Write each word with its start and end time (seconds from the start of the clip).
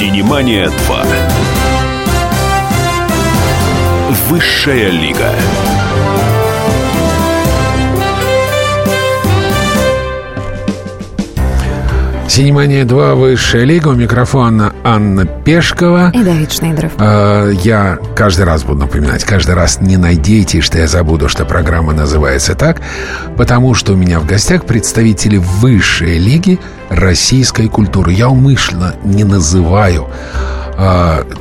Синемания 0.00 0.70
2. 0.70 1.04
Высшая 4.30 4.88
лига. 4.88 5.34
Синемания 12.40 12.86
2, 12.86 13.16
Высшая 13.16 13.64
лига. 13.64 13.88
У 13.88 13.92
микрофона 13.92 14.72
Анна 14.82 15.26
Пешкова. 15.26 16.10
И 16.14 16.24
Давид 16.24 16.50
Шнейдеров. 16.50 16.92
А, 16.96 17.50
Я 17.50 17.98
каждый 18.16 18.46
раз 18.46 18.64
буду 18.64 18.78
напоминать, 18.78 19.24
каждый 19.24 19.54
раз 19.54 19.82
не 19.82 19.98
надейтесь, 19.98 20.64
что 20.64 20.78
я 20.78 20.86
забуду, 20.86 21.28
что 21.28 21.44
программа 21.44 21.92
называется 21.92 22.54
так, 22.54 22.80
потому 23.36 23.74
что 23.74 23.92
у 23.92 23.96
меня 23.96 24.20
в 24.20 24.26
гостях 24.26 24.64
представители 24.64 25.36
высшей 25.36 26.16
лиги 26.16 26.58
российской 26.88 27.68
культуры. 27.68 28.12
Я 28.12 28.30
умышленно 28.30 28.94
не 29.04 29.24
называю 29.24 30.08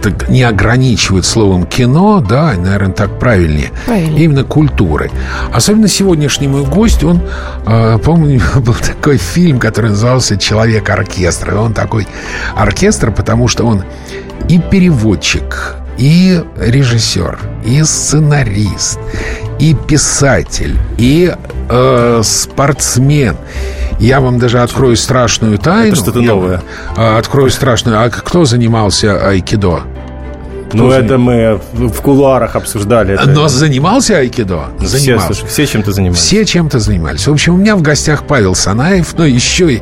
так 0.01 0.27
не 0.27 0.43
ограничивают 0.43 1.25
словом 1.25 1.65
кино, 1.65 2.19
да, 2.19 2.53
наверное, 2.57 2.93
так 2.93 3.19
правильнее. 3.19 3.71
Правильнее. 3.85 4.25
Именно 4.25 4.43
культуры. 4.43 5.11
Особенно 5.53 5.87
сегодняшний 5.87 6.47
мой 6.47 6.65
гость, 6.65 7.03
он, 7.03 7.21
а, 7.65 7.97
помню, 7.99 8.41
был 8.55 8.73
такой 8.73 9.17
фильм, 9.17 9.59
который 9.59 9.91
назывался 9.91 10.37
«Человек-оркестр». 10.37 11.53
И 11.53 11.57
он 11.57 11.73
такой 11.73 12.07
оркестр, 12.55 13.11
потому 13.11 13.47
что 13.47 13.65
он 13.65 13.83
и 14.49 14.59
переводчик, 14.59 15.75
и 15.97 16.41
режиссер, 16.57 17.39
и 17.65 17.83
сценарист, 17.83 18.99
и 19.59 19.73
писатель, 19.73 20.77
и 20.97 21.33
э, 21.69 22.21
спортсмен. 22.23 23.35
Я 23.99 24.21
вам 24.21 24.39
даже 24.39 24.61
открою 24.61 24.95
страшную 24.95 25.57
тайну. 25.57 25.87
Это 25.93 25.95
что-то 25.95 26.21
новое. 26.21 26.61
а, 26.95 27.17
Открою 27.17 27.49
страшную. 27.49 28.01
А 28.01 28.09
кто 28.09 28.45
занимался 28.45 29.27
айкидо? 29.27 29.81
Ну, 30.71 30.91
это 30.91 31.17
мы 31.17 31.59
в 31.73 32.01
кулуарах 32.01 32.55
обсуждали. 32.55 33.15
Это. 33.15 33.27
Но 33.27 33.47
занимался 33.47 34.17
айкидо? 34.17 34.65
все, 34.77 34.87
Занимался. 34.87 35.27
слушай, 35.33 35.47
все 35.47 35.65
чем-то 35.65 35.91
занимались. 35.91 36.19
Все 36.21 36.45
чем-то 36.45 36.79
занимались. 36.79 37.27
В 37.27 37.31
общем, 37.31 37.55
у 37.55 37.57
меня 37.57 37.75
в 37.75 37.81
гостях 37.81 38.23
Павел 38.27 38.53
Санаев, 38.53 39.15
но 39.17 39.25
еще 39.25 39.73
и 39.73 39.81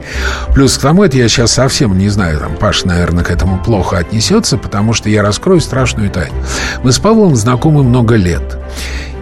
плюс 0.53 0.77
к 0.77 0.81
тому, 0.81 1.03
это 1.03 1.17
я 1.17 1.27
сейчас 1.27 1.52
совсем 1.52 1.97
не 1.97 2.07
знаю, 2.07 2.39
там 2.39 2.55
Паш, 2.55 2.85
наверное, 2.85 3.25
к 3.25 3.31
этому 3.31 3.61
плохо 3.61 3.97
отнесется, 3.97 4.57
потому 4.57 4.93
что 4.93 5.09
я 5.09 5.23
раскрою 5.23 5.59
страшную 5.59 6.09
тайну. 6.09 6.35
Мы 6.83 6.93
с 6.93 6.99
Павлом 6.99 7.35
знакомы 7.35 7.83
много 7.83 8.15
лет. 8.15 8.57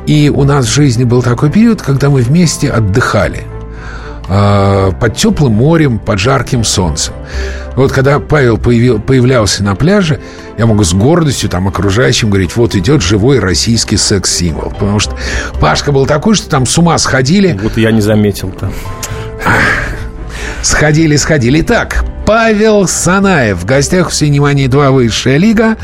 И 0.05 0.30
у 0.30 0.43
нас 0.43 0.67
в 0.67 0.71
жизни 0.71 1.03
был 1.03 1.23
такой 1.23 1.49
период, 1.49 1.81
когда 1.81 2.09
мы 2.11 2.21
вместе 2.21 2.69
отдыхали 2.69 3.41
э, 4.27 4.91
под 4.99 5.15
теплым 5.15 5.53
морем, 5.53 5.99
под 5.99 6.19
жарким 6.19 6.63
солнцем. 6.63 7.13
Вот 7.75 7.91
когда 7.91 8.19
Павел 8.19 8.57
появил, 8.57 8.99
появлялся 8.99 9.63
на 9.63 9.75
пляже, 9.75 10.19
я 10.57 10.65
могу 10.65 10.83
с 10.83 10.93
гордостью 10.93 11.49
там 11.49 11.67
окружающим 11.67 12.29
говорить, 12.29 12.55
вот 12.55 12.75
идет 12.75 13.01
живой 13.01 13.39
российский 13.39 13.97
секс-символ. 13.97 14.71
Потому 14.71 14.99
что 14.99 15.17
Пашка 15.59 15.91
был 15.91 16.05
такой, 16.05 16.35
что 16.35 16.49
там 16.49 16.65
с 16.65 16.77
ума 16.77 16.97
сходили, 16.97 17.59
Вот 17.61 17.77
я 17.77 17.91
не 17.91 18.01
заметил-то. 18.01 18.71
сходили, 20.61 21.15
сходили. 21.15 21.61
Итак, 21.61 22.05
Павел 22.25 22.87
Санаев 22.87 23.57
в 23.57 23.65
гостях 23.65 24.09
в 24.09 24.15
«Синемании 24.15 24.67
2. 24.67 24.91
Высшая 24.91 25.37
лига». 25.37 25.77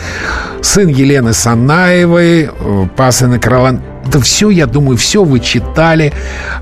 Сын 0.61 0.87
Елены 0.87 1.33
Санаевой, 1.33 2.49
э, 2.51 2.87
пасынок 2.95 3.41
Кролан. 3.43 3.81
Да 4.07 4.19
все, 4.19 4.49
я 4.49 4.65
думаю, 4.65 4.97
все 4.97 5.23
вы 5.23 5.39
читали 5.39 6.11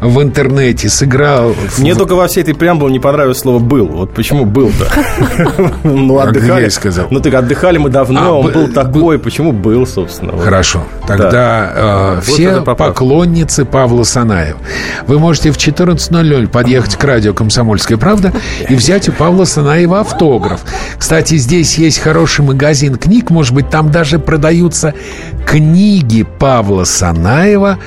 в 0.01 0.21
интернете, 0.21 0.89
сыграл... 0.89 1.53
в- 1.53 1.79
Мне 1.79 1.95
только 1.95 2.13
во 2.15 2.27
всей 2.27 2.41
этой 2.43 2.53
преамбуле 2.53 2.91
не 2.93 2.99
понравилось 2.99 3.39
слово 3.39 3.59
«был». 3.59 3.87
Вот 3.87 4.13
почему 4.13 4.45
«был»-то? 4.45 4.87
Ну, 5.83 6.19
А 6.19 6.23
отдыхали. 6.23 6.63
я 6.65 6.69
сказал? 6.69 7.07
Ну, 7.09 7.19
так 7.21 7.33
отдыхали 7.33 7.77
мы 7.77 7.89
А, 7.89 7.93
давно, 7.93 8.39
он 8.41 8.47
б- 8.47 8.51
был 8.53 8.67
такой. 8.67 9.17
Почему 9.19 9.51
«был», 9.51 9.87
собственно? 9.87 10.37
Хорошо. 10.37 10.83
Тогда 11.07 12.17
э, 12.17 12.21
все 12.23 12.49
это 12.49 12.61
поклонницы 12.75 13.65
Павла 13.65 14.03
Санаева. 14.03 14.59
Вы 15.07 15.17
можете 15.19 15.51
в 15.51 15.57
14.00 15.57 16.47
подъехать 16.47 16.95
к 16.97 17.03
радио 17.03 17.33
«Комсомольская 17.33 17.97
правда» 17.97 18.33
и 18.67 18.75
взять 18.75 19.07
у 19.09 19.11
Павла 19.11 19.45
Санаева 19.45 20.01
автограф. 20.01 20.61
Кстати, 20.97 21.35
здесь 21.37 21.77
есть 21.77 21.99
хороший 21.99 22.43
магазин 22.45 22.95
книг. 22.95 23.29
Может 23.29 23.53
быть, 23.53 23.69
там 23.69 23.91
даже 23.91 24.19
продаются 24.19 24.93
книги 25.47 26.23
Павла 26.23 26.83
Санаева. 26.83 27.28
Naiwa 27.29 27.77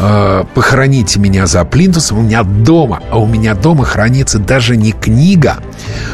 Э, 0.00 0.44
Похороните 0.54 1.18
меня 1.18 1.46
за 1.46 1.64
плинтусом. 1.64 2.18
У 2.18 2.22
меня 2.22 2.42
дома, 2.42 3.00
а 3.10 3.18
у 3.18 3.26
меня 3.26 3.54
дома 3.54 3.84
хранится 3.84 4.38
даже 4.38 4.76
не 4.76 4.92
книга, 4.92 5.56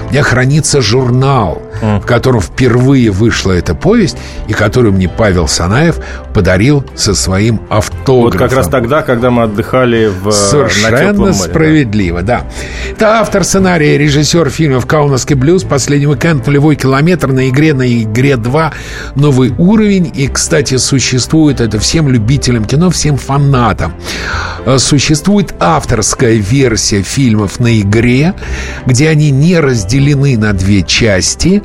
у 0.09 0.13
меня 0.13 0.23
хранится 0.23 0.81
журнал, 0.81 1.63
в 1.81 2.07
котором 2.07 2.41
впервые 2.41 3.11
вышла 3.11 3.53
эта 3.53 3.75
повесть, 3.75 4.17
и 4.49 4.53
которую 4.53 4.93
мне 4.95 5.09
Павел 5.09 5.49
Санаев 5.49 5.97
подарил 6.33 6.85
со 6.95 7.15
своим 7.15 7.61
автографом. 7.69 8.23
Вот 8.23 8.37
как 8.37 8.53
раз 8.53 8.69
тогда, 8.69 9.03
когда 9.03 9.31
мы 9.31 9.45
отдыхали 9.45 10.07
в, 10.07 10.27
на 10.27 10.33
Совершенно 10.33 11.13
море, 11.15 11.33
да. 11.33 11.39
справедливо, 11.39 12.23
да. 12.23 12.43
Это 12.91 13.21
автор 13.21 13.45
сценария, 13.45 13.99
режиссер 13.99 14.51
фильмов 14.51 14.87
«Каунасский 14.87 15.37
блюз», 15.37 15.65
«Последний 15.65 16.07
уикенд», 16.07 16.47
«Нулевой 16.47 16.77
километр», 16.77 17.29
«На 17.29 17.49
игре», 17.49 17.75
«На 17.75 17.87
игре 17.87 18.33
2», 18.33 18.73
«Новый 19.15 19.55
уровень». 19.59 20.11
И, 20.15 20.29
кстати, 20.29 20.77
существует 20.77 21.61
это 21.61 21.79
всем 21.79 22.09
любителям 22.09 22.65
кино, 22.65 22.91
всем 22.91 23.17
фанатам. 23.17 23.74
Э, 24.67 24.79
Существует 24.79 25.55
авторская 25.61 26.35
версия 26.35 27.03
фильмов 27.03 27.61
«На 27.61 27.81
игре», 27.81 28.35
где 28.87 29.09
они 29.09 29.31
не 29.31 29.59
разделены 29.59 30.37
на 30.39 30.53
две 30.53 30.83
части, 30.83 31.63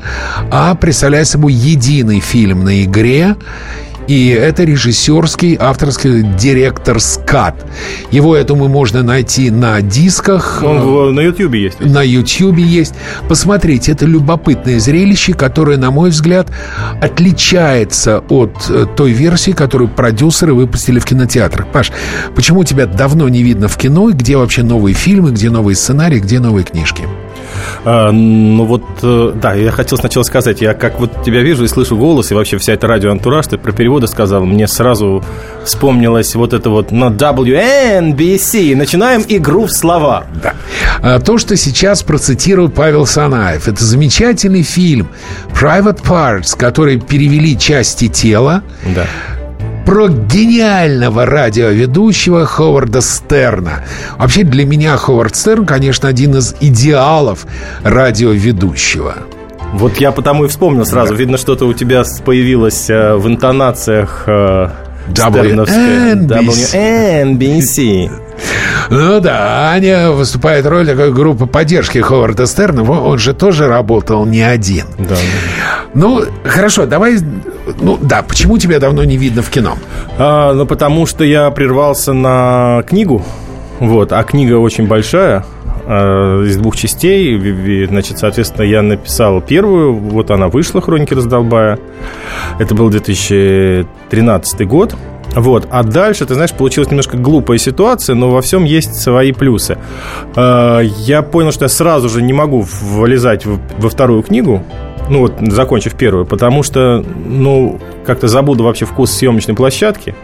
а 0.51 0.75
представляют 0.75 1.27
собой 1.27 1.53
единый 1.53 2.19
фильм 2.19 2.63
«На 2.63 2.83
игре», 2.83 3.35
и 4.09 4.29
это 4.29 4.63
режиссерский, 4.63 5.55
авторский 5.59 6.23
директор 6.23 6.99
Скат. 6.99 7.63
Его, 8.09 8.35
я 8.35 8.43
думаю, 8.43 8.67
можно 8.67 9.03
найти 9.03 9.51
на 9.51 9.79
дисках. 9.83 10.63
Он 10.65 11.13
на 11.13 11.19
Ютьюбе 11.19 11.61
есть. 11.61 11.79
На 11.79 12.01
Ютьюбе 12.01 12.63
есть. 12.63 12.95
Посмотрите, 13.27 13.91
это 13.91 14.07
любопытное 14.07 14.79
зрелище, 14.79 15.33
которое, 15.33 15.77
на 15.77 15.91
мой 15.91 16.09
взгляд, 16.09 16.47
отличается 16.99 18.23
от 18.29 18.55
э, 18.69 18.87
той 18.97 19.11
версии, 19.11 19.51
которую 19.51 19.89
продюсеры 19.89 20.55
выпустили 20.55 20.97
в 20.97 21.05
кинотеатрах. 21.05 21.67
Паш, 21.67 21.91
почему 22.35 22.63
тебя 22.63 22.87
давно 22.87 23.29
не 23.29 23.43
видно 23.43 23.67
в 23.67 23.77
кино? 23.77 24.09
Где 24.09 24.37
вообще 24.37 24.63
новые 24.63 24.95
фильмы, 24.95 25.33
где 25.33 25.51
новые 25.51 25.75
сценарии, 25.75 26.19
где 26.19 26.39
новые 26.39 26.65
книжки? 26.65 27.03
А, 27.85 28.11
ну 28.11 28.65
вот, 28.65 28.83
э, 29.03 29.33
да, 29.35 29.53
я 29.53 29.71
хотел 29.71 29.97
сначала 29.97 30.23
сказать, 30.23 30.61
я 30.61 30.73
как 30.73 30.99
вот 30.99 31.23
тебя 31.23 31.41
вижу 31.41 31.63
и 31.63 31.67
слышу 31.67 31.97
голос, 31.97 32.31
и 32.31 32.33
вообще 32.33 32.57
вся 32.57 32.73
эта 32.73 32.87
радиоантураж, 32.87 33.47
ты 33.47 33.57
про 33.57 33.71
переводы 33.71 34.07
сказал, 34.07 34.45
мне 34.45 34.67
сразу 34.67 35.23
вспомнилось 35.63 36.35
вот 36.35 36.53
это 36.53 36.69
вот 36.69 36.91
на 36.91 37.05
WNBC. 37.05 38.75
Начинаем 38.75 39.23
игру 39.27 39.65
в 39.65 39.71
слова. 39.71 40.25
Да. 40.41 40.53
А, 41.01 41.19
То, 41.19 41.37
что 41.37 41.55
сейчас 41.55 42.03
процитировал 42.03 42.69
Павел 42.69 43.05
Санаев, 43.05 43.67
это 43.67 43.83
замечательный 43.83 44.63
фильм 44.63 45.09
Private 45.53 46.01
Parts, 46.03 46.57
который 46.57 46.99
перевели 46.99 47.57
части 47.57 48.07
тела 48.07 48.63
Да. 48.95 49.05
Про 49.89 50.07
гениального 50.07 51.25
радиоведущего 51.25 52.45
Ховарда 52.45 53.01
Стерна. 53.01 53.85
Вообще 54.19 54.43
для 54.43 54.63
меня 54.63 54.95
Ховард 54.97 55.35
Стерн, 55.35 55.65
конечно, 55.65 56.07
один 56.07 56.35
из 56.35 56.55
идеалов 56.61 57.47
радиоведущего. 57.83 59.15
Вот 59.73 59.97
я 59.97 60.11
потому 60.11 60.45
и 60.45 60.47
вспомнил 60.47 60.85
сразу. 60.85 61.15
Видно, 61.15 61.39
что-то 61.39 61.65
у 61.65 61.73
тебя 61.73 62.03
появилось 62.23 62.87
э, 62.87 63.15
в 63.15 63.27
интонациях 63.27 64.25
э. 64.27 64.69
WNBC. 65.07 66.27
WNBC. 66.27 68.28
Ну 68.89 69.19
да, 69.19 69.69
Аня 69.71 70.11
выступает 70.11 70.65
роль 70.65 70.87
такой 70.87 71.13
группы 71.13 71.45
поддержки 71.45 71.99
Ховарда 71.99 72.45
Стерна. 72.45 72.83
Он 72.83 73.17
же 73.19 73.33
тоже 73.33 73.67
работал 73.67 74.25
не 74.25 74.41
один. 74.41 74.85
Да. 74.97 75.15
Ну, 75.93 76.23
хорошо, 76.43 76.85
давай... 76.85 77.17
Ну 77.79 77.97
да, 78.01 78.23
почему 78.23 78.57
тебя 78.57 78.79
давно 78.79 79.03
не 79.03 79.17
видно 79.17 79.41
в 79.41 79.49
кино? 79.49 79.77
А, 80.17 80.53
ну, 80.53 80.65
потому 80.65 81.05
что 81.05 81.23
я 81.23 81.49
прервался 81.51 82.13
на 82.13 82.83
книгу. 82.87 83.23
Вот, 83.79 84.11
а 84.11 84.23
книга 84.23 84.55
очень 84.55 84.87
большая, 84.87 85.45
э, 85.85 86.43
из 86.45 86.57
двух 86.57 86.75
частей. 86.75 87.85
Значит, 87.87 88.19
соответственно, 88.19 88.65
я 88.65 88.81
написал 88.81 89.41
первую, 89.41 89.93
вот 89.95 90.31
она 90.31 90.49
вышла, 90.49 90.81
«Хроники 90.81 91.13
раздолбая». 91.13 91.79
Это 92.59 92.75
был 92.75 92.89
2013 92.89 94.67
год. 94.67 94.95
Вот. 95.35 95.67
А 95.69 95.83
дальше, 95.83 96.25
ты 96.25 96.33
знаешь, 96.33 96.51
получилась 96.53 96.89
немножко 96.89 97.17
глупая 97.17 97.57
ситуация, 97.57 98.15
но 98.15 98.29
во 98.31 98.41
всем 98.41 98.63
есть 98.63 98.95
свои 98.95 99.31
плюсы. 99.31 99.77
Э, 100.35 100.81
Я 100.83 101.21
понял, 101.21 101.51
что 101.51 101.65
я 101.65 101.69
сразу 101.69 102.09
же 102.09 102.21
не 102.21 102.33
могу 102.33 102.61
вылезать 102.81 103.45
во 103.45 103.89
вторую 103.89 104.23
книгу, 104.23 104.63
ну 105.09 105.19
вот, 105.19 105.33
закончив 105.39 105.95
первую, 105.95 106.25
потому 106.25 106.63
что, 106.63 107.03
ну, 107.25 107.79
как-то 108.05 108.27
забуду 108.27 108.63
вообще 108.63 108.85
вкус 108.85 109.11
съемочной 109.11 109.55
площадки. 109.55 110.15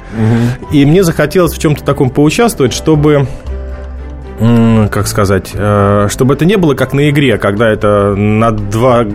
И 0.71 0.85
мне 0.85 1.03
захотелось 1.03 1.53
в 1.53 1.59
чем-то 1.59 1.83
таком 1.83 2.09
поучаствовать, 2.09 2.73
чтобы 2.73 3.27
как 4.91 5.07
сказать, 5.07 5.51
э, 5.53 6.07
чтобы 6.09 6.33
это 6.33 6.43
не 6.45 6.57
было 6.57 6.73
как 6.73 6.91
на 6.93 7.09
игре, 7.09 7.37
когда 7.37 7.69
это 7.69 8.15
на 8.15 8.51
два 8.51 9.05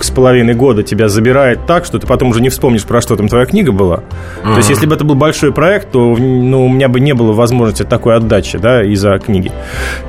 с 0.00 0.10
половиной 0.10 0.54
года 0.54 0.82
тебя 0.82 1.08
забирает 1.08 1.66
так, 1.66 1.84
что 1.84 1.98
ты 1.98 2.06
потом 2.06 2.30
уже 2.30 2.40
не 2.40 2.48
вспомнишь, 2.48 2.84
про 2.84 3.00
что 3.00 3.16
там 3.16 3.28
твоя 3.28 3.46
книга 3.46 3.72
была. 3.72 3.96
А-а-а. 3.96 4.52
То 4.52 4.56
есть, 4.58 4.70
если 4.70 4.86
бы 4.86 4.94
это 4.94 5.04
был 5.04 5.14
большой 5.14 5.52
проект, 5.52 5.90
то 5.92 6.16
ну, 6.16 6.66
у 6.66 6.68
меня 6.68 6.88
бы 6.88 7.00
не 7.00 7.14
было 7.14 7.32
возможности 7.32 7.84
такой 7.84 8.16
отдачи, 8.16 8.58
да, 8.58 8.82
из-за 8.82 9.18
книги. 9.18 9.52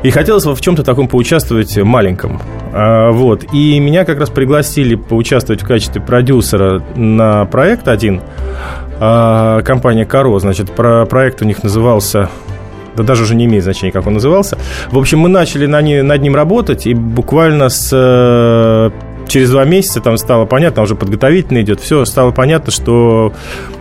И 0.03 0.09
хотелось 0.09 0.45
бы 0.45 0.55
в 0.55 0.61
чем-то 0.61 0.83
таком 0.83 1.07
поучаствовать 1.07 1.77
маленьком. 1.77 2.41
А, 2.73 3.11
вот. 3.11 3.45
И 3.53 3.79
меня 3.79 4.05
как 4.05 4.19
раз 4.19 4.29
пригласили 4.29 4.95
поучаствовать 4.95 5.61
в 5.61 5.67
качестве 5.67 6.01
продюсера 6.01 6.81
на 6.95 7.45
проект 7.45 7.87
один. 7.87 8.21
А, 8.99 9.61
компания 9.61 10.05
Каро, 10.05 10.37
значит, 10.39 10.71
про 10.71 11.05
проект 11.05 11.41
у 11.41 11.45
них 11.45 11.63
назывался 11.63 12.29
да 12.95 13.03
даже 13.03 13.23
уже 13.23 13.35
не 13.35 13.45
имеет 13.45 13.63
значения, 13.63 13.91
как 13.91 14.07
он 14.07 14.13
назывался. 14.13 14.57
В 14.89 14.97
общем, 14.97 15.19
мы 15.19 15.29
начали 15.29 15.65
на 15.65 15.81
не, 15.81 16.01
над 16.01 16.21
ним 16.21 16.35
работать, 16.35 16.87
и 16.87 16.93
буквально 16.93 17.69
с 17.69 17.89
э, 17.91 18.91
через 19.27 19.51
два 19.51 19.65
месяца 19.65 20.01
там 20.01 20.17
стало 20.17 20.45
понятно, 20.45 20.83
уже 20.83 20.95
подготовительно 20.95 21.61
идет, 21.61 21.79
все 21.79 22.05
стало 22.05 22.31
понятно, 22.31 22.71
что 22.71 23.33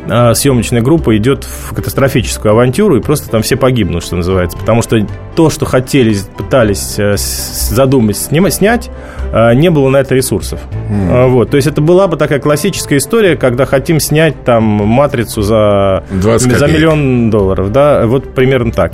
съемочная 0.06 0.82
группа 0.82 1.16
идет 1.16 1.44
в 1.44 1.74
катастрофическую 1.74 2.52
авантюру, 2.52 2.96
и 2.96 3.00
просто 3.00 3.30
там 3.30 3.42
все 3.42 3.56
погибнут, 3.56 4.04
что 4.04 4.16
называется. 4.16 4.58
Потому 4.58 4.82
что 4.82 5.06
то, 5.34 5.50
что 5.50 5.64
хотели, 5.64 6.16
пытались 6.36 6.98
э, 6.98 7.16
задумать, 7.16 8.16
снимать, 8.16 8.54
снять, 8.54 8.90
э, 9.32 9.54
не 9.54 9.70
было 9.70 9.88
на 9.88 9.98
это 9.98 10.14
ресурсов. 10.14 10.60
Mm. 10.90 11.28
Вот. 11.28 11.50
То 11.50 11.56
есть 11.56 11.66
это 11.66 11.80
была 11.80 12.06
бы 12.06 12.16
такая 12.16 12.38
классическая 12.38 12.98
история, 12.98 13.36
когда 13.36 13.64
хотим 13.64 14.00
снять 14.00 14.44
там 14.44 14.62
матрицу 14.62 15.42
за, 15.42 16.04
за 16.10 16.66
миллион 16.66 17.30
долларов. 17.30 17.72
Да? 17.72 18.06
Вот 18.06 18.34
примерно 18.34 18.72
так. 18.72 18.92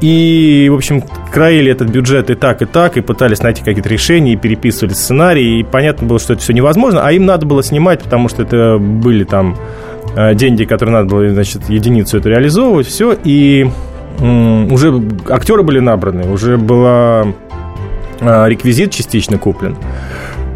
И, 0.00 0.68
в 0.70 0.74
общем, 0.74 1.02
краили 1.32 1.70
этот 1.70 1.88
бюджет 1.88 2.28
и 2.30 2.34
так, 2.34 2.60
и 2.62 2.64
так, 2.64 2.96
и 2.96 3.00
пытались 3.00 3.40
найти 3.40 3.62
какие-то 3.62 3.88
решения, 3.88 4.32
и 4.32 4.36
переписывали 4.36 4.92
сценарий, 4.92 5.60
и 5.60 5.62
понятно 5.62 6.06
было, 6.06 6.18
что 6.18 6.32
это 6.32 6.42
все 6.42 6.52
невозможно, 6.52 7.06
а 7.06 7.12
им 7.12 7.24
надо 7.24 7.46
было 7.46 7.62
снимать, 7.62 8.02
потому 8.02 8.28
что 8.28 8.42
это 8.42 8.78
были 8.78 9.24
там 9.24 9.56
деньги, 10.34 10.64
которые 10.64 10.94
надо 10.94 11.08
было, 11.08 11.28
значит, 11.30 11.68
единицу 11.68 12.18
эту 12.18 12.28
реализовывать, 12.28 12.86
все, 12.86 13.16
и 13.24 13.70
уже 14.20 15.02
актеры 15.28 15.62
были 15.62 15.78
набраны, 15.78 16.30
уже 16.30 16.56
была 16.56 17.26
э, 18.20 18.48
реквизит 18.48 18.92
частично 18.92 19.38
куплен. 19.38 19.76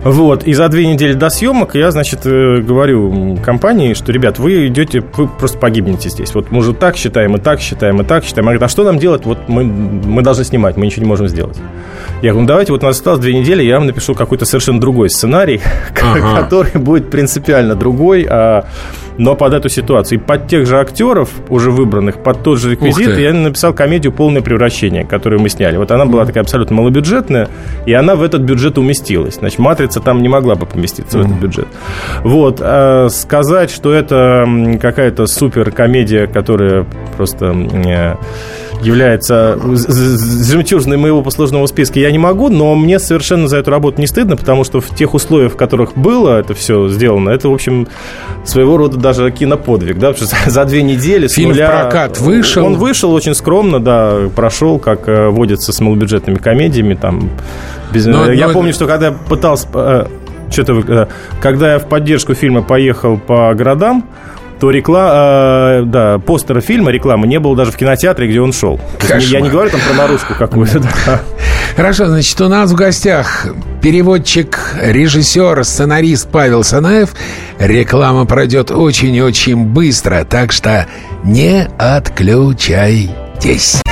Вот, 0.04 0.44
и 0.44 0.54
за 0.54 0.68
две 0.68 0.86
недели 0.86 1.14
до 1.14 1.30
съемок 1.30 1.74
я, 1.74 1.90
значит, 1.90 2.20
э, 2.26 2.60
говорю 2.60 3.36
компании, 3.44 3.92
что, 3.94 4.12
ребят, 4.12 4.38
вы 4.38 4.68
идете, 4.68 5.02
вы 5.16 5.26
просто 5.26 5.58
погибнете 5.58 6.10
здесь. 6.10 6.32
Вот 6.32 6.52
мы 6.52 6.58
уже 6.58 6.74
так 6.74 6.96
считаем, 6.96 7.34
и 7.34 7.40
так 7.40 7.60
считаем, 7.60 8.00
и 8.00 8.04
так 8.04 8.22
считаем. 8.22 8.46
Они 8.46 8.56
говорят, 8.56 8.70
а 8.70 8.72
что 8.72 8.84
нам 8.84 8.98
делать? 8.98 9.24
Вот 9.24 9.48
мы, 9.48 9.64
мы 9.64 10.22
должны 10.22 10.44
снимать, 10.44 10.76
мы 10.76 10.86
ничего 10.86 11.02
не 11.02 11.08
можем 11.08 11.26
сделать. 11.26 11.56
Я 12.22 12.30
говорю, 12.30 12.42
ну 12.42 12.46
давайте, 12.46 12.72
вот 12.72 12.84
у 12.84 12.86
нас 12.86 12.96
осталось 12.96 13.20
две 13.20 13.36
недели, 13.36 13.64
я 13.64 13.78
вам 13.78 13.86
напишу 13.86 14.14
какой-то 14.14 14.44
совершенно 14.44 14.78
другой 14.78 15.10
сценарий, 15.10 15.60
ага. 16.00 16.42
который 16.42 16.80
будет 16.80 17.10
принципиально 17.10 17.74
другой, 17.74 18.26
а 18.30 18.66
но 19.18 19.34
под 19.34 19.54
эту 19.54 19.68
ситуацию. 19.68 20.18
И 20.18 20.22
под 20.22 20.48
тех 20.48 20.66
же 20.66 20.78
актеров, 20.78 21.30
уже 21.48 21.70
выбранных, 21.70 22.22
под 22.22 22.42
тот 22.42 22.58
же 22.58 22.72
реквизит, 22.72 23.18
я 23.18 23.32
написал 23.32 23.72
комедию 23.72 24.12
«Полное 24.12 24.42
превращение», 24.42 25.04
которую 25.04 25.40
мы 25.40 25.48
сняли. 25.48 25.76
Вот 25.76 25.90
она 25.90 26.04
была 26.06 26.24
такая 26.24 26.42
абсолютно 26.42 26.76
малобюджетная, 26.76 27.48
и 27.86 27.92
она 27.92 28.16
в 28.16 28.22
этот 28.22 28.42
бюджет 28.42 28.78
уместилась. 28.78 29.34
Значит, 29.36 29.58
«Матрица» 29.58 30.00
там 30.00 30.22
не 30.22 30.28
могла 30.28 30.54
бы 30.54 30.66
поместиться 30.66 31.18
в 31.18 31.20
этот 31.22 31.36
бюджет. 31.36 31.68
Вот. 32.22 32.60
А 32.60 33.08
сказать, 33.10 33.70
что 33.70 33.92
это 33.92 34.46
какая-то 34.80 35.26
супер 35.26 35.70
комедия, 35.70 36.26
которая 36.26 36.86
просто 37.16 37.54
является 38.86 39.58
жемчужиной 39.60 40.96
моего 40.96 41.22
послужного 41.22 41.66
списка, 41.66 41.98
я 41.98 42.10
не 42.10 42.18
могу, 42.18 42.48
но 42.48 42.74
мне 42.74 42.98
совершенно 42.98 43.48
за 43.48 43.58
эту 43.58 43.70
работу 43.70 44.00
не 44.00 44.06
стыдно, 44.06 44.36
потому 44.36 44.64
что 44.64 44.80
в 44.80 44.94
тех 44.94 45.14
условиях, 45.14 45.52
в 45.52 45.56
которых 45.56 45.96
было 45.96 46.38
это 46.38 46.54
все 46.54 46.88
сделано, 46.88 47.30
это, 47.30 47.48
в 47.48 47.52
общем, 47.52 47.88
своего 48.44 48.76
рода 48.76 48.96
даже 48.96 49.30
киноподвиг, 49.30 49.98
да, 49.98 50.12
потому 50.12 50.28
что 50.30 50.36
за 50.50 50.64
две 50.64 50.82
недели 50.82 51.26
Фильм 51.28 51.50
нуля... 51.50 51.68
прокат 51.68 52.20
вышел. 52.20 52.64
Он 52.64 52.76
вышел 52.76 53.12
очень 53.12 53.34
скромно, 53.34 53.80
да, 53.80 54.28
прошел, 54.34 54.78
как 54.78 55.08
э, 55.08 55.28
водится 55.28 55.72
с 55.72 55.80
малобюджетными 55.80 56.36
комедиями, 56.36 56.94
там, 56.94 57.30
без... 57.92 58.06
но, 58.06 58.30
я 58.30 58.46
но... 58.48 58.52
помню, 58.52 58.72
что 58.72 58.86
когда 58.86 59.06
я 59.06 59.12
пытался 59.12 59.66
э, 59.74 60.06
что-то, 60.50 60.72
э, 60.86 61.06
когда 61.40 61.72
я 61.72 61.78
в 61.78 61.88
поддержку 61.88 62.34
фильма 62.34 62.62
поехал 62.62 63.18
по 63.18 63.52
городам, 63.54 64.04
то 64.58 64.70
реклама, 64.70 65.12
э, 65.14 65.82
да, 65.84 66.18
постера 66.18 66.60
фильма, 66.60 66.90
рекламы 66.90 67.26
не 67.26 67.38
было 67.38 67.56
даже 67.56 67.72
в 67.72 67.76
кинотеатре, 67.76 68.28
где 68.28 68.40
он 68.40 68.52
шел. 68.52 68.80
Я 69.08 69.40
не 69.40 69.50
говорю 69.50 69.70
там 69.70 69.80
про 69.80 69.94
наружку 69.94 70.34
какую-то. 70.34 70.80
Да. 70.80 71.20
Хорошо, 71.76 72.06
значит, 72.06 72.40
у 72.40 72.48
нас 72.48 72.70
в 72.70 72.74
гостях 72.74 73.46
переводчик, 73.82 74.58
режиссер, 74.80 75.62
сценарист 75.64 76.30
Павел 76.30 76.64
Санаев. 76.64 77.10
Реклама 77.58 78.24
пройдет 78.24 78.70
очень-очень 78.70 79.66
быстро, 79.66 80.24
так 80.24 80.52
что 80.52 80.86
не 81.22 81.68
отключайтесь. 81.78 83.82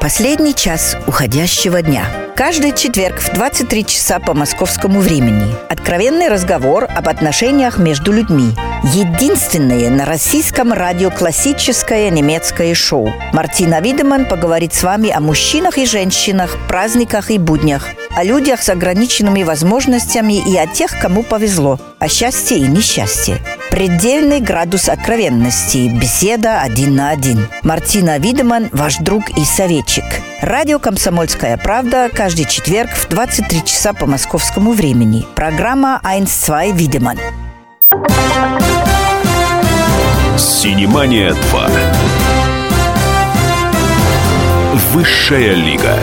Последний 0.00 0.54
час 0.54 0.96
уходящего 1.06 1.82
дня– 1.82 2.04
Каждый 2.36 2.72
четверг 2.72 3.18
в 3.18 3.32
23 3.32 3.86
часа 3.86 4.18
по 4.18 4.34
московскому 4.34 5.00
времени. 5.00 5.54
Откровенный 5.70 6.28
разговор 6.28 6.84
об 6.84 7.08
отношениях 7.08 7.78
между 7.78 8.12
людьми. 8.12 8.50
Единственное 8.92 9.88
на 9.88 10.04
российском 10.04 10.74
радио 10.74 11.10
классическое 11.10 12.10
немецкое 12.10 12.74
шоу. 12.74 13.10
Мартина 13.32 13.80
Видеман 13.80 14.26
поговорит 14.26 14.74
с 14.74 14.82
вами 14.82 15.08
о 15.08 15.20
мужчинах 15.20 15.78
и 15.78 15.86
женщинах, 15.86 16.58
праздниках 16.68 17.30
и 17.30 17.38
буднях, 17.38 17.88
о 18.14 18.22
людях 18.22 18.60
с 18.62 18.68
ограниченными 18.68 19.42
возможностями 19.42 20.34
и 20.46 20.58
о 20.58 20.66
тех, 20.66 20.90
кому 21.00 21.22
повезло, 21.22 21.80
о 21.98 22.06
счастье 22.06 22.58
и 22.58 22.68
несчастье. 22.68 23.40
Предельный 23.70 24.40
градус 24.40 24.88
откровенности. 24.88 25.88
Беседа 25.88 26.60
один 26.60 26.94
на 26.94 27.10
один. 27.10 27.48
Мартина 27.62 28.18
Видеман, 28.18 28.68
ваш 28.72 28.96
друг 28.98 29.28
и 29.36 29.44
советчик. 29.44 30.04
Радио 30.40 30.78
«Комсомольская 30.78 31.56
правда» 31.56 32.08
каждый 32.12 32.46
четверг 32.46 32.90
в 32.90 33.08
23 33.08 33.64
часа 33.64 33.92
по 33.92 34.06
московскому 34.06 34.72
времени. 34.72 35.26
Программа 35.34 36.00
«Айнс-2 36.02 36.72
Видеман». 36.72 37.18
«Синемания 40.38 41.32
2». 41.32 41.70
Высшая 44.92 45.54
лига. 45.54 45.98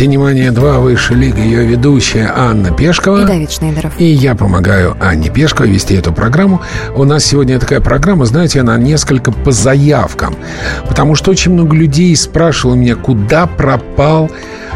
«Синемания 0.00 0.50
2. 0.50 0.78
Высшая 0.78 1.16
лига». 1.16 1.42
Ее 1.42 1.66
ведущая 1.66 2.32
Анна 2.34 2.70
Пешкова. 2.70 3.20
И 3.20 3.26
Давид 3.26 3.52
Шнейдеров. 3.52 3.92
И 3.98 4.06
я 4.06 4.34
помогаю 4.34 4.96
Анне 4.98 5.28
Пешковой 5.28 5.70
вести 5.70 5.92
эту 5.94 6.10
программу. 6.10 6.62
У 6.96 7.04
нас 7.04 7.22
сегодня 7.22 7.60
такая 7.60 7.82
программа, 7.82 8.24
знаете, 8.24 8.60
она 8.60 8.78
несколько 8.78 9.30
по 9.30 9.52
заявкам. 9.52 10.36
Потому 10.88 11.16
что 11.16 11.30
очень 11.30 11.52
много 11.52 11.76
людей 11.76 12.16
спрашивало 12.16 12.76
меня, 12.76 12.96
куда 12.96 13.46
пропал 13.46 14.30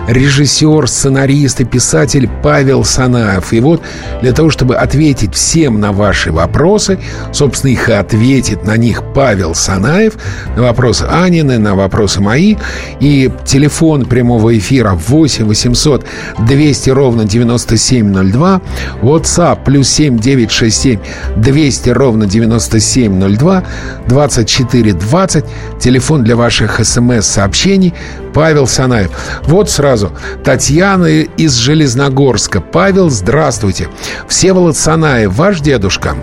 режиссер, 0.09 0.87
сценарист 0.87 1.63
и 1.63 1.65
писатель 1.65 2.29
Павел 2.43 2.85
Санаев. 2.85 3.55
И 3.55 3.61
вот 3.61 3.81
для 4.21 4.33
того, 4.33 4.51
чтобы 4.51 4.77
ответить 4.77 5.35
всем 5.35 5.81
на 5.81 5.93
ваши 5.93 6.33
вопросы, 6.33 6.99
собственно, 7.33 7.71
их 7.71 7.89
и 7.89 7.93
ответит 7.93 8.65
на 8.65 8.77
них 8.77 9.03
Павел 9.15 9.55
Санаев, 9.55 10.15
на 10.55 10.63
вопросы 10.65 11.05
Анины, 11.05 11.59
на 11.59 11.75
вопросы 11.75 12.21
мои. 12.21 12.57
И 13.01 13.33
телефон 13.47 14.05
прямого 14.05 14.57
эфира 14.59 14.93
8 14.93 15.14
800 15.15 16.05
200 16.47 16.91
ровно 16.91 17.25
9702, 17.25 18.61
WhatsApp 19.03 19.65
плюс 19.65 19.89
7 19.89 20.19
967 20.19 21.01
200 21.37 21.91
ровно 21.91 22.27
9702, 22.27 23.65
24 24.07 24.93
20, 24.93 25.45
телефон 25.81 26.25
для 26.25 26.37
ваших 26.37 26.85
смс-сообщений 26.85 27.95
Павел 28.35 28.67
Санаев. 28.67 29.11
Вот 29.45 29.71
сразу. 29.71 30.11
Татьяна 30.43 31.07
из 31.07 31.55
Железногорска. 31.55 32.61
Павел, 32.61 33.09
здравствуйте. 33.11 33.89
Всеволод 34.29 34.77
Санаев, 34.77 35.33
ваш 35.35 35.61
дедушка? 35.61 36.17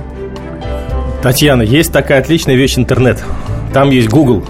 Татьяна, 1.24 1.62
есть 1.62 1.92
такая 1.92 2.20
отличная 2.20 2.56
вещь 2.56 2.78
интернет. 2.78 3.20
Там 3.74 3.90
есть 3.90 4.10
Google. 4.10 4.44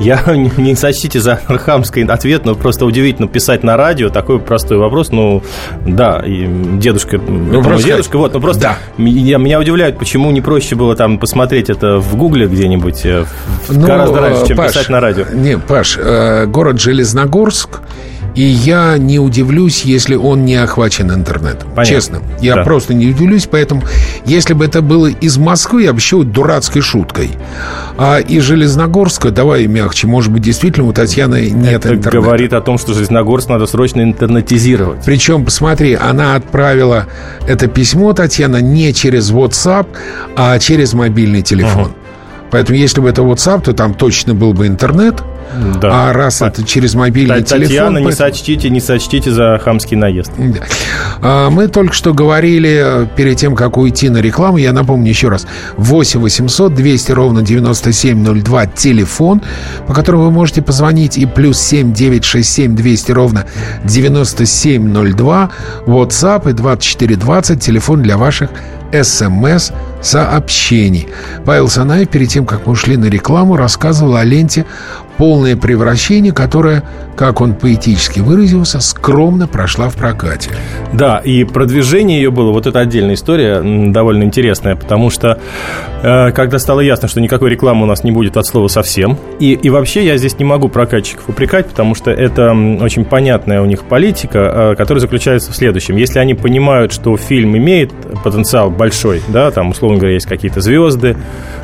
Я 0.00 0.22
не 0.56 0.74
сочтите 0.76 1.20
за 1.20 1.36
хамский 1.36 2.04
ответ, 2.04 2.44
но 2.44 2.54
просто 2.54 2.86
удивительно 2.86 3.28
писать 3.28 3.62
на 3.62 3.76
радио 3.76 4.10
такой 4.10 4.38
простой 4.38 4.78
вопрос. 4.78 5.10
Ну, 5.10 5.42
да, 5.86 6.22
и 6.24 6.46
дедушка, 6.46 7.18
ну, 7.18 7.62
просто 7.62 7.88
дедушка, 7.88 8.18
вот, 8.18 8.34
ну 8.34 8.40
просто 8.40 8.62
да. 8.62 8.78
меня, 8.96 9.38
меня 9.38 9.58
удивляет, 9.58 9.98
почему 9.98 10.30
не 10.30 10.40
проще 10.40 10.76
было 10.76 10.94
там 10.94 11.18
посмотреть 11.18 11.70
это 11.70 11.98
в 11.98 12.16
Гугле 12.16 12.46
где-нибудь 12.46 13.04
э, 13.04 13.24
ну, 13.68 13.86
гораздо 13.86 14.20
раньше, 14.20 14.46
чем 14.46 14.56
Паш, 14.56 14.72
писать 14.72 14.88
на 14.88 15.00
радио. 15.00 15.24
Не, 15.32 15.58
Паш, 15.58 15.98
э, 15.98 16.46
город 16.46 16.80
Железногорск 16.80 17.80
И 18.38 18.42
я 18.42 18.98
не 18.98 19.18
удивлюсь, 19.18 19.82
если 19.82 20.14
он 20.14 20.44
не 20.44 20.54
охвачен 20.54 21.10
интернетом. 21.12 21.70
Понятно. 21.70 21.84
Честно. 21.84 22.18
Я 22.40 22.54
Да. 22.54 22.62
просто 22.62 22.94
не 22.94 23.08
удивлюсь, 23.08 23.48
поэтому 23.50 23.82
если 24.24 24.54
бы 24.54 24.64
это 24.64 24.80
было 24.80 25.08
из 25.08 25.38
Москвы, 25.38 25.82
я 25.82 25.92
бы 25.92 25.98
счел 25.98 26.22
дурацкой 26.22 26.82
шуткой. 26.82 27.30
А 27.96 28.20
из 28.20 28.44
Железногорска, 28.44 29.32
давай 29.32 29.66
мягче, 29.66 30.06
может 30.06 30.30
быть, 30.32 30.42
действительно 30.42 30.86
у 30.86 30.92
Татьяны 30.92 31.50
нет 31.50 31.84
Это 31.84 31.94
интернета. 31.94 32.10
говорит 32.10 32.52
о 32.52 32.60
том, 32.60 32.78
что 32.78 32.94
Железногорск 32.94 33.48
надо 33.48 33.66
срочно 33.66 34.02
интернетизировать. 34.02 35.00
Причем, 35.04 35.44
посмотри, 35.44 35.94
она 35.94 36.36
отправила 36.36 37.06
это 37.48 37.66
письмо, 37.66 38.12
Татьяна, 38.12 38.58
не 38.58 38.94
через 38.94 39.32
WhatsApp, 39.32 39.88
а 40.36 40.56
через 40.60 40.92
мобильный 40.92 41.42
телефон. 41.42 41.90
Поэтому, 42.52 42.78
если 42.78 43.00
бы 43.00 43.08
это 43.08 43.22
WhatsApp, 43.22 43.62
то 43.62 43.72
там 43.72 43.94
точно 43.94 44.32
был 44.32 44.52
бы 44.52 44.68
интернет. 44.68 45.24
Да. 45.80 46.10
А 46.10 46.12
раз 46.12 46.42
это 46.42 46.62
через 46.64 46.94
мобильный 46.94 47.40
Та- 47.42 47.56
телефон... 47.56 47.66
Татьяна, 47.68 47.98
не 47.98 48.04
поэтому- 48.06 48.16
сочтите, 48.16 48.70
не 48.70 48.80
сочтите 48.80 49.30
за 49.32 49.58
хамский 49.64 49.96
наезд. 49.96 50.30
Да. 50.38 50.60
А, 51.22 51.50
Мы 51.50 51.66
только 51.68 51.92
что 51.94 52.12
говорили, 52.14 53.08
перед 53.16 53.36
тем, 53.38 53.54
как 53.56 53.76
уйти 53.76 54.08
на 54.08 54.18
рекламу, 54.18 54.58
я 54.58 54.72
напомню 54.72 55.08
еще 55.08 55.28
раз, 55.28 55.46
8 55.76 56.20
800 56.20 56.74
200 56.74 57.12
ровно 57.12 57.42
9702, 57.42 58.66
телефон, 58.66 59.42
по 59.86 59.94
которому 59.94 60.24
вы 60.24 60.30
можете 60.30 60.62
позвонить, 60.62 61.18
и 61.18 61.26
плюс 61.26 61.58
7 61.60 61.92
967 61.92 62.74
200 62.76 63.12
ровно 63.12 63.44
9702, 63.84 65.50
WhatsApp 65.86 66.50
и 66.50 66.52
2420, 66.52 67.60
телефон 67.62 68.02
для 68.02 68.16
ваших 68.16 68.50
СМС-сообщений. 68.92 71.08
Павел 71.44 71.68
Санаев, 71.68 72.08
перед 72.08 72.28
тем, 72.28 72.46
как 72.46 72.66
мы 72.66 72.72
ушли 72.72 72.96
на 72.96 73.06
рекламу, 73.06 73.56
рассказывал 73.56 74.16
о 74.16 74.24
ленте 74.24 74.64
«Полное 75.18 75.56
превращение», 75.56 76.32
которая, 76.32 76.84
как 77.16 77.40
он 77.40 77.54
поэтически 77.54 78.20
выразился, 78.20 78.80
скромно 78.80 79.48
прошла 79.48 79.88
в 79.88 79.96
прокате. 79.96 80.50
Да, 80.92 81.18
и 81.18 81.44
продвижение 81.44 82.22
ее 82.22 82.30
было, 82.30 82.52
вот 82.52 82.66
это 82.66 82.78
отдельная 82.78 83.14
история, 83.14 83.60
довольно 83.90 84.22
интересная, 84.22 84.76
потому 84.76 85.10
что 85.10 85.40
э, 86.02 86.30
когда 86.30 86.58
стало 86.58 86.80
ясно, 86.80 87.08
что 87.08 87.20
никакой 87.20 87.50
рекламы 87.50 87.82
у 87.82 87.86
нас 87.86 88.04
не 88.04 88.12
будет 88.12 88.36
от 88.36 88.46
слова 88.46 88.68
совсем, 88.68 89.18
и, 89.40 89.52
и 89.52 89.70
вообще 89.70 90.06
я 90.06 90.16
здесь 90.16 90.38
не 90.38 90.44
могу 90.44 90.68
прокатчиков 90.68 91.28
упрекать, 91.28 91.66
потому 91.66 91.94
что 91.94 92.10
это 92.12 92.52
очень 92.80 93.04
понятная 93.04 93.60
у 93.60 93.66
них 93.66 93.84
политика, 93.84 94.38
э, 94.38 94.74
которая 94.76 95.00
заключается 95.00 95.52
в 95.52 95.56
следующем. 95.56 95.96
Если 95.96 96.20
они 96.20 96.34
понимают, 96.34 96.92
что 96.92 97.16
фильм 97.16 97.56
имеет 97.56 97.92
потенциал 98.22 98.70
большой, 98.70 99.22
да, 99.28 99.50
там, 99.50 99.70
условно 99.70 99.98
говоря, 99.98 100.14
есть 100.14 100.26
какие-то 100.26 100.60
звезды, 100.60 101.16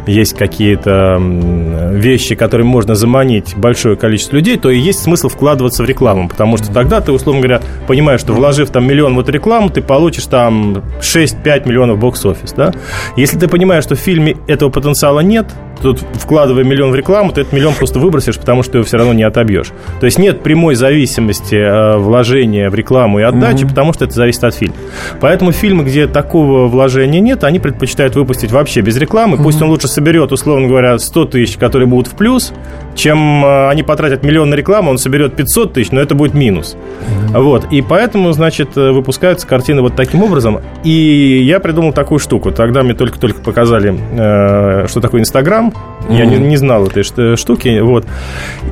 есть 0.07 0.37
какие-то 0.37 1.19
вещи, 1.93 2.35
которыми 2.35 2.67
можно 2.67 2.95
заманить 2.95 3.44
большое 3.57 3.97
количество 3.97 4.37
людей, 4.37 4.57
то 4.57 4.71
и 4.71 4.79
есть 4.79 5.03
смысл 5.03 5.29
вкладываться 5.29 5.83
в 5.83 5.87
рекламу, 5.87 6.29
потому 6.29 6.57
что 6.57 6.73
тогда 6.73 7.01
ты, 7.01 7.13
условно 7.13 7.43
говоря, 7.43 7.61
понимаешь, 7.87 8.21
что 8.21 8.33
вложив 8.33 8.71
там 8.71 8.87
миллион 8.87 9.15
в 9.17 9.21
эту 9.21 9.33
рекламу, 9.33 9.71
ты 9.71 9.83
получишь 9.83 10.27
там 10.27 10.83
6-5 11.01 11.69
миллионов 11.69 11.99
бокс-офис, 11.99 12.53
да? 12.53 12.73
Если 13.17 13.39
ты 13.39 13.49
понимаешь, 13.49 13.85
что 13.85 13.95
в 13.95 14.01
фильме 14.01 14.37
этого 14.47 14.71
потенциала 14.71 15.21
нет, 15.21 15.47
тут 15.85 16.01
вкладывая 16.15 16.65
миллион 16.65 16.93
в 16.93 16.95
рекламу, 16.95 17.31
ты 17.31 17.43
этот 17.43 17.53
миллион 17.53 17.75
просто 17.75 17.99
выбросишь, 17.99 18.39
потому 18.39 18.63
что 18.63 18.79
его 18.79 18.87
все 18.87 18.97
равно 18.97 19.13
не 19.13 19.23
отобьешь. 19.23 19.69
То 20.01 20.07
есть 20.07 20.19
нет 20.19 20.43
прямой 20.43 20.77
зависимости 20.77 21.55
э, 21.55 21.99
вложения 21.99 22.71
в 22.71 22.75
рекламу 22.75 23.21
и 23.21 23.23
отдачи, 23.23 23.67
потому 23.67 23.93
что 23.93 24.07
это 24.07 24.15
зависит 24.15 24.43
от 24.45 24.55
фильма. 24.55 24.75
Поэтому 25.21 25.53
фильмы, 25.53 25.85
где 25.85 26.07
такого 26.07 26.69
вложения 26.69 27.21
нет, 27.21 27.45
они 27.45 27.59
предпочитают 27.59 28.17
выпустить 28.17 28.51
вообще 28.51 28.81
без 28.81 28.97
рекламы. 28.97 29.37
Пусть 29.37 29.61
он 29.61 29.69
лучше 29.69 29.87
соберет, 29.87 30.33
условно 30.33 30.69
говоря, 30.69 30.99
100 30.99 31.25
тысяч, 31.27 31.59
которые 31.59 31.87
будут 31.87 32.11
в 32.11 32.17
плюс, 32.17 32.55
чем 32.95 33.45
э, 33.45 33.69
они 33.69 33.83
потратят 33.83 34.23
миллион 34.23 34.49
на 34.49 34.55
рекламу, 34.55 34.91
он 34.91 34.97
соберет 34.97 35.37
500 35.37 35.75
тысяч, 35.75 35.91
но 35.91 36.01
это 36.01 36.15
будет 36.15 36.33
минус. 36.33 36.77
Вот. 37.29 37.67
И 37.71 37.83
поэтому, 37.83 38.33
значит, 38.33 38.75
э, 38.77 38.91
выпускаются 38.91 39.47
картины 39.47 39.83
вот 39.83 39.97
таким 39.97 40.23
образом. 40.23 40.61
И 40.83 41.43
я 41.45 41.61
придумал 41.61 41.93
такую 41.93 42.21
штуку. 42.21 42.53
Тогда 42.53 42.83
мне 42.83 42.95
только-только 42.95 43.43
показали, 43.43 43.95
э, 43.95 44.87
что 44.89 45.01
такое 45.03 45.21
Инстаграм. 45.21 45.74
Я 46.09 46.27
не, 46.27 46.37
не 46.37 46.57
знал 46.57 46.87
этой 46.87 47.37
штуки. 47.37 47.81
Вот. 47.81 48.07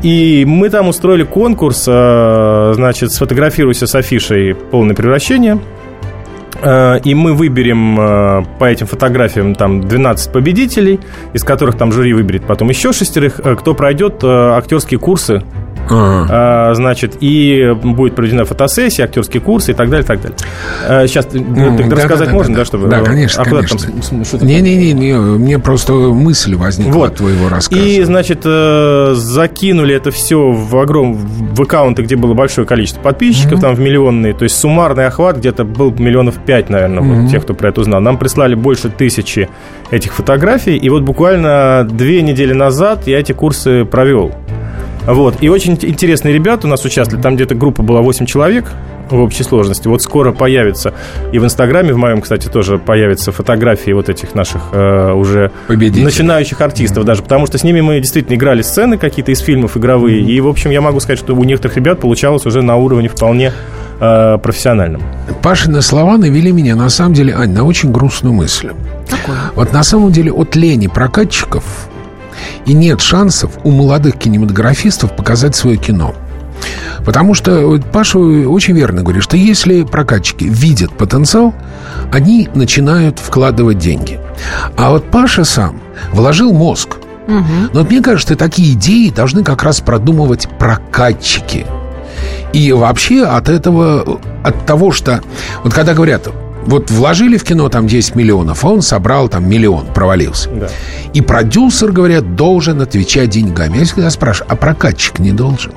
И 0.03 0.45
мы 0.47 0.69
там 0.69 0.89
устроили 0.89 1.25
конкурс, 1.25 1.85
э, 1.89 2.73
значит, 2.75 3.13
сфотографируйся 3.13 3.87
с 3.87 3.95
афишей 3.95 4.55
«Полное 4.55 4.95
превращение». 4.95 5.59
Э, 6.63 6.99
И 7.03 7.15
мы 7.15 7.33
выберем 7.33 7.99
э, 7.99 8.45
по 8.59 8.65
этим 8.67 8.87
фотографиям 8.87 9.55
там 9.55 9.81
12 9.81 10.31
победителей, 10.31 11.01
из 11.33 11.43
которых 11.43 11.79
там 11.79 11.91
жюри 11.91 12.13
выберет 12.13 12.45
потом 12.47 12.69
еще 12.69 12.93
шестерых, 12.93 13.41
кто 13.59 13.75
пройдет 13.75 14.23
актерские 14.23 15.01
курсы 15.01 15.43
А, 15.91 16.71
а, 16.71 16.75
значит, 16.75 17.17
и 17.21 17.73
будет 17.83 18.15
проведена 18.15 18.45
фотосессия, 18.45 19.05
актерские 19.05 19.41
курсы 19.41 19.73
и 19.73 19.75
так 19.75 19.91
далее, 19.91 20.07
так 20.07 20.21
далее. 20.21 20.37
А, 20.89 21.07
Сейчас 21.07 21.27
ты, 21.27 21.39
М, 21.39 21.77
ты 21.77 21.85
да, 21.85 21.97
рассказать 21.97 22.27
да, 22.29 22.33
да, 22.33 22.33
можно, 22.33 22.55
да. 22.55 22.61
да, 22.61 22.65
чтобы... 22.65 22.89
Да, 22.89 23.01
конечно, 23.01 23.43
а 23.43 23.45
конечно. 23.45 23.79
там 23.79 24.25
что 24.25 24.39
ты- 24.39 24.45
Не-не-не, 24.47 24.93
не, 24.93 25.13
мне 25.15 25.59
просто 25.59 25.93
мысль 25.93 26.55
возникла 26.55 26.93
Вот. 26.93 27.11
от 27.13 27.17
твоего 27.17 27.49
рассказа. 27.49 27.81
И, 27.83 28.03
значит, 28.03 28.41
э, 28.45 29.13
закинули 29.15 29.95
это 29.95 30.11
все 30.11 30.51
в 30.51 30.77
огром 30.77 31.15
в 31.15 31.61
аккаунты, 31.63 32.03
где 32.03 32.17
было 32.17 32.35
большое 32.35 32.67
количество 32.67 33.01
подписчиков, 33.01 33.61
там 33.61 33.75
в 33.75 33.81
миллионные. 33.81 34.33
То 34.35 34.45
есть 34.45 34.59
суммарный 34.59 35.07
охват 35.07 35.39
где-то 35.39 35.65
был 35.65 35.91
миллионов 35.93 36.37
пять, 36.39 36.71
наверное, 36.71 37.03
вот 37.03 37.31
тех, 37.31 37.43
кто 37.43 37.55
про 37.55 37.69
это 37.69 37.81
узнал. 37.81 38.01
Нам 38.01 38.19
прислали 38.19 38.55
больше 38.55 38.89
тысячи 38.89 39.49
этих 39.91 40.15
фотографий. 40.15 40.77
И 40.77 40.89
вот 40.89 41.03
буквально 41.03 41.87
две 41.91 42.23
недели 42.23 42.53
назад 42.53 43.07
я 43.07 43.19
эти 43.21 43.33
курсы 43.33 43.85
провел. 43.85 44.33
Вот. 45.07 45.37
И 45.41 45.49
очень 45.49 45.79
интересные 45.81 46.35
ребята 46.35 46.67
у 46.67 46.71
нас 46.71 46.85
участвовали. 46.85 47.23
Там 47.23 47.37
где-то 47.37 47.55
группа 47.55 47.83
была 47.83 48.03
8 48.03 48.27
человек 48.27 48.67
в 49.11 49.21
общей 49.21 49.43
сложности. 49.43 49.89
Вот 49.89 50.03
скоро 50.03 50.33
появится 50.33 50.95
и 51.33 51.39
в 51.39 51.45
Инстаграме, 51.45 51.93
в 51.93 51.97
моем, 51.97 52.21
кстати, 52.21 52.49
тоже 52.49 52.79
появятся 52.79 53.33
фотографии 53.33 53.91
вот 53.91 54.09
этих 54.09 54.35
наших 54.35 54.63
э, 54.73 55.13
уже 55.13 55.51
Победителей. 55.67 56.05
начинающих 56.05 56.61
артистов 56.61 57.05
даже, 57.05 57.23
потому 57.23 57.47
что 57.47 57.59
с 57.59 57.65
ними 57.65 57.81
мы 57.81 58.01
действительно 58.01 58.37
играли 58.37 58.63
сцены 58.63 58.97
какие-то 58.97 59.33
из 59.33 59.41
фильмов 59.41 59.77
игровые, 59.77 60.21
и, 60.23 60.41
в 60.41 60.49
общем, 60.49 60.71
я 60.71 60.81
могу 60.81 61.01
сказать, 61.01 61.19
что 61.19 61.35
у 61.35 61.45
некоторых 61.45 61.77
ребят 61.77 62.01
получалось 62.01 62.47
уже 62.47 62.63
на 62.63 62.77
уровне 62.77 63.09
вполне 63.09 63.53
э, 64.01 64.39
профессиональном. 64.43 65.03
Пашины 65.43 65.83
слова 65.83 66.17
навели 66.17 66.53
меня, 66.53 66.75
на 66.75 66.89
самом 66.89 67.13
деле, 67.13 67.35
Ань, 67.35 67.53
на 67.53 67.65
очень 67.65 67.93
грустную 67.93 68.33
мысль. 68.35 68.71
Вот 69.55 69.73
на 69.73 69.83
самом 69.83 70.11
деле 70.11 70.33
от 70.33 70.57
лени 70.57 70.87
прокатчиков 70.87 71.65
и 72.67 72.73
нет 72.73 73.01
шансов 73.01 73.53
у 73.65 73.71
молодых 73.71 74.19
кинематографистов 74.19 75.15
показать 75.17 75.57
свое 75.57 75.77
кино. 75.77 76.15
Потому 77.05 77.35
что 77.35 77.81
Паша 77.93 78.19
очень 78.19 78.75
верно 78.75 79.03
говорит, 79.03 79.25
что 79.25 79.37
если 79.37 79.83
прокатчики 79.83 80.45
видят 80.45 80.93
потенциал, 80.97 81.55
они 82.13 82.49
начинают 82.55 83.19
вкладывать 83.19 83.79
деньги. 83.79 84.21
А 84.77 84.91
вот 84.91 85.11
Паша 85.11 85.45
сам 85.45 85.81
вложил 86.13 86.53
мозг. 86.53 86.99
Но 87.27 87.81
вот 87.81 87.91
мне 87.91 88.03
кажется, 88.03 88.37
такие 88.37 88.75
идеи 88.75 89.11
должны 89.11 89.43
как 89.43 89.63
раз 89.63 89.81
продумывать 89.81 90.49
прокатчики. 90.59 91.67
И 92.53 92.71
вообще 92.73 93.25
от 93.25 93.49
этого, 93.49 94.21
от 94.45 94.67
того, 94.67 94.93
что... 94.93 95.23
Вот 95.65 95.73
когда 95.73 95.95
говорят, 95.95 96.29
вот 96.67 96.91
вложили 96.91 97.37
в 97.37 97.45
кино 97.45 97.69
там 97.69 97.87
10 97.87 98.15
миллионов, 98.15 98.65
а 98.65 98.69
он 98.69 98.83
собрал 98.83 99.29
там 99.29 99.49
миллион, 99.49 99.87
провалился. 99.87 100.49
Да. 100.51 100.69
И 101.13 101.21
продюсер, 101.21 101.93
говорят, 101.93 102.37
должен 102.37 102.81
отвечать 102.81 103.31
деньгами. 103.31 103.79
Я 103.79 103.85
всегда 103.85 104.11
спрашиваю, 104.11 104.53
а 104.53 104.57
прокатчик 104.57 105.19
не 105.19 105.33
должен? 105.33 105.73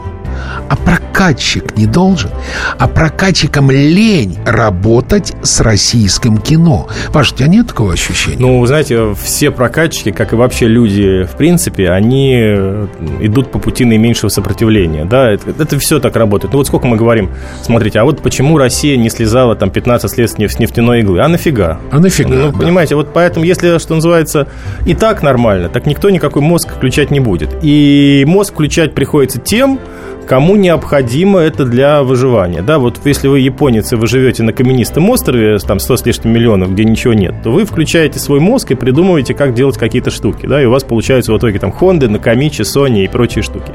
А 0.69 0.75
прокатчик 0.75 1.77
не 1.77 1.85
должен? 1.85 2.29
А 2.77 2.87
прокатчикам 2.87 3.71
лень 3.71 4.37
работать 4.45 5.33
с 5.41 5.61
российским 5.61 6.37
кино. 6.37 6.87
Паш, 7.13 7.31
у 7.31 7.35
тебя 7.35 7.47
нет 7.47 7.67
такого 7.67 7.93
ощущения? 7.93 8.37
Ну, 8.39 8.59
вы 8.59 8.67
знаете, 8.67 9.13
все 9.21 9.51
прокатчики, 9.51 10.11
как 10.11 10.33
и 10.33 10.35
вообще 10.35 10.67
люди, 10.67 11.23
в 11.23 11.37
принципе, 11.37 11.89
они 11.89 12.33
э, 12.35 12.87
идут 13.21 13.51
по 13.51 13.59
пути 13.59 13.85
наименьшего 13.85 14.29
сопротивления. 14.29 15.05
Да, 15.05 15.29
это, 15.29 15.51
это 15.51 15.79
все 15.79 15.99
так 15.99 16.15
работает. 16.15 16.53
Ну, 16.53 16.59
вот 16.59 16.67
сколько 16.67 16.87
мы 16.87 16.97
говорим, 16.97 17.29
смотрите, 17.61 17.99
а 17.99 18.03
вот 18.03 18.21
почему 18.21 18.57
Россия 18.57 18.97
не 18.97 19.09
слезала 19.09 19.55
там 19.55 19.69
15 19.69 20.17
лет 20.17 20.29
с 20.29 20.37
нефтяной 20.37 20.99
иглы? 20.99 21.21
А 21.21 21.27
нафига? 21.27 21.79
А 21.91 21.99
нафига? 21.99 22.29
Ну, 22.29 22.51
да. 22.51 22.57
понимаете, 22.57 22.95
вот 22.95 23.13
поэтому, 23.13 23.45
если, 23.45 23.77
что 23.79 23.95
называется, 23.95 24.47
и 24.85 24.93
так 24.93 25.23
нормально, 25.23 25.69
так 25.69 25.85
никто 25.85 26.09
никакой 26.09 26.41
мозг 26.41 26.73
включать 26.75 27.11
не 27.11 27.19
будет. 27.19 27.49
И 27.61 28.23
мозг 28.27 28.53
включать 28.53 28.93
приходится 28.93 29.39
тем, 29.39 29.79
кому 30.25 30.55
необходимо 30.55 31.39
это 31.39 31.65
для 31.65 32.03
выживания. 32.03 32.61
Да, 32.61 32.79
вот 32.79 32.99
если 33.05 33.27
вы 33.27 33.39
японец, 33.39 33.93
и 33.93 33.95
вы 33.95 34.07
живете 34.07 34.43
на 34.43 34.53
каменистом 34.53 35.09
острове, 35.09 35.57
там 35.59 35.79
100 35.79 35.97
с 35.97 36.05
лишним 36.05 36.33
миллионов, 36.33 36.73
где 36.73 36.83
ничего 36.83 37.13
нет, 37.13 37.35
то 37.43 37.51
вы 37.51 37.65
включаете 37.65 38.19
свой 38.19 38.39
мозг 38.39 38.71
и 38.71 38.75
придумываете, 38.75 39.33
как 39.33 39.53
делать 39.53 39.77
какие-то 39.77 40.11
штуки, 40.11 40.45
да, 40.45 40.61
и 40.61 40.65
у 40.65 40.71
вас 40.71 40.83
получаются 40.83 41.33
в 41.33 41.37
итоге 41.37 41.59
там 41.59 41.73
Honda, 41.79 42.07
Накамичи, 42.09 42.61
Sony 42.61 43.05
и 43.05 43.07
прочие 43.07 43.43
штуки. 43.43 43.71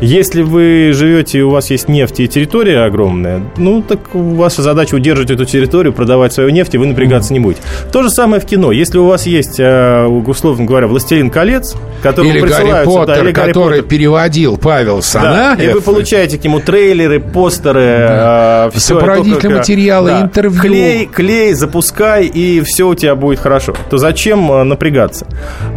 Если 0.00 0.42
вы 0.42 0.90
живете, 0.92 1.38
и 1.38 1.42
у 1.42 1.50
вас 1.50 1.70
есть 1.70 1.88
нефть 1.88 2.20
и 2.20 2.28
территория 2.28 2.80
огромная, 2.84 3.40
ну, 3.56 3.82
так 3.82 4.00
ваша 4.14 4.62
задача 4.62 4.94
удерживать 4.94 5.30
эту 5.30 5.44
территорию, 5.44 5.92
продавать 5.92 6.32
свою 6.32 6.50
нефть, 6.50 6.74
и 6.74 6.78
вы 6.78 6.86
напрягаться 6.86 7.32
не 7.32 7.40
будете. 7.40 7.62
То 7.92 8.02
же 8.02 8.10
самое 8.10 8.40
в 8.40 8.46
кино. 8.46 8.72
Если 8.72 8.98
у 8.98 9.06
вас 9.06 9.26
есть, 9.26 9.58
э, 9.58 10.04
условно 10.06 10.64
говоря, 10.64 10.86
«Властелин 10.86 11.30
колец», 11.30 11.74
который 12.02 12.30
Или 12.30 12.40
Гарри 12.40 12.48
присылаются, 12.50 12.84
да, 12.84 12.98
Поттер, 13.06 13.24
или 13.24 13.32
Гарри 13.32 13.46
который 13.48 13.76
Поттер. 13.82 13.84
переводил 13.90 14.56
Павел 14.56 14.96
Да, 14.96 15.02
Санаев. 15.02 15.75
и 15.75 15.75
вы 15.76 15.82
получаете 15.82 16.38
к 16.38 16.44
нему 16.44 16.60
трейлеры, 16.60 17.20
постеры, 17.20 18.06
да. 18.08 18.70
э, 18.74 18.78
сопроводительные 18.78 19.58
материалы, 19.58 20.10
да, 20.10 20.20
интервью. 20.22 20.60
Клей, 20.60 21.06
клей, 21.06 21.52
запускай, 21.54 22.24
и 22.26 22.60
все 22.62 22.88
у 22.88 22.94
тебя 22.94 23.14
будет 23.14 23.38
хорошо. 23.40 23.74
То 23.90 23.98
зачем 23.98 24.50
э, 24.50 24.64
напрягаться? 24.64 25.26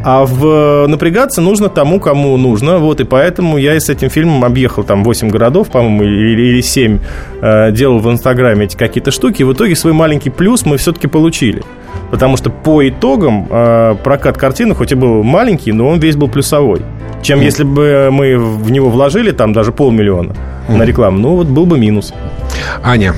А 0.03 0.25
в 0.25 0.87
напрягаться 0.87 1.41
нужно 1.41 1.69
тому, 1.69 1.99
кому 1.99 2.37
нужно. 2.37 2.77
Вот, 2.77 3.01
и 3.01 3.03
поэтому 3.03 3.57
я 3.57 3.75
и 3.75 3.79
с 3.79 3.89
этим 3.89 4.09
фильмом 4.09 4.45
объехал 4.45 4.83
там 4.83 5.03
8 5.03 5.29
городов, 5.29 5.69
по-моему, 5.69 6.03
или, 6.03 6.41
или 6.41 6.61
7, 6.61 6.99
э, 7.41 7.71
делал 7.71 7.99
в 7.99 8.09
Инстаграме 8.09 8.65
эти 8.65 8.77
какие-то 8.77 9.11
штуки. 9.11 9.41
И 9.41 9.45
в 9.45 9.53
итоге 9.53 9.75
свой 9.75 9.93
маленький 9.93 10.29
плюс 10.29 10.65
мы 10.65 10.77
все-таки 10.77 11.07
получили. 11.07 11.61
Потому 12.11 12.37
что 12.37 12.49
по 12.49 12.87
итогам 12.87 13.47
э, 13.49 13.95
прокат 14.03 14.37
картины, 14.37 14.75
хоть 14.75 14.91
и 14.91 14.95
был 14.95 15.23
маленький, 15.23 15.71
но 15.71 15.87
он 15.87 15.99
весь 15.99 16.15
был 16.15 16.27
плюсовой. 16.27 16.81
Чем 17.21 17.39
mm. 17.39 17.43
если 17.43 17.63
бы 17.63 18.09
мы 18.11 18.37
в 18.37 18.71
него 18.71 18.89
вложили 18.89 19.31
там 19.31 19.53
даже 19.53 19.71
полмиллиона 19.71 20.33
mm. 20.67 20.75
на 20.75 20.83
рекламу, 20.83 21.19
ну 21.19 21.35
вот 21.35 21.47
был 21.47 21.65
бы 21.65 21.77
минус. 21.77 22.13
Аня. 22.83 23.13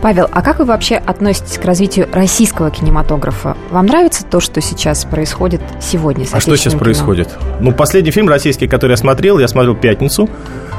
Павел, 0.00 0.28
а 0.30 0.42
как 0.42 0.60
вы 0.60 0.64
вообще 0.64 0.94
относитесь 0.94 1.58
к 1.58 1.64
развитию 1.64 2.08
российского 2.12 2.70
кинематографа? 2.70 3.56
Вам 3.70 3.86
нравится 3.86 4.24
то, 4.24 4.38
что 4.38 4.60
сейчас 4.60 5.04
происходит 5.04 5.60
сегодня 5.80 6.24
с 6.24 6.34
А 6.34 6.40
что 6.40 6.56
сейчас 6.56 6.74
кино? 6.74 6.84
происходит? 6.84 7.36
Ну, 7.60 7.72
последний 7.72 8.12
фильм 8.12 8.28
российский, 8.28 8.68
который 8.68 8.92
я 8.92 8.96
смотрел, 8.96 9.38
я 9.38 9.48
смотрел 9.48 9.74
«Пятницу» 9.74 10.28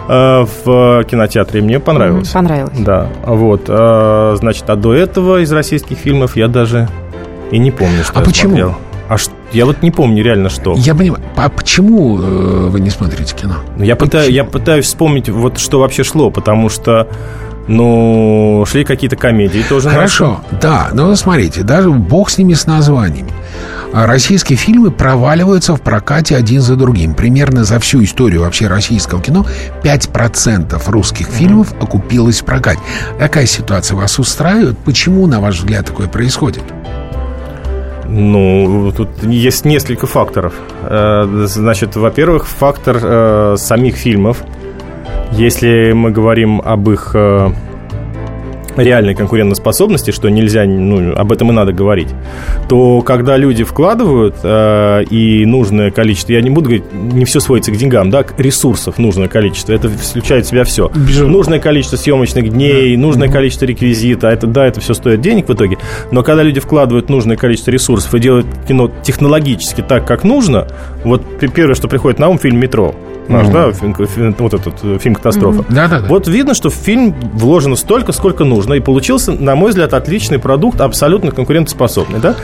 э, 0.08 0.46
в 0.64 1.04
кинотеатре, 1.04 1.62
мне 1.62 1.80
понравилось. 1.80 2.30
Понравилось. 2.30 2.78
Да, 2.80 3.10
вот. 3.26 3.66
Э, 3.68 4.38
значит, 4.40 4.70
а 4.70 4.78
до 4.78 4.94
этого 4.94 5.42
из 5.42 5.52
российских 5.52 5.98
фильмов 5.98 6.38
я 6.38 6.48
даже 6.48 6.88
и 7.52 7.58
не 7.58 7.72
помню, 7.72 8.04
что 8.04 8.18
а 8.18 8.20
я 8.20 8.26
почему? 8.26 8.50
смотрел. 8.50 8.76
А 9.10 9.18
что? 9.18 9.32
Я 9.52 9.66
вот 9.66 9.82
не 9.82 9.90
помню 9.90 10.24
реально 10.24 10.50
что. 10.50 10.76
Я 10.76 10.94
понимаю. 10.94 11.24
А 11.36 11.50
почему 11.50 12.20
э, 12.20 12.68
вы 12.70 12.80
не 12.80 12.92
смотрите 12.92 13.36
кино? 13.36 13.56
Ну, 13.76 13.84
я, 13.84 13.96
пытаюсь, 13.96 14.30
я 14.30 14.44
пытаюсь 14.44 14.86
вспомнить, 14.86 15.30
вот 15.30 15.58
что 15.58 15.80
вообще 15.80 16.04
шло, 16.04 16.30
потому 16.30 16.70
что 16.70 17.08
ну, 17.68 18.64
шли 18.68 18.84
какие-то 18.84 19.16
комедии 19.16 19.64
тоже. 19.68 19.90
Хорошо, 19.90 20.42
наши. 20.52 20.62
да. 20.62 20.90
Но 20.94 21.16
смотрите, 21.16 21.64
даже 21.64 21.90
бог 21.90 22.30
с 22.30 22.38
ними 22.38 22.54
с 22.54 22.68
названиями. 22.68 23.32
А 23.92 24.06
российские 24.06 24.58
фильмы 24.58 24.92
проваливаются 24.92 25.76
в 25.76 25.82
прокате 25.82 26.36
один 26.36 26.62
за 26.62 26.76
другим. 26.76 27.16
Примерно 27.16 27.64
за 27.64 27.80
всю 27.80 28.04
историю 28.04 28.42
вообще 28.42 28.68
российского 28.68 29.22
кино 29.22 29.46
5% 29.84 30.80
русских 30.92 31.28
фильмов 31.28 31.74
окупилось 31.80 32.42
в 32.42 32.46
прокате. 32.46 32.80
Какая 33.18 33.48
ситуация 33.48 33.98
вас 33.98 34.20
устраивает? 34.20 34.78
Почему, 34.80 35.26
на 35.26 35.40
ваш 35.40 35.58
взгляд, 35.58 35.88
такое 35.88 36.08
происходит? 36.08 36.64
Ну, 38.12 38.92
тут 38.96 39.10
есть 39.24 39.66
несколько 39.66 40.08
факторов. 40.08 40.54
Э, 40.84 41.26
значит, 41.46 41.96
во-первых, 41.96 42.48
фактор 42.48 42.98
э, 43.02 43.56
самих 43.58 43.96
фильмов. 43.98 44.44
Если 45.32 45.92
мы 45.94 46.10
говорим 46.10 46.60
об 46.60 46.90
их 46.90 47.12
э, 47.14 47.50
реальной 48.84 49.16
конкурентоспособности, 49.16 50.12
что 50.12 50.30
нельзя, 50.30 50.66
ну, 50.66 51.14
об 51.16 51.32
этом 51.32 51.52
и 51.52 51.54
надо 51.54 51.74
говорить, 51.74 52.10
то 52.68 53.02
когда 53.02 53.38
люди 53.38 53.64
вкладывают 53.64 54.36
э, 54.44 55.04
и 55.10 55.46
нужное 55.46 55.92
количество, 55.92 56.34
я 56.34 56.42
не 56.42 56.50
буду 56.50 56.70
говорить, 56.70 56.86
не 56.94 57.26
все 57.26 57.40
сводится 57.40 57.72
к 57.72 57.78
деньгам, 57.78 58.10
да, 58.10 58.24
к 58.24 58.40
ресурсов 58.40 58.98
нужное 58.98 59.28
количество, 59.28 59.74
это 59.74 59.90
включает 59.90 60.46
в 60.46 60.50
себя 60.50 60.64
все. 60.64 60.92
Безумно. 60.96 61.32
Нужное 61.32 61.60
количество 61.60 61.98
съемочных 61.98 62.50
дней, 62.50 62.96
да. 62.96 63.02
нужное 63.02 63.28
mm-hmm. 63.28 63.32
количество 63.32 63.66
реквизита, 63.66 64.28
это, 64.28 64.48
да, 64.48 64.66
это 64.66 64.80
все 64.80 64.94
стоит 64.94 65.22
денег 65.22 65.48
в 65.48 65.54
итоге, 65.54 65.78
но 66.12 66.24
когда 66.24 66.44
люди 66.44 66.60
вкладывают 66.60 67.10
нужное 67.10 67.38
количество 67.38 67.72
ресурсов 67.72 68.14
и 68.16 68.20
делают 68.20 68.46
кино 68.68 68.92
технологически 69.04 69.82
так, 69.82 70.06
как 70.06 70.24
нужно, 70.24 70.68
вот 71.04 71.24
первое, 71.54 71.76
что 71.76 71.88
приходит 71.88 72.20
на 72.20 72.30
ум, 72.30 72.40
фильм 72.40 72.60
«Метро», 72.60 72.96
наш, 73.30 73.48
mm-hmm. 73.48 73.98
да, 73.98 74.06
фильм, 74.08 74.36
вот 74.38 74.54
этот 74.54 74.76
э, 74.84 74.98
фильм 75.00 75.16
«Катастрофа». 75.16 75.62
Mm-hmm. 75.62 75.74
Да-да-да. 75.74 76.08
Вот 76.08 76.28
видно, 76.28 76.54
что 76.54 76.70
в 76.70 76.74
фильм 76.74 77.16
вложено 77.34 77.76
столько, 77.76 78.12
сколько 78.12 78.44
нужно, 78.44 78.74
и 78.74 78.80
получился, 78.80 79.32
на 79.32 79.56
мой 79.56 79.70
взгляд, 79.70 79.94
отличный 79.94 80.40
продукт, 80.40 80.82
абсолютно 80.82 81.32
конкурентоспособный, 81.32 82.20
да? 82.20 82.36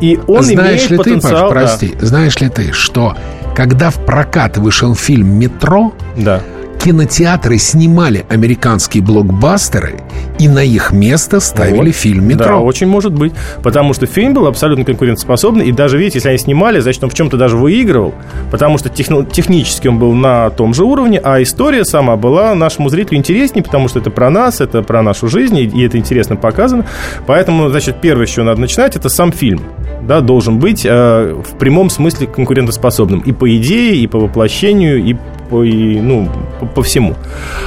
И 0.00 0.18
он 0.26 0.42
знаешь 0.42 0.80
имеет 0.80 0.90
ли 0.90 0.96
потенциал... 0.98 1.48
Ты, 1.48 1.54
Паш, 1.54 1.62
прости, 1.62 1.94
да. 1.98 2.06
знаешь 2.06 2.38
ли 2.40 2.48
ты, 2.48 2.72
что 2.72 3.16
когда 3.54 3.90
в 3.90 4.04
прокат 4.04 4.58
вышел 4.58 4.94
фильм 4.94 5.38
«Метро», 5.38 5.92
да 6.16 6.42
кинотеатры 6.86 7.58
снимали 7.58 8.24
американские 8.28 9.02
блокбастеры 9.02 10.04
и 10.38 10.46
на 10.46 10.62
их 10.62 10.92
место 10.92 11.40
ставили 11.40 11.86
вот. 11.86 11.96
фильм 11.96 12.28
«Метро». 12.28 12.46
Да, 12.46 12.56
очень 12.58 12.86
может 12.86 13.12
быть. 13.12 13.32
Потому 13.60 13.92
что 13.92 14.06
фильм 14.06 14.34
был 14.34 14.46
абсолютно 14.46 14.84
конкурентоспособный. 14.84 15.66
И 15.66 15.72
даже, 15.72 15.98
видите, 15.98 16.18
если 16.18 16.28
они 16.28 16.38
снимали, 16.38 16.78
значит, 16.78 17.02
он 17.02 17.10
в 17.10 17.14
чем-то 17.14 17.36
даже 17.36 17.56
выигрывал. 17.56 18.14
Потому 18.52 18.78
что 18.78 18.88
техно- 18.88 19.28
технически 19.28 19.88
он 19.88 19.98
был 19.98 20.12
на 20.12 20.48
том 20.50 20.74
же 20.74 20.84
уровне, 20.84 21.20
а 21.24 21.42
история 21.42 21.84
сама 21.84 22.14
была 22.14 22.54
нашему 22.54 22.88
зрителю 22.88 23.18
интереснее, 23.18 23.64
потому 23.64 23.88
что 23.88 23.98
это 23.98 24.12
про 24.12 24.30
нас, 24.30 24.60
это 24.60 24.84
про 24.84 25.02
нашу 25.02 25.26
жизнь, 25.26 25.58
и 25.58 25.84
это 25.84 25.98
интересно 25.98 26.36
показано. 26.36 26.86
Поэтому, 27.26 27.68
значит, 27.68 28.00
первое, 28.00 28.26
с 28.26 28.30
чего 28.30 28.44
надо 28.44 28.60
начинать, 28.60 28.94
это 28.94 29.08
сам 29.08 29.32
фильм. 29.32 29.60
Да, 30.02 30.20
должен 30.20 30.60
быть 30.60 30.86
э, 30.86 31.34
в 31.34 31.58
прямом 31.58 31.90
смысле 31.90 32.28
конкурентоспособным. 32.28 33.18
И 33.26 33.32
по 33.32 33.56
идее, 33.56 33.96
и 33.96 34.06
по 34.06 34.20
воплощению, 34.20 35.04
и 35.04 35.16
по, 35.48 35.64
и, 35.64 36.00
ну, 36.00 36.28
по, 36.60 36.66
по 36.66 36.82
всему. 36.82 37.14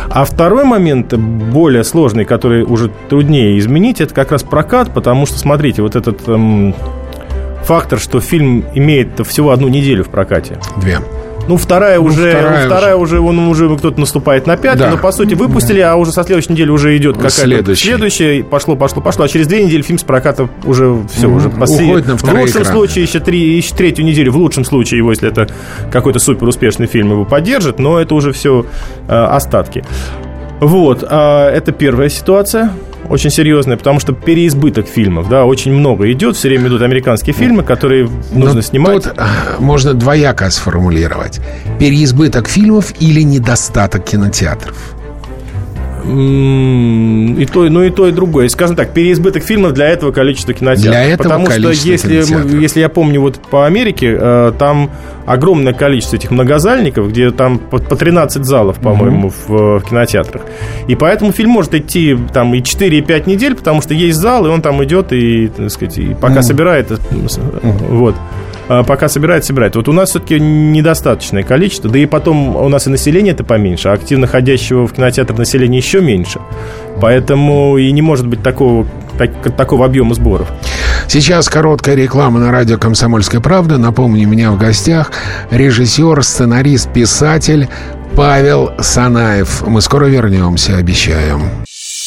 А 0.10 0.26
второй 0.26 0.64
момент, 0.64 1.14
более 1.14 1.84
сложный, 1.84 2.26
который 2.26 2.64
уже 2.64 2.92
труднее 3.10 3.58
изменить, 3.60 4.02
это 4.02 4.14
как 4.14 4.32
раз 4.32 4.44
прокат, 4.44 4.94
потому 4.94 5.26
что, 5.26 5.38
смотрите, 5.38 5.82
вот 5.82 5.96
этот 5.96 6.28
эм, 6.28 6.76
фактор, 7.64 8.00
что 8.00 8.20
фильм 8.20 8.66
имеет 8.74 9.26
всего 9.28 9.52
одну 9.52 9.68
неделю 9.68 10.04
в 10.04 10.10
прокате. 10.10 10.58
Две. 10.78 11.00
Ну, 11.48 11.58
вторая 11.58 11.98
ну, 11.98 12.06
уже, 12.06 12.32
вторая, 12.32 12.66
вторая 12.68 12.96
уже, 12.96 13.20
он 13.20 13.40
уже 13.40 13.76
кто-то 13.76 14.00
наступает 14.00 14.46
на 14.46 14.56
пятый, 14.58 14.80
да. 14.80 14.92
но 14.92 14.98
по 14.98 15.12
сути 15.12 15.34
выпустили, 15.34 15.80
а 15.80 15.96
уже 15.96 16.12
со 16.12 16.24
следующей 16.24 16.54
недели 16.54 16.70
уже 16.70 16.96
идет 16.96 17.16
какая-то 17.16 17.42
следующая. 17.42 17.88
следующая, 17.88 18.44
пошло, 18.44 18.76
пошло, 18.76 19.02
пошло, 19.02 19.26
а 19.26 19.28
через 19.28 19.48
две 19.48 19.64
недели 19.64 19.82
фильм 19.82 19.98
с 19.98 20.04
проката 20.04 20.48
уже 20.64 21.00
все, 21.12 21.28
mm-hmm. 21.28 21.36
уже. 21.36 21.50
Уходит 21.50 22.08
на 22.08 22.18
В 22.18 22.24
лучшем 22.24 22.62
экраны. 22.62 22.66
случае 22.66 23.04
еще, 23.04 23.20
три, 23.20 23.58
еще 23.58 23.74
третью 23.74 24.06
неделю, 24.06 24.32
в 24.32 24.38
лучшем 24.38 24.64
случае 24.64 25.00
его, 25.00 25.10
если 25.12 25.30
это 25.30 25.48
какой-то 25.92 26.20
супер 26.20 26.48
успешный 26.48 26.88
фильм, 26.88 27.12
его 27.12 27.26
поддержит, 27.26 27.80
но 27.80 28.00
это 28.00 28.14
уже 28.14 28.32
все 28.32 28.66
э, 29.08 29.12
остатки. 29.12 29.84
Вот, 30.60 31.04
э, 31.10 31.50
это 31.54 31.72
первая 31.72 32.10
ситуация 32.10 32.72
очень 33.10 33.32
серьезная, 33.32 33.76
потому 33.76 34.00
что 34.00 34.14
переизбыток 34.14 34.88
фильмов, 34.88 35.30
да, 35.30 35.46
очень 35.46 35.74
много 35.74 36.12
идет, 36.12 36.36
все 36.36 36.50
время 36.50 36.68
идут 36.68 36.82
американские 36.82 37.34
фильмы, 37.34 37.64
которые 37.64 38.10
нужно 38.32 38.56
Но 38.56 38.62
снимать. 38.62 39.04
Тут 39.04 39.14
а, 39.18 39.28
можно 39.60 39.94
двояко 39.94 40.50
сформулировать. 40.50 41.40
Переизбыток 41.80 42.48
фильмов 42.48 42.94
или 43.00 43.22
недостаток 43.22 44.06
кинотеатров? 44.06 44.99
И 46.06 47.46
то, 47.46 47.64
ну 47.70 47.84
и 47.84 47.90
то, 47.90 48.08
и 48.08 48.12
другое. 48.12 48.48
Скажем 48.50 48.76
так, 48.76 48.94
переизбыток 48.94 49.44
фильмов 49.44 49.74
для 49.74 49.88
этого 49.88 50.12
количества 50.12 50.54
кинотеатров. 50.54 50.92
Для 50.92 51.04
этого 51.04 51.24
Потому 51.24 51.50
что 51.50 51.70
если, 51.70 52.62
если 52.62 52.80
я 52.80 52.90
помню, 52.90 53.22
вот 53.22 53.40
по 53.50 53.66
Америке, 53.66 54.18
э, 54.20 54.54
там 54.58 54.92
огромное 55.26 55.74
количество 55.74 56.16
этих 56.16 56.32
многозальников, 56.32 57.10
где 57.10 57.32
там 57.32 57.60
по 57.60 57.80
13 57.80 58.44
залов, 58.44 58.80
по-моему, 58.80 59.28
mm-hmm. 59.28 59.34
в, 59.48 59.80
в 59.80 59.90
кинотеатрах. 59.90 60.42
И 60.88 60.96
поэтому 60.96 61.32
фильм 61.32 61.52
может 61.52 61.76
идти 61.76 62.18
там 62.34 62.54
и 62.56 62.64
4, 62.64 62.98
и 62.98 63.02
5 63.02 63.28
недель, 63.28 63.56
потому 63.56 63.82
что 63.82 63.94
есть 63.94 64.18
зал, 64.18 64.46
и 64.48 64.50
он 64.50 64.62
там 64.62 64.84
идет 64.84 65.14
и, 65.14 65.48
так 65.48 65.70
сказать, 65.70 65.98
и 66.00 66.16
пока 66.16 66.40
mm-hmm. 66.40 66.42
собирает. 66.42 66.92
Mm-hmm. 66.92 67.88
Вот. 67.90 68.16
А, 68.70 68.84
пока 68.84 69.10
собирает, 69.10 69.44
собирает. 69.44 69.76
Вот 69.76 69.90
у 69.90 69.94
нас 69.94 70.12
все-таки 70.12 70.40
недостаточное 70.40 71.42
количество, 71.42 71.90
да 71.90 71.98
и 71.98 72.06
потом 72.06 72.56
у 72.56 72.70
нас 72.70 72.86
и 72.86 72.92
население 72.92 73.34
это 73.34 73.44
поменьше, 73.44 73.90
а 73.90 73.94
активно 73.94 74.28
ходящего 74.28 74.88
в 74.88 74.94
кинотеатр 74.94 75.36
населения 75.36 75.78
еще 75.80 76.02
меньше. 76.02 76.40
Поэтому 77.02 77.78
и 77.78 77.92
не 77.92 78.04
может 78.04 78.28
быть 78.28 78.44
такого, 78.44 78.86
так, 79.18 79.32
такого 79.58 79.86
объема 79.86 80.14
сборов. 80.14 80.52
Сейчас 81.08 81.50
короткая 81.50 81.96
реклама 81.96 82.40
на 82.40 82.52
радио 82.52 82.78
«Комсомольская 82.78 83.42
правда». 83.42 83.80
Напомню, 83.80 84.28
у 84.28 84.32
меня 84.32 84.52
в 84.52 84.60
гостях 84.60 85.12
режиссер, 85.50 86.24
сценарист, 86.24 86.94
писатель 86.94 87.68
Павел 88.16 88.72
Санаев. 88.80 89.66
Мы 89.66 89.82
скоро 89.82 90.06
вернемся, 90.06 90.78
обещаем. 90.78 91.42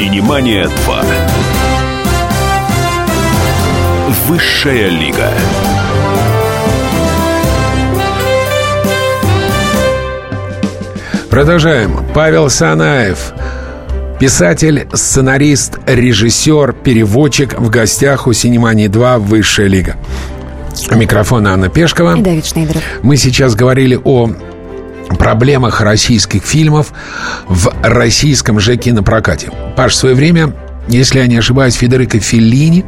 Синемания 0.00 0.66
2. 0.86 1.04
Высшая 4.28 4.88
лига. 4.88 5.28
Продолжаем. 11.28 12.02
Павел 12.14 12.48
Санаев, 12.48 13.34
Писатель, 14.18 14.88
сценарист, 14.90 15.78
режиссер, 15.86 16.72
переводчик 16.72 17.60
в 17.60 17.68
гостях 17.68 18.26
у 18.26 18.32
«Синемании 18.32 18.86
2. 18.86 19.18
Высшая 19.18 19.66
лига». 19.66 19.96
У 20.90 20.94
микрофона 20.94 21.52
Анна 21.52 21.68
Пешкова. 21.68 22.16
И 22.16 22.22
Давид 22.22 22.46
Шнейдеров. 22.46 22.82
Мы 23.02 23.18
сейчас 23.18 23.54
говорили 23.54 24.00
о 24.02 24.30
проблемах 25.16 25.80
российских 25.80 26.44
фильмов 26.44 26.92
в 27.46 27.72
российском 27.82 28.60
же 28.60 28.76
кинопрокате. 28.76 29.50
Паш, 29.76 29.92
в 29.92 29.96
свое 29.96 30.14
время 30.14 30.54
если 30.88 31.20
я 31.20 31.26
не 31.28 31.36
ошибаюсь, 31.36 31.74
Федерико 31.74 32.18
Феллини 32.18 32.84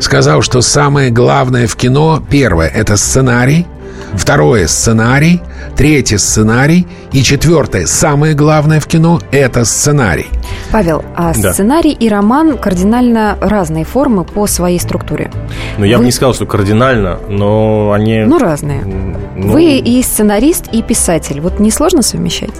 сказал, 0.00 0.42
что 0.42 0.62
самое 0.62 1.10
главное 1.10 1.68
в 1.68 1.76
кино, 1.76 2.20
первое, 2.28 2.66
это 2.66 2.96
сценарий, 2.96 3.66
Второе– 4.14 4.66
сценарий. 4.68 5.40
Третье– 5.76 6.16
сценарий. 6.18 6.86
И 7.12 7.22
четвертое– 7.22 7.86
самое 7.86 8.34
главное 8.34 8.80
в 8.80 8.86
кино– 8.86 9.20
это 9.30 9.64
сценарий. 9.64 10.26
Павел, 10.72 11.04
а 11.14 11.32
Да. 11.36 11.52
сценарий 11.52 11.92
и 11.92 12.08
роман 12.08 12.58
кардинально 12.58 13.36
разные 13.40 13.84
формы 13.84 14.24
по 14.24 14.46
своей 14.46 14.80
структуре. 14.80 15.30
Ну, 15.78 15.84
я 15.84 15.96
бы 15.96 16.00
Вы- 16.00 16.06
не 16.06 16.12
сказал, 16.12 16.34
что 16.34 16.46
кардинально, 16.46 17.18
но 17.28 17.92
они... 17.92 18.20
Ну, 18.20 18.38
разные. 18.38 18.82
ну, 18.84 19.52
Вы 19.52 19.78
и 19.78 20.02
сценарист, 20.02 20.66
и 20.72 20.82
писатель. 20.82 21.40
Вот 21.40 21.60
несложно 21.60 22.02
совмещать? 22.02 22.50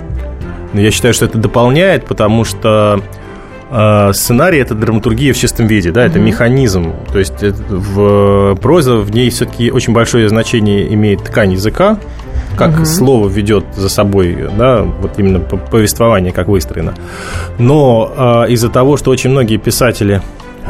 Ну, 0.72 0.80
Я 0.80 0.90
считаю, 0.90 1.14
что 1.14 1.24
это 1.24 1.38
дополняет, 1.38 2.04
потому 2.06 2.44
что 2.44 3.00
сценарий 4.12 4.58
это 4.58 4.74
драматургия 4.74 5.32
в 5.32 5.36
чистом 5.36 5.66
виде, 5.66 5.90
да, 5.90 6.04
это 6.04 6.18
механизм. 6.18 6.92
То 7.12 7.18
есть 7.18 7.42
это 7.42 7.62
в 7.68 8.54
проза 8.56 8.96
в 8.96 9.10
ней 9.10 9.30
все-таки 9.30 9.70
очень 9.70 9.92
большое 9.92 10.28
значение 10.28 10.92
имеет 10.94 11.24
ткань 11.24 11.52
языка, 11.52 11.98
как 12.56 12.86
слово 12.86 13.28
ведет 13.28 13.64
за 13.76 13.88
собой, 13.88 14.48
да, 14.56 14.82
вот 14.82 15.18
именно 15.18 15.40
по- 15.40 15.56
повествование, 15.56 16.32
как 16.32 16.48
выстроено. 16.48 16.94
Но 17.58 18.44
э, 18.46 18.52
из-за 18.52 18.68
того, 18.70 18.96
что 18.96 19.10
очень 19.10 19.30
многие 19.30 19.58
писатели 19.58 20.22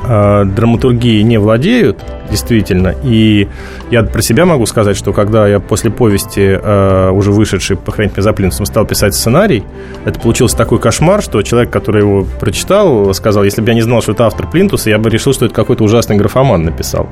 э, 0.05 0.45
драматургией 0.45 1.23
не 1.23 1.39
владеют, 1.39 1.99
действительно, 2.31 2.95
и 3.03 3.49
я 3.91 4.03
про 4.03 4.23
себя 4.23 4.45
могу 4.45 4.67
сказать, 4.67 4.97
что 4.97 5.13
когда 5.13 5.47
я 5.47 5.61
после 5.61 5.91
повести, 5.91 6.59
э, 6.61 7.11
уже 7.11 7.33
вышедшей 7.33 7.77
«Похоронить 7.77 8.13
меня 8.13 8.23
за 8.23 8.33
плинтусом», 8.33 8.67
стал 8.67 8.87
писать 8.87 9.15
сценарий, 9.15 9.65
это 10.05 10.19
получился 10.21 10.57
такой 10.57 10.79
кошмар, 10.79 11.23
что 11.23 11.43
человек, 11.43 11.71
который 11.71 12.03
его 12.03 12.27
прочитал, 12.41 13.13
сказал, 13.15 13.45
если 13.45 13.61
бы 13.61 13.69
я 13.69 13.75
не 13.75 13.83
знал, 13.83 14.03
что 14.03 14.13
это 14.13 14.27
автор 14.27 14.49
плинтуса, 14.49 14.91
я 14.91 14.99
бы 14.99 15.11
решил, 15.11 15.33
что 15.33 15.47
это 15.47 15.55
какой-то 15.55 15.85
ужасный 15.85 16.17
графоман 16.17 16.65
написал. 16.65 17.09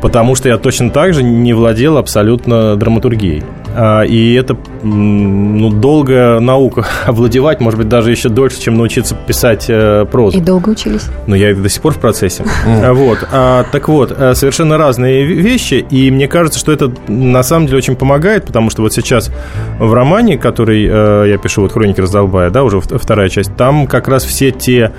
Потому 0.00 0.34
что 0.34 0.48
я 0.48 0.58
точно 0.58 0.90
так 0.90 1.14
же 1.14 1.22
не 1.22 1.52
владел 1.52 1.96
абсолютно 1.98 2.76
драматургией. 2.76 3.44
А, 3.78 4.02
И 4.02 4.32
это 4.34 4.56
ну, 4.82 5.70
долгая 5.70 6.40
наука 6.40 6.86
овладевать, 7.06 7.60
может 7.60 7.78
быть, 7.78 7.88
даже 7.88 8.10
еще 8.10 8.28
дольше, 8.30 8.60
чем 8.60 8.76
научиться 8.76 9.14
писать 9.14 9.66
э, 9.68 10.06
прозу. 10.10 10.38
И 10.38 10.40
долго 10.40 10.70
учились? 10.70 11.08
Но 11.26 11.36
я 11.36 11.54
до 11.54 11.68
сих 11.68 11.82
пор 11.82 11.92
в 11.92 11.98
процессе. 11.98 12.44
А, 12.66 12.92
Вот. 12.94 13.18
А, 13.32 13.64
Так 13.70 13.88
вот, 13.88 14.14
а, 14.16 14.34
совершенно 14.34 14.78
разные 14.78 15.26
ве- 15.26 15.34
вещи, 15.34 15.84
и 15.90 16.10
мне 16.10 16.26
кажется, 16.28 16.58
что 16.58 16.72
это 16.72 16.90
на 17.08 17.42
самом 17.42 17.66
деле 17.66 17.78
очень 17.78 17.96
помогает, 17.96 18.44
потому 18.46 18.70
что 18.70 18.82
вот 18.82 18.92
сейчас 18.94 19.30
в 19.78 19.92
романе, 19.92 20.38
который 20.38 20.86
э, 20.88 21.28
я 21.30 21.38
пишу, 21.38 21.62
вот 21.62 21.72
«Хроники 21.72 22.00
раздолбая», 22.00 22.50
да, 22.50 22.64
уже 22.64 22.80
вторая 22.80 23.28
часть, 23.28 23.54
там 23.56 23.86
как 23.86 24.08
раз 24.08 24.24
все 24.24 24.50
те 24.52 24.92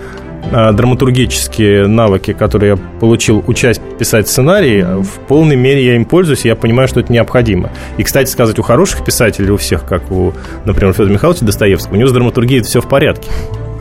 драматургические 0.52 1.88
навыки, 1.88 2.34
которые 2.34 2.72
я 2.72 3.00
получил, 3.00 3.44
учась 3.48 3.80
писать 4.00 4.28
сценарий, 4.28 4.84
в 4.84 5.20
полной 5.28 5.56
мере 5.56 5.86
я 5.86 5.96
им 5.96 6.06
пользуюсь, 6.06 6.46
и 6.46 6.48
я 6.48 6.56
понимаю, 6.56 6.88
что 6.88 7.00
это 7.00 7.12
необходимо. 7.12 7.72
И, 7.98 8.04
кстати 8.04 8.30
сказать, 8.30 8.58
у 8.60 8.62
хороших 8.62 9.04
писателей, 9.06 9.52
у 9.52 9.58
всех, 9.58 9.86
как 9.86 10.12
у, 10.12 10.34
например, 10.66 10.94
Федора 10.94 11.14
Михайловича 11.14 11.46
Достоевского, 11.46 11.94
у 11.94 11.98
него 11.98 12.10
с 12.10 12.14
драматургией 12.14 12.62
все 12.64 12.82
в 12.82 12.88
порядке. 12.88 13.30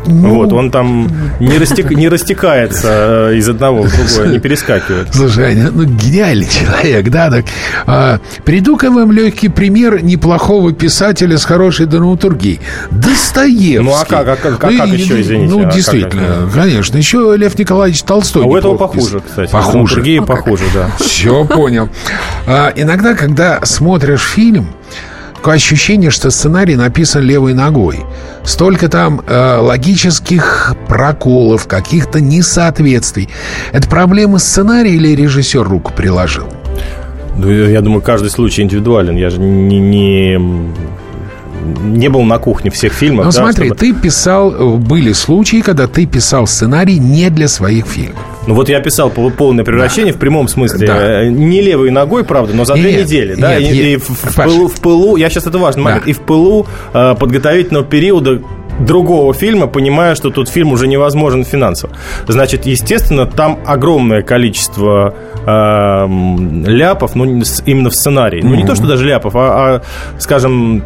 Вот, 0.06 0.52
он 0.52 0.70
там 0.70 1.10
не, 1.40 1.56
растек- 1.58 1.94
не 1.94 2.08
растекается 2.08 3.30
э, 3.32 3.36
из 3.36 3.48
одного 3.48 3.82
в 3.82 3.90
другое, 3.94 4.32
не 4.32 4.38
перескакивает. 4.38 5.08
Слушай, 5.14 5.50
Аня, 5.52 5.70
ну 5.72 5.84
гениальный 5.84 6.46
человек, 6.48 7.08
да, 7.10 7.30
так. 7.30 7.44
А, 7.86 8.20
Приду-ка 8.44 8.90
вам 8.90 9.12
легкий 9.12 9.48
пример 9.48 10.02
неплохого 10.02 10.72
писателя 10.72 11.36
с 11.38 11.44
хорошей 11.44 11.86
драматургией. 11.86 12.60
Достоевский. 12.90 13.78
Ну, 13.78 13.94
а 13.94 14.04
как- 14.04 14.28
а 14.28 14.36
как- 14.36 14.64
а 14.64 14.70
Ну, 14.70 14.78
как 14.78 14.88
и- 14.88 14.92
еще, 14.92 15.20
извините, 15.20 15.52
Ну, 15.54 15.60
а 15.60 15.64
как 15.64 15.74
действительно, 15.74 16.20
это? 16.22 16.50
конечно. 16.54 16.96
Еще 16.98 17.34
Лев 17.36 17.58
Николаевич 17.58 18.02
Толстой. 18.02 18.44
А 18.44 18.46
у 18.46 18.56
этого 18.56 18.76
похуже, 18.76 19.06
писал. 19.06 19.20
кстати. 19.22 19.50
Похуже. 19.52 19.72
Драматургия 19.96 20.22
похуже, 20.22 20.64
да. 20.74 20.90
Все 20.98 21.44
понял. 21.44 21.88
А, 22.46 22.72
иногда, 22.76 23.14
когда 23.14 23.60
смотришь 23.64 24.22
фильм, 24.22 24.68
такое 25.46 25.58
ощущение, 25.58 26.10
что 26.10 26.32
сценарий 26.32 26.74
написан 26.74 27.22
левой 27.22 27.54
ногой. 27.54 28.00
Столько 28.42 28.88
там 28.88 29.22
э, 29.24 29.58
логических 29.58 30.74
проколов, 30.88 31.68
каких-то 31.68 32.20
несоответствий. 32.20 33.28
Это 33.70 33.88
проблема 33.88 34.40
сценария 34.40 34.90
или 34.90 35.14
режиссер 35.14 35.62
руку 35.62 35.92
приложил? 35.96 36.48
Ну, 37.36 37.48
Я 37.48 37.80
думаю, 37.80 38.02
каждый 38.02 38.30
случай 38.30 38.62
индивидуален. 38.62 39.14
Я 39.14 39.30
же 39.30 39.38
не, 39.38 39.78
не, 39.78 40.36
не 41.84 42.08
был 42.08 42.24
на 42.24 42.38
кухне 42.38 42.72
всех 42.72 42.92
фильмов. 42.92 43.26
Ну 43.26 43.30
да, 43.30 43.38
смотри, 43.38 43.66
чтобы- 43.66 43.78
ты 43.78 43.92
писал, 43.92 44.78
были 44.78 45.12
случаи, 45.12 45.60
когда 45.60 45.86
ты 45.86 46.06
писал 46.06 46.48
сценарий 46.48 46.98
не 46.98 47.30
для 47.30 47.46
своих 47.46 47.86
фильмов. 47.86 48.18
Ну 48.46 48.54
вот 48.54 48.68
я 48.68 48.80
писал 48.80 49.10
пол- 49.10 49.30
полное 49.30 49.64
превращение 49.64 50.12
в 50.12 50.18
прямом 50.18 50.48
смысле. 50.48 50.86
Да. 50.86 51.22
Э, 51.22 51.28
Не 51.28 51.60
левой 51.60 51.90
ногой, 51.90 52.24
правда, 52.24 52.54
но 52.54 52.64
за 52.64 52.74
Нет, 52.74 52.82
две 52.82 53.02
недели. 53.02 53.34
Да, 53.34 53.58
нет, 53.58 53.72
и, 53.72 53.92
и 53.92 53.96
в, 53.96 54.08
в 54.08 54.34
пылу, 54.36 54.68
в 54.68 54.80
пылу, 54.80 55.16
я 55.16 55.28
сейчас 55.30 55.46
это 55.46 55.58
важный 55.58 55.82
Да. 55.82 55.90
момент, 55.90 56.06
и 56.06 56.12
в 56.12 56.20
пылу 56.20 56.66
э, 56.94 57.14
подготовительного 57.18 57.84
периода 57.84 58.40
другого 58.78 59.32
фильма, 59.32 59.66
понимая, 59.68 60.14
что 60.14 60.30
тут 60.30 60.48
фильм 60.50 60.70
уже 60.72 60.86
невозможен 60.86 61.44
финансово. 61.44 61.94
Значит, 62.28 62.66
естественно, 62.66 63.24
там 63.26 63.58
огромное 63.66 64.22
количество 64.22 65.14
э, 65.46 66.06
ляпов, 66.66 67.14
ну, 67.14 67.24
именно 67.64 67.90
в 67.90 67.94
сценарии. 67.94 68.42
Ну, 68.42 68.54
не 68.54 68.64
то, 68.66 68.74
что 68.74 68.86
даже 68.86 69.06
ляпов, 69.06 69.34
а, 69.34 69.76
а, 69.76 69.82
скажем, 70.18 70.84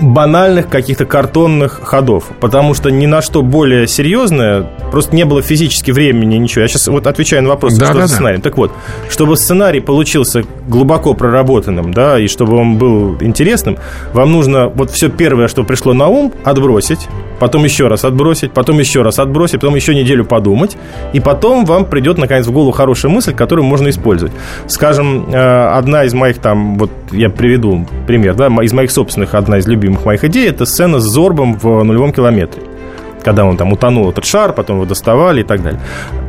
банальных 0.00 0.68
каких-то 0.68 1.04
картонных 1.04 1.80
ходов, 1.82 2.24
потому 2.40 2.74
что 2.74 2.90
ни 2.90 3.06
на 3.06 3.22
что 3.22 3.42
более 3.42 3.86
серьезное 3.86 4.66
просто 4.90 5.14
не 5.14 5.24
было 5.24 5.42
физически 5.42 5.90
времени, 5.90 6.36
ничего. 6.36 6.62
Я 6.62 6.68
сейчас 6.68 6.88
вот 6.88 7.06
отвечаю 7.06 7.42
на 7.42 7.50
вопрос, 7.50 7.74
Да, 7.74 7.86
что 7.86 7.94
да, 7.94 8.00
за 8.02 8.08
да. 8.08 8.14
сценарий. 8.14 8.40
Так 8.40 8.56
вот, 8.56 8.72
чтобы 9.08 9.36
сценарий 9.36 9.80
получился 9.80 10.42
глубоко 10.66 11.14
проработанным, 11.14 11.92
да, 11.92 12.18
и 12.18 12.26
чтобы 12.28 12.56
он 12.56 12.76
был 12.76 13.16
интересным, 13.20 13.78
вам 14.12 14.32
нужно 14.32 14.68
вот 14.68 14.90
все 14.90 15.08
первое, 15.08 15.48
что 15.48 15.64
пришло 15.64 15.92
на 15.92 16.08
ум, 16.08 16.32
отбросить, 16.44 17.08
потом 17.38 17.64
еще 17.64 17.88
раз 17.88 18.04
отбросить, 18.04 18.52
потом 18.52 18.78
еще 18.78 19.02
раз 19.02 19.18
отбросить, 19.18 19.60
потом 19.60 19.74
еще 19.74 19.94
неделю 19.94 20.24
подумать, 20.24 20.76
и 21.12 21.20
потом 21.20 21.64
вам 21.64 21.84
придет, 21.84 22.18
наконец, 22.18 22.46
в 22.46 22.52
голову 22.52 22.70
хорошая 22.70 23.12
мысль, 23.12 23.34
которую 23.34 23.64
можно 23.66 23.88
использовать. 23.90 24.32
Скажем, 24.66 25.26
э, 25.32 25.68
одна 25.74 26.04
из 26.04 26.14
моих 26.14 26.38
там, 26.38 26.78
вот 26.78 26.90
я 27.12 27.30
приведу 27.30 27.86
пример, 28.10 28.34
да, 28.34 28.48
из 28.48 28.72
моих 28.72 28.90
собственных, 28.90 29.34
одна 29.34 29.58
из 29.58 29.68
любимых 29.68 30.04
моих 30.04 30.24
идей, 30.24 30.48
это 30.48 30.66
сцена 30.66 30.98
с 30.98 31.04
Зорбом 31.04 31.54
в 31.54 31.84
нулевом 31.84 32.12
километре 32.12 32.62
когда 33.22 33.44
он 33.44 33.58
там 33.58 33.70
утонул 33.70 34.10
этот 34.10 34.24
шар, 34.24 34.54
потом 34.54 34.76
его 34.76 34.86
доставали 34.86 35.42
и 35.42 35.44
так 35.44 35.62
далее. 35.62 35.78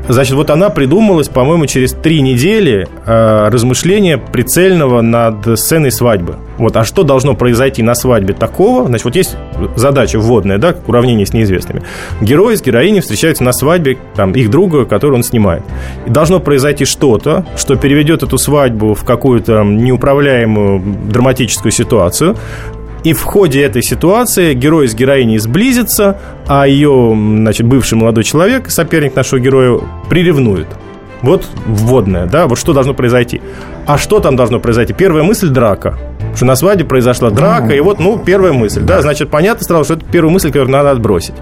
Значит, 0.08 0.34
вот 0.34 0.50
она 0.50 0.70
придумалась, 0.70 1.30
по-моему, 1.30 1.66
через 1.68 1.94
три 1.94 2.22
недели 2.22 2.88
э, 3.06 3.50
размышления 3.50 4.18
прицельного 4.18 5.02
над 5.02 5.60
сценой 5.60 5.92
свадьбы. 5.92 6.36
Вот, 6.58 6.76
а 6.76 6.84
что 6.84 7.04
должно 7.04 7.34
произойти 7.34 7.82
на 7.82 7.96
свадьбе 7.96 8.34
такого? 8.34 8.86
Значит, 8.86 9.06
вот 9.06 9.16
есть 9.16 9.38
задача 9.76 10.20
вводная, 10.20 10.58
да, 10.58 10.76
уравнение 10.88 11.26
с 11.26 11.34
неизвестными. 11.34 11.84
Герой 12.22 12.58
с 12.58 12.62
героиней 12.62 13.02
встречаются 13.02 13.44
на 13.44 13.54
свадьбе 13.54 13.98
там, 14.16 14.34
их 14.34 14.50
друга, 14.50 14.86
который 14.86 15.16
он 15.16 15.24
снимает. 15.24 15.64
И 16.06 16.10
должно 16.10 16.40
произойти 16.40 16.86
что-то, 16.86 17.46
что 17.56 17.76
переведет 17.76 18.24
эту 18.24 18.38
свадьбу 18.38 18.94
в 18.94 19.04
какую-то 19.04 19.64
неуправляемую 19.64 20.82
драматическую 21.10 21.72
ситуацию, 21.72 22.36
и 23.04 23.14
в 23.14 23.24
ходе 23.24 23.62
этой 23.64 23.82
ситуации 23.82 24.54
герой 24.54 24.88
с 24.88 24.94
героиней 24.94 25.40
сблизится, 25.40 26.20
а 26.48 26.68
ее, 26.68 27.14
значит, 27.16 27.66
бывший 27.66 27.96
молодой 27.96 28.24
человек, 28.24 28.70
соперник 28.70 29.16
нашего 29.16 29.40
героя, 29.40 29.80
приревнует. 30.10 30.68
Вот 31.22 31.48
вводное, 31.66 32.26
да, 32.26 32.48
вот 32.48 32.58
что 32.58 32.74
должно 32.74 32.94
произойти. 32.94 33.42
А 33.86 33.98
что 33.98 34.20
там 34.20 34.36
должно 34.36 34.60
произойти? 34.60 34.94
Первая 34.94 35.24
мысль– 35.24 35.50
драка. 35.50 35.98
Что 36.36 36.46
на 36.46 36.56
свадьбе 36.56 36.86
произошла 36.86 37.30
драка, 37.30 37.74
и 37.74 37.80
вот, 37.80 38.00
ну, 38.00 38.18
первая 38.18 38.54
мысль, 38.54 38.82
да, 38.82 39.02
значит, 39.02 39.30
понятно 39.30 39.66
сразу, 39.66 39.84
что 39.84 39.94
это 39.96 40.06
первая 40.12 40.32
мысль, 40.32 40.48
которую 40.48 40.72
надо 40.72 40.92
отбросить. 40.92 41.36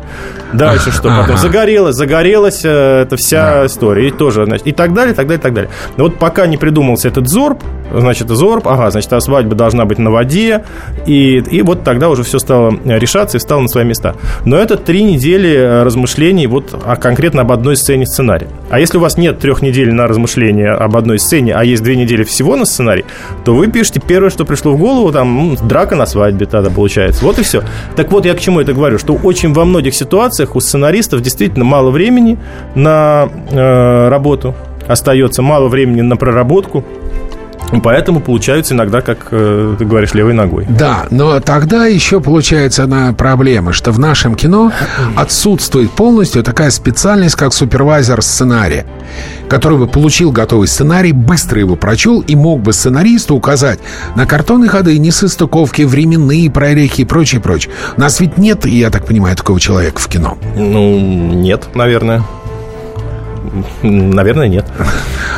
Дальше 0.54 0.92
что? 0.92 1.10
Потом 1.10 1.38
загорелась, 1.38 1.96
загорелась 1.96 2.66
эта 2.66 3.16
вся 3.18 3.66
история, 3.66 4.08
и 4.08 4.12
тоже, 4.12 4.46
значит, 4.46 4.68
и 4.68 4.72
так 4.72 4.94
далее, 4.94 5.14
и 5.14 5.16
так 5.16 5.28
далее, 5.28 5.40
и 5.40 5.44
так 5.44 5.54
далее. 5.54 5.72
Но 5.98 6.06
вот 6.06 6.18
пока 6.18 6.48
не 6.48 6.58
придумался 6.58 7.08
этот 7.08 7.28
зорб, 7.28 7.64
значит, 7.94 8.30
зорб, 8.30 8.68
ага, 8.68 8.92
значит, 8.92 9.12
а 9.14 9.22
свадьба 9.22 9.56
должна 9.56 9.86
быть 9.86 10.00
на 10.00 10.12
воде, 10.12 10.64
и, 11.06 11.38
и 11.38 11.62
вот 11.62 11.84
тогда 11.84 12.10
уже 12.10 12.24
все 12.24 12.40
стало 12.40 12.74
решаться 12.86 13.38
и 13.38 13.40
встало 13.40 13.62
на 13.62 13.68
свои 13.68 13.86
места. 13.86 14.16
Но 14.46 14.58
это 14.58 14.78
три 14.78 15.04
недели 15.04 15.54
э, 15.56 15.84
размышлений 15.84 16.48
вот 16.48 16.76
о, 16.86 16.96
конкретно 16.96 17.42
об 17.42 17.52
одной 17.52 17.76
сцене 17.76 18.06
сценария. 18.06 18.48
А 18.70 18.80
если 18.80 18.98
у 18.98 19.02
вас 19.02 19.18
нет 19.18 19.40
трех 19.40 19.62
недель 19.62 19.94
на 19.94 20.08
размышления 20.08 20.72
об 20.72 20.96
одной 20.96 21.20
сцене, 21.20 21.54
а 21.54 21.64
есть 21.64 21.84
две 21.84 21.96
недели 21.96 22.24
всего 22.24 22.56
на 22.56 22.66
сценарий, 22.66 23.06
то 23.44 23.56
вы 23.56 23.68
пишете 23.68 24.02
первое, 24.06 24.30
что 24.30 24.46
пришло 24.46 24.69
пришло 24.70 24.74
в 24.74 24.78
голову, 24.78 25.12
там, 25.12 25.56
драка 25.68 25.96
на 25.96 26.06
свадьбе 26.06 26.46
тогда 26.46 26.70
получается. 26.70 27.26
Вот 27.26 27.40
и 27.40 27.44
все. 27.44 27.64
Так 27.96 28.12
вот, 28.12 28.26
я 28.26 28.34
к 28.34 28.40
чему 28.40 28.60
это 28.60 28.74
говорю, 28.74 28.98
что 28.98 29.14
очень 29.14 29.54
во 29.54 29.66
многих 29.66 29.96
ситуациях 29.96 30.56
у 30.56 30.60
сценаристов 30.60 31.22
действительно 31.22 31.66
мало 31.66 31.92
времени 31.92 32.38
на 32.76 33.30
э, 33.52 34.10
работу 34.10 34.56
остается, 34.88 35.42
мало 35.42 35.68
времени 35.68 36.02
на 36.02 36.18
проработку. 36.18 36.84
Поэтому 37.84 38.20
получаются 38.20 38.74
иногда, 38.74 39.02
как 39.02 39.28
э, 39.32 39.76
ты 39.78 39.86
говоришь, 39.86 40.14
левой 40.14 40.34
ногой. 40.34 40.66
Да, 40.68 41.06
но 41.12 41.40
тогда 41.40 41.86
еще 41.86 42.20
получается 42.20 42.84
одна 42.84 43.14
проблема, 43.14 43.74
что 43.74 43.92
в 43.92 44.00
нашем 44.00 44.36
кино 44.36 44.72
отсутствует 45.16 45.92
полностью 45.92 46.44
такая 46.44 46.72
специальность, 46.72 47.36
как 47.36 47.54
супервайзер 47.54 48.22
сценария, 48.22 48.86
который 49.50 49.78
бы 49.78 49.88
получил 49.88 50.32
готовый 50.32 50.68
сценарий, 50.68 51.12
быстро 51.12 51.60
его 51.60 51.76
прочел 51.76 52.22
и 52.22 52.36
мог 52.36 52.62
бы 52.62 52.74
сценаристу 52.74 53.36
указать 53.36 53.80
на 54.16 54.26
картонные 54.26 54.70
ходы, 54.70 54.98
несостыковки, 54.98 55.84
временные 55.84 56.50
прорехи 56.50 57.02
и 57.02 57.06
прочее, 57.06 57.40
прочее. 57.40 57.74
У 57.98 58.02
нас 58.02 58.20
ведь 58.20 58.38
нет, 58.38 58.66
я 58.66 58.90
так 58.90 59.06
понимаю, 59.06 59.36
такого 59.36 59.60
человека 59.60 60.00
в 60.00 60.08
кино. 60.08 60.38
Ну, 60.56 61.00
нет, 61.00 61.68
наверное. 61.76 62.24
Наверное, 63.84 64.48
нет. 64.48 64.66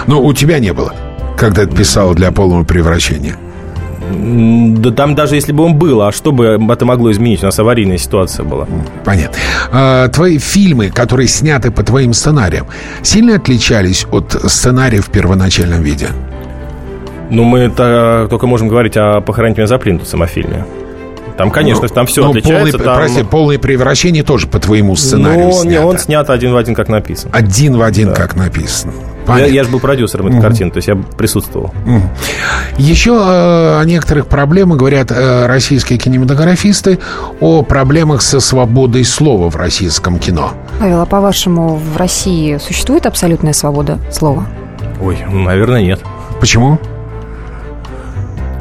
Ну, 0.07 0.23
у 0.23 0.33
тебя 0.33 0.59
не 0.59 0.73
было 0.73 0.93
когда 1.41 1.65
ты 1.65 1.75
писал 1.75 2.13
для 2.13 2.31
полного 2.31 2.63
превращения? 2.63 3.35
Да 4.77 4.91
там 4.91 5.15
даже 5.15 5.35
если 5.35 5.51
бы 5.51 5.63
он 5.63 5.73
был, 5.73 6.03
а 6.03 6.11
что 6.11 6.31
бы 6.31 6.59
это 6.71 6.85
могло 6.85 7.11
изменить? 7.11 7.41
У 7.41 7.47
нас 7.47 7.57
аварийная 7.57 7.97
ситуация 7.97 8.45
была. 8.45 8.67
Понятно. 9.03 9.37
А, 9.71 10.07
твои 10.09 10.37
фильмы, 10.37 10.89
которые 10.89 11.27
сняты 11.27 11.71
по 11.71 11.81
твоим 11.81 12.13
сценариям, 12.13 12.67
сильно 13.01 13.37
отличались 13.37 14.05
от 14.11 14.39
сценария 14.45 15.01
в 15.01 15.09
первоначальном 15.09 15.81
виде? 15.81 16.09
Ну, 17.31 17.43
мы 17.43 17.59
это 17.59 18.27
только 18.29 18.45
можем 18.45 18.67
говорить 18.67 18.95
о 18.97 19.21
«Похороните 19.21 19.61
меня 19.61 19.67
за 19.67 19.79
плинтусом» 19.79 20.21
о 20.21 20.27
фильме. 20.27 20.65
Там, 21.37 21.49
конечно, 21.49 21.87
там 21.87 22.05
все 22.05 22.21
ну, 22.21 22.31
отличается. 22.31 22.77
Полный, 22.77 22.85
там... 22.85 22.95
Прости, 22.97 23.23
полное 23.23 23.57
превращение 23.57 24.21
тоже 24.21 24.45
по 24.45 24.59
твоему 24.59 24.95
сценарию 24.95 25.47
Ну, 25.47 25.53
снято. 25.53 25.69
не, 25.69 25.79
он 25.79 25.97
снят 25.97 26.29
один 26.29 26.53
в 26.53 26.57
один, 26.57 26.75
как 26.75 26.87
написано. 26.87 27.31
Один 27.33 27.77
в 27.77 27.81
один, 27.81 28.09
да. 28.09 28.15
как 28.15 28.35
написано. 28.35 28.93
Я, 29.27 29.45
я 29.45 29.63
же 29.63 29.69
был 29.69 29.79
продюсером 29.79 30.27
этой 30.27 30.35
угу. 30.37 30.43
картины, 30.43 30.71
то 30.71 30.77
есть 30.77 30.87
я 30.87 30.95
присутствовал. 30.95 31.73
Угу. 31.85 32.01
Еще 32.77 33.11
э, 33.11 33.79
о 33.79 33.83
некоторых 33.85 34.27
проблемах 34.27 34.77
говорят 34.77 35.11
э, 35.11 35.45
российские 35.47 35.99
кинематографисты 35.99 36.99
о 37.39 37.63
проблемах 37.63 38.21
со 38.21 38.39
свободой 38.39 39.03
слова 39.05 39.49
в 39.49 39.55
российском 39.55 40.19
кино. 40.19 40.53
Павел, 40.79 41.01
а 41.01 41.05
по-вашему, 41.05 41.75
в 41.75 41.97
России 41.97 42.57
существует 42.57 43.05
абсолютная 43.05 43.53
свобода 43.53 43.99
слова? 44.11 44.45
Ой, 45.01 45.17
наверное, 45.29 45.81
нет. 45.81 46.01
Почему? 46.39 46.79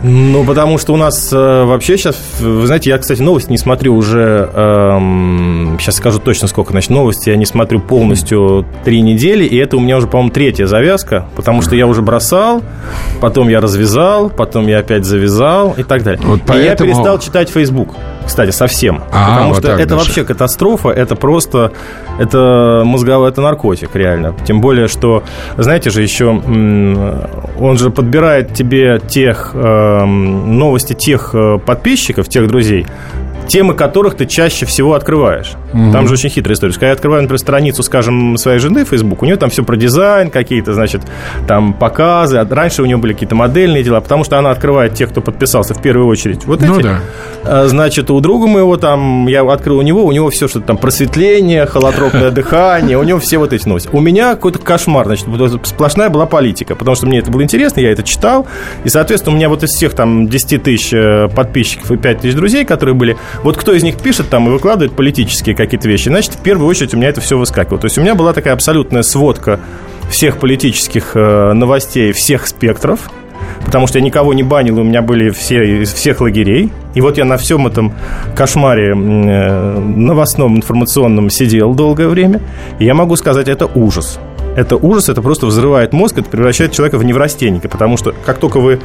Ну, 0.02 0.44
потому 0.44 0.78
что 0.78 0.94
у 0.94 0.96
нас 0.96 1.30
э, 1.32 1.64
вообще 1.64 1.98
сейчас, 1.98 2.16
вы 2.40 2.66
знаете, 2.66 2.90
я, 2.90 2.98
кстати, 2.98 3.20
новости 3.20 3.50
не 3.50 3.58
смотрю 3.58 3.94
уже, 3.94 4.50
эм, 4.52 5.76
сейчас 5.78 5.96
скажу 5.96 6.18
точно 6.18 6.48
сколько, 6.48 6.72
значит, 6.72 6.90
новости 6.90 7.28
я 7.28 7.36
не 7.36 7.44
смотрю 7.44 7.80
полностью 7.80 8.66
три 8.84 9.02
недели, 9.02 9.44
и 9.44 9.56
это 9.56 9.76
у 9.76 9.80
меня 9.80 9.98
уже, 9.98 10.06
по-моему, 10.06 10.30
третья 10.30 10.66
завязка, 10.66 11.26
потому 11.36 11.60
что 11.60 11.76
я 11.76 11.86
уже 11.86 12.00
бросал, 12.00 12.62
потом 13.20 13.48
я 13.48 13.60
развязал, 13.60 14.30
потом 14.30 14.66
я 14.68 14.78
опять 14.78 15.04
завязал 15.04 15.74
и 15.76 15.82
так 15.82 16.02
далее. 16.02 16.20
Вот 16.24 16.40
поэтому... 16.46 16.60
И 16.60 16.64
я 16.64 16.76
перестал 16.76 17.18
читать 17.18 17.50
Facebook 17.50 17.90
кстати, 18.30 18.50
совсем. 18.50 19.02
А, 19.10 19.30
потому 19.30 19.48
вот 19.54 19.58
что 19.58 19.72
это 19.72 19.86
даже. 19.86 19.96
вообще 19.96 20.24
катастрофа, 20.24 20.90
это 20.90 21.16
просто, 21.16 21.72
это 22.20 22.82
мозговой, 22.84 23.28
это 23.28 23.40
наркотик, 23.40 23.96
реально. 23.96 24.36
Тем 24.44 24.60
более, 24.60 24.86
что, 24.86 25.24
знаете 25.58 25.90
же, 25.90 26.00
еще 26.00 26.28
он 26.28 27.76
же 27.76 27.90
подбирает 27.90 28.54
тебе 28.54 29.00
тех 29.00 29.50
э, 29.52 30.04
новости 30.04 30.92
тех 30.92 31.30
э, 31.34 31.58
подписчиков, 31.58 32.28
тех 32.28 32.46
друзей, 32.46 32.86
темы 33.50 33.74
которых 33.74 34.14
ты 34.14 34.26
чаще 34.26 34.64
всего 34.64 34.94
открываешь. 34.94 35.52
Угу. 35.74 35.92
Там 35.92 36.06
же 36.06 36.14
очень 36.14 36.30
хитрая 36.30 36.54
история. 36.54 36.72
Когда 36.72 36.86
я 36.86 36.92
открываю, 36.92 37.22
например, 37.22 37.40
страницу, 37.40 37.82
скажем, 37.82 38.36
своей 38.36 38.60
жены 38.60 38.84
в 38.84 38.88
Facebook, 38.88 39.22
у 39.22 39.26
нее 39.26 39.36
там 39.36 39.50
все 39.50 39.64
про 39.64 39.76
дизайн 39.76 40.30
какие-то, 40.30 40.72
значит, 40.72 41.02
там 41.48 41.74
показы. 41.74 42.38
А 42.38 42.46
раньше 42.48 42.82
у 42.82 42.86
нее 42.86 42.96
были 42.96 43.12
какие-то 43.12 43.34
модельные 43.34 43.82
дела, 43.82 44.00
потому 44.00 44.22
что 44.22 44.38
она 44.38 44.50
открывает 44.50 44.94
тех, 44.94 45.10
кто 45.10 45.20
подписался 45.20 45.74
в 45.74 45.82
первую 45.82 46.06
очередь. 46.06 46.44
Вот 46.44 46.60
ну, 46.60 46.78
эти. 46.78 46.82
Да. 46.84 47.00
А, 47.44 47.66
значит, 47.66 48.10
у 48.10 48.20
друга 48.20 48.46
моего 48.46 48.76
там, 48.76 49.26
я 49.26 49.42
открыл 49.42 49.78
у 49.78 49.82
него, 49.82 50.04
у 50.04 50.12
него 50.12 50.30
все 50.30 50.46
что-то 50.46 50.66
там 50.66 50.78
просветление, 50.78 51.66
холотропное 51.66 52.30
дыхание, 52.30 52.98
у 52.98 53.02
него 53.02 53.18
все 53.18 53.38
вот 53.38 53.52
эти 53.52 53.66
новости. 53.66 53.88
У 53.92 54.00
меня 54.00 54.34
какой-то 54.34 54.60
кошмар, 54.60 55.06
значит, 55.06 55.26
сплошная 55.64 56.08
была 56.08 56.26
политика, 56.26 56.76
потому 56.76 56.94
что 56.94 57.06
мне 57.06 57.18
это 57.18 57.30
было 57.30 57.42
интересно, 57.42 57.80
я 57.80 57.90
это 57.90 58.02
читал, 58.02 58.46
и, 58.84 58.88
соответственно, 58.88 59.34
у 59.34 59.36
меня 59.36 59.48
вот 59.48 59.62
из 59.62 59.70
всех 59.70 59.94
там 59.94 60.28
10 60.28 60.62
тысяч 60.62 60.92
э, 60.92 61.28
подписчиков 61.28 61.90
и 61.90 61.96
5 61.96 62.20
тысяч 62.20 62.34
друзей, 62.34 62.64
которые 62.64 62.94
были, 62.94 63.16
вот 63.42 63.56
кто 63.56 63.72
из 63.72 63.82
них 63.82 63.96
пишет 63.96 64.28
там 64.28 64.48
и 64.48 64.50
выкладывает 64.50 64.92
политические 64.92 65.54
какие-то 65.54 65.88
вещи, 65.88 66.08
значит, 66.08 66.34
в 66.34 66.42
первую 66.42 66.68
очередь 66.68 66.94
у 66.94 66.96
меня 66.96 67.08
это 67.08 67.20
все 67.20 67.38
выскакивало. 67.38 67.80
То 67.80 67.86
есть 67.86 67.96
у 67.98 68.02
меня 68.02 68.14
была 68.14 68.32
такая 68.32 68.54
абсолютная 68.54 69.02
сводка 69.02 69.60
всех 70.10 70.38
политических 70.38 71.12
э, 71.14 71.52
новостей, 71.52 72.12
всех 72.12 72.46
спектров, 72.46 73.10
потому 73.64 73.86
что 73.86 73.98
я 73.98 74.04
никого 74.04 74.34
не 74.34 74.42
банил, 74.42 74.78
у 74.80 74.82
меня 74.82 75.00
были 75.00 75.30
все 75.30 75.82
из 75.82 75.92
всех 75.92 76.20
лагерей. 76.20 76.70
И 76.94 77.00
вот 77.00 77.16
я 77.16 77.24
на 77.24 77.38
всем 77.38 77.66
этом 77.66 77.94
кошмаре 78.36 78.90
э, 78.90 78.94
новостном, 79.78 80.56
информационном 80.56 81.30
сидел 81.30 81.74
долгое 81.74 82.08
время. 82.08 82.40
И 82.78 82.84
я 82.84 82.94
могу 82.94 83.16
сказать, 83.16 83.48
это 83.48 83.66
ужас. 83.66 84.18
Это 84.56 84.76
ужас, 84.76 85.08
это 85.08 85.22
просто 85.22 85.46
взрывает 85.46 85.92
мозг, 85.92 86.18
это 86.18 86.28
превращает 86.28 86.72
человека 86.72 86.98
в 86.98 87.04
неврастенника, 87.04 87.68
потому 87.68 87.96
что 87.96 88.12
как 88.26 88.38
только 88.38 88.58
вы 88.58 88.80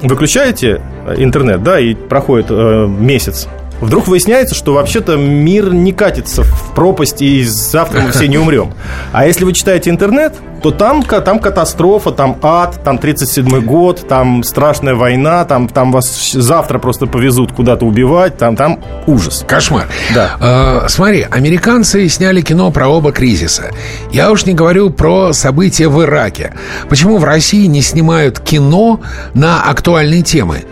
выключаете 0.00 0.80
интернет, 1.16 1.62
да, 1.62 1.78
и 1.78 1.94
проходит 1.94 2.46
э, 2.48 2.86
месяц, 2.88 3.46
вдруг 3.82 4.08
выясняется, 4.08 4.54
что 4.54 4.74
вообще-то 4.74 5.16
мир 5.16 5.72
не 5.72 5.92
катится 5.92 6.42
в 6.42 6.74
пропасть, 6.74 7.20
и 7.20 7.44
завтра 7.44 8.00
мы 8.00 8.12
все 8.12 8.28
не 8.28 8.38
умрем. 8.38 8.72
А 9.12 9.26
если 9.26 9.44
вы 9.44 9.52
читаете 9.52 9.90
интернет, 9.90 10.34
то 10.62 10.70
там, 10.70 11.02
там 11.02 11.40
катастрофа, 11.40 12.12
там 12.12 12.38
ад, 12.40 12.80
там 12.84 12.96
37-й 12.96 13.60
год, 13.62 14.06
там 14.08 14.44
страшная 14.44 14.94
война, 14.94 15.44
там, 15.44 15.68
там 15.68 15.90
вас 15.90 16.32
завтра 16.32 16.78
просто 16.78 17.06
повезут 17.06 17.52
куда-то 17.52 17.84
убивать, 17.84 18.38
там, 18.38 18.54
там 18.54 18.78
ужас. 19.06 19.44
Кошмар. 19.46 19.88
Да. 20.14 20.84
Э, 20.84 20.88
смотри, 20.88 21.26
американцы 21.28 22.08
сняли 22.08 22.40
кино 22.42 22.70
про 22.70 22.88
оба 22.88 23.12
кризиса. 23.12 23.70
Я 24.12 24.30
уж 24.30 24.46
не 24.46 24.54
говорю 24.54 24.90
про 24.90 25.32
события 25.32 25.88
в 25.88 26.00
Ираке. 26.02 26.54
Почему 26.88 27.18
в 27.18 27.24
России 27.24 27.66
не 27.66 27.82
снимают 27.82 28.38
кино 28.38 29.00
на 29.34 29.62
актуальные 29.62 30.22
темы? 30.22 30.64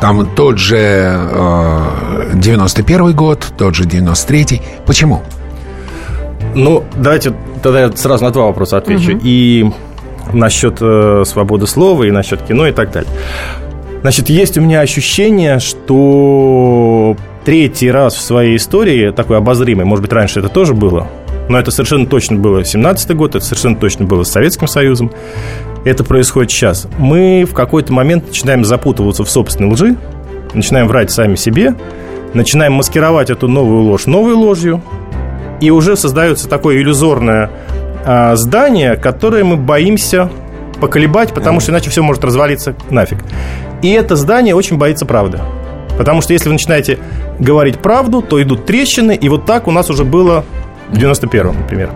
Там 0.00 0.26
тот 0.34 0.58
же 0.58 0.76
э, 0.78 2.32
91 2.34 3.14
год, 3.14 3.46
тот 3.56 3.74
же 3.74 3.84
93-й. 3.84 4.60
Почему? 4.84 5.22
Ну, 6.54 6.84
давайте 6.96 7.32
тогда 7.62 7.80
я 7.80 7.92
сразу 7.92 8.24
на 8.24 8.30
два 8.30 8.46
вопроса 8.46 8.76
отвечу. 8.76 9.12
Угу. 9.12 9.20
И 9.22 9.70
насчет 10.32 10.78
э, 10.80 11.22
свободы 11.26 11.66
слова, 11.66 12.04
и 12.04 12.10
насчет 12.10 12.42
кино, 12.42 12.66
и 12.66 12.72
так 12.72 12.90
далее. 12.92 13.10
Значит, 14.02 14.28
есть 14.28 14.56
у 14.58 14.60
меня 14.60 14.80
ощущение, 14.80 15.58
что 15.58 17.16
третий 17.44 17.90
раз 17.90 18.14
в 18.14 18.20
своей 18.20 18.56
истории, 18.56 19.10
такой 19.10 19.38
обозримый, 19.38 19.84
может 19.84 20.02
быть, 20.02 20.12
раньше 20.12 20.40
это 20.40 20.48
тоже 20.48 20.74
было, 20.74 21.08
но 21.48 21.58
это 21.58 21.70
совершенно 21.70 22.06
точно 22.06 22.36
было 22.36 22.60
17-й 22.60 23.14
год, 23.14 23.34
это 23.34 23.44
совершенно 23.44 23.76
точно 23.76 24.04
было 24.04 24.24
с 24.24 24.30
Советским 24.30 24.68
Союзом, 24.68 25.12
это 25.86 26.02
происходит 26.02 26.50
сейчас. 26.50 26.88
Мы 26.98 27.46
в 27.48 27.54
какой-то 27.54 27.92
момент 27.92 28.26
начинаем 28.26 28.64
запутываться 28.64 29.24
в 29.24 29.30
собственной 29.30 29.70
лжи, 29.70 29.96
начинаем 30.52 30.88
врать 30.88 31.12
сами 31.12 31.36
себе, 31.36 31.74
начинаем 32.34 32.72
маскировать 32.72 33.30
эту 33.30 33.46
новую 33.46 33.82
ложь 33.82 34.06
новой 34.06 34.34
ложью, 34.34 34.82
и 35.60 35.70
уже 35.70 35.96
создается 35.96 36.48
такое 36.48 36.78
иллюзорное 36.78 37.50
а, 38.04 38.34
здание, 38.34 38.96
которое 38.96 39.44
мы 39.44 39.56
боимся 39.56 40.28
поколебать, 40.80 41.32
потому 41.32 41.60
что 41.60 41.70
иначе 41.70 41.88
все 41.88 42.02
может 42.02 42.24
развалиться 42.24 42.74
нафиг. 42.90 43.18
И 43.80 43.90
это 43.92 44.16
здание 44.16 44.54
очень 44.54 44.78
боится 44.78 45.06
правды. 45.06 45.38
Потому 45.96 46.20
что 46.20 46.32
если 46.32 46.48
вы 46.48 46.54
начинаете 46.54 46.98
говорить 47.38 47.78
правду, 47.78 48.22
то 48.22 48.42
идут 48.42 48.66
трещины, 48.66 49.14
и 49.14 49.28
вот 49.28 49.46
так 49.46 49.68
у 49.68 49.70
нас 49.70 49.88
уже 49.88 50.04
было 50.04 50.44
в 50.88 50.94
91-м, 50.98 51.56
например. 51.56 51.90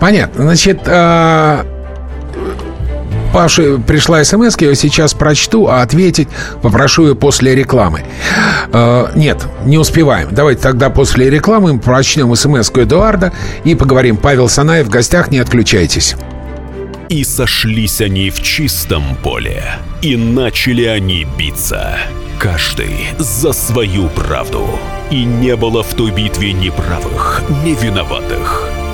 Понятно. 0.00 0.44
Значит, 0.44 0.82
а, 0.86 1.66
Паше 3.34 3.78
пришла 3.78 4.22
смс, 4.22 4.54
я 4.60 4.68
ее 4.68 4.76
сейчас 4.76 5.12
прочту, 5.12 5.66
а 5.66 5.82
ответить 5.82 6.28
попрошу 6.62 7.08
ее 7.08 7.14
после 7.16 7.56
рекламы. 7.56 8.04
Э, 8.72 9.08
нет, 9.16 9.44
не 9.64 9.76
успеваем. 9.76 10.28
Давайте 10.30 10.62
тогда 10.62 10.88
после 10.88 11.28
рекламы 11.30 11.72
мы 11.72 11.80
прочнем 11.80 12.32
смс 12.36 12.70
Эдуарда 12.70 13.32
и 13.64 13.74
поговорим. 13.74 14.18
Павел 14.18 14.48
Санаев 14.48 14.86
в 14.86 14.88
гостях, 14.88 15.32
не 15.32 15.38
отключайтесь. 15.38 16.14
И 17.08 17.24
сошлись 17.24 18.00
они 18.00 18.30
в 18.30 18.40
чистом 18.40 19.16
поле, 19.16 19.64
и 20.00 20.16
начали 20.16 20.84
они 20.84 21.26
биться. 21.36 21.98
Каждый 22.38 23.08
за 23.18 23.52
свою 23.52 24.10
правду. 24.10 24.78
И 25.10 25.24
не 25.24 25.56
было 25.56 25.82
в 25.82 25.92
той 25.94 26.12
битве 26.12 26.52
ни 26.52 26.68
правых, 26.70 27.42
ни 27.64 27.74
виноватых. 27.74 28.70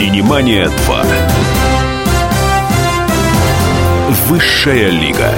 «Синемания 0.00 0.64
2». 0.66 1.06
Высшая 4.28 4.88
лига. 4.88 5.34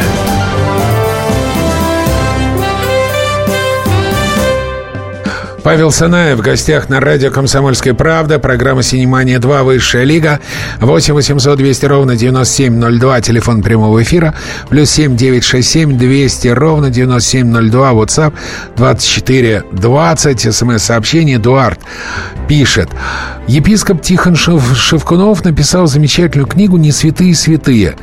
Павел 5.62 5.92
Санаев 5.92 6.38
в 6.38 6.42
гостях 6.42 6.88
на 6.88 6.98
радио 6.98 7.30
«Комсомольская 7.30 7.94
правда». 7.94 8.40
Программа 8.40 8.82
«Синемания 8.82 9.38
2. 9.38 9.62
Высшая 9.62 10.02
лига». 10.02 10.40
8 10.80 11.14
800 11.14 11.56
200 11.56 11.86
ровно 11.86 12.16
9702. 12.16 13.20
Телефон 13.20 13.62
прямого 13.62 14.02
эфира. 14.02 14.34
Плюс 14.70 14.90
7 14.90 15.16
967 15.16 15.96
200 15.96 16.48
ровно 16.48 16.90
9702. 16.90 17.92
WhatsApp 17.92 18.34
24 18.76 19.62
20. 19.70 20.52
СМС-сообщение. 20.52 21.36
Эдуард 21.36 21.78
пишет. 22.48 22.88
Епископ 23.46 24.02
Тихон 24.02 24.34
Шев- 24.34 24.74
Шевкунов 24.74 25.44
написал 25.44 25.86
замечательную 25.86 26.48
книгу 26.48 26.76
«Не 26.76 26.90
святые 26.90 27.36
святые», 27.36 27.94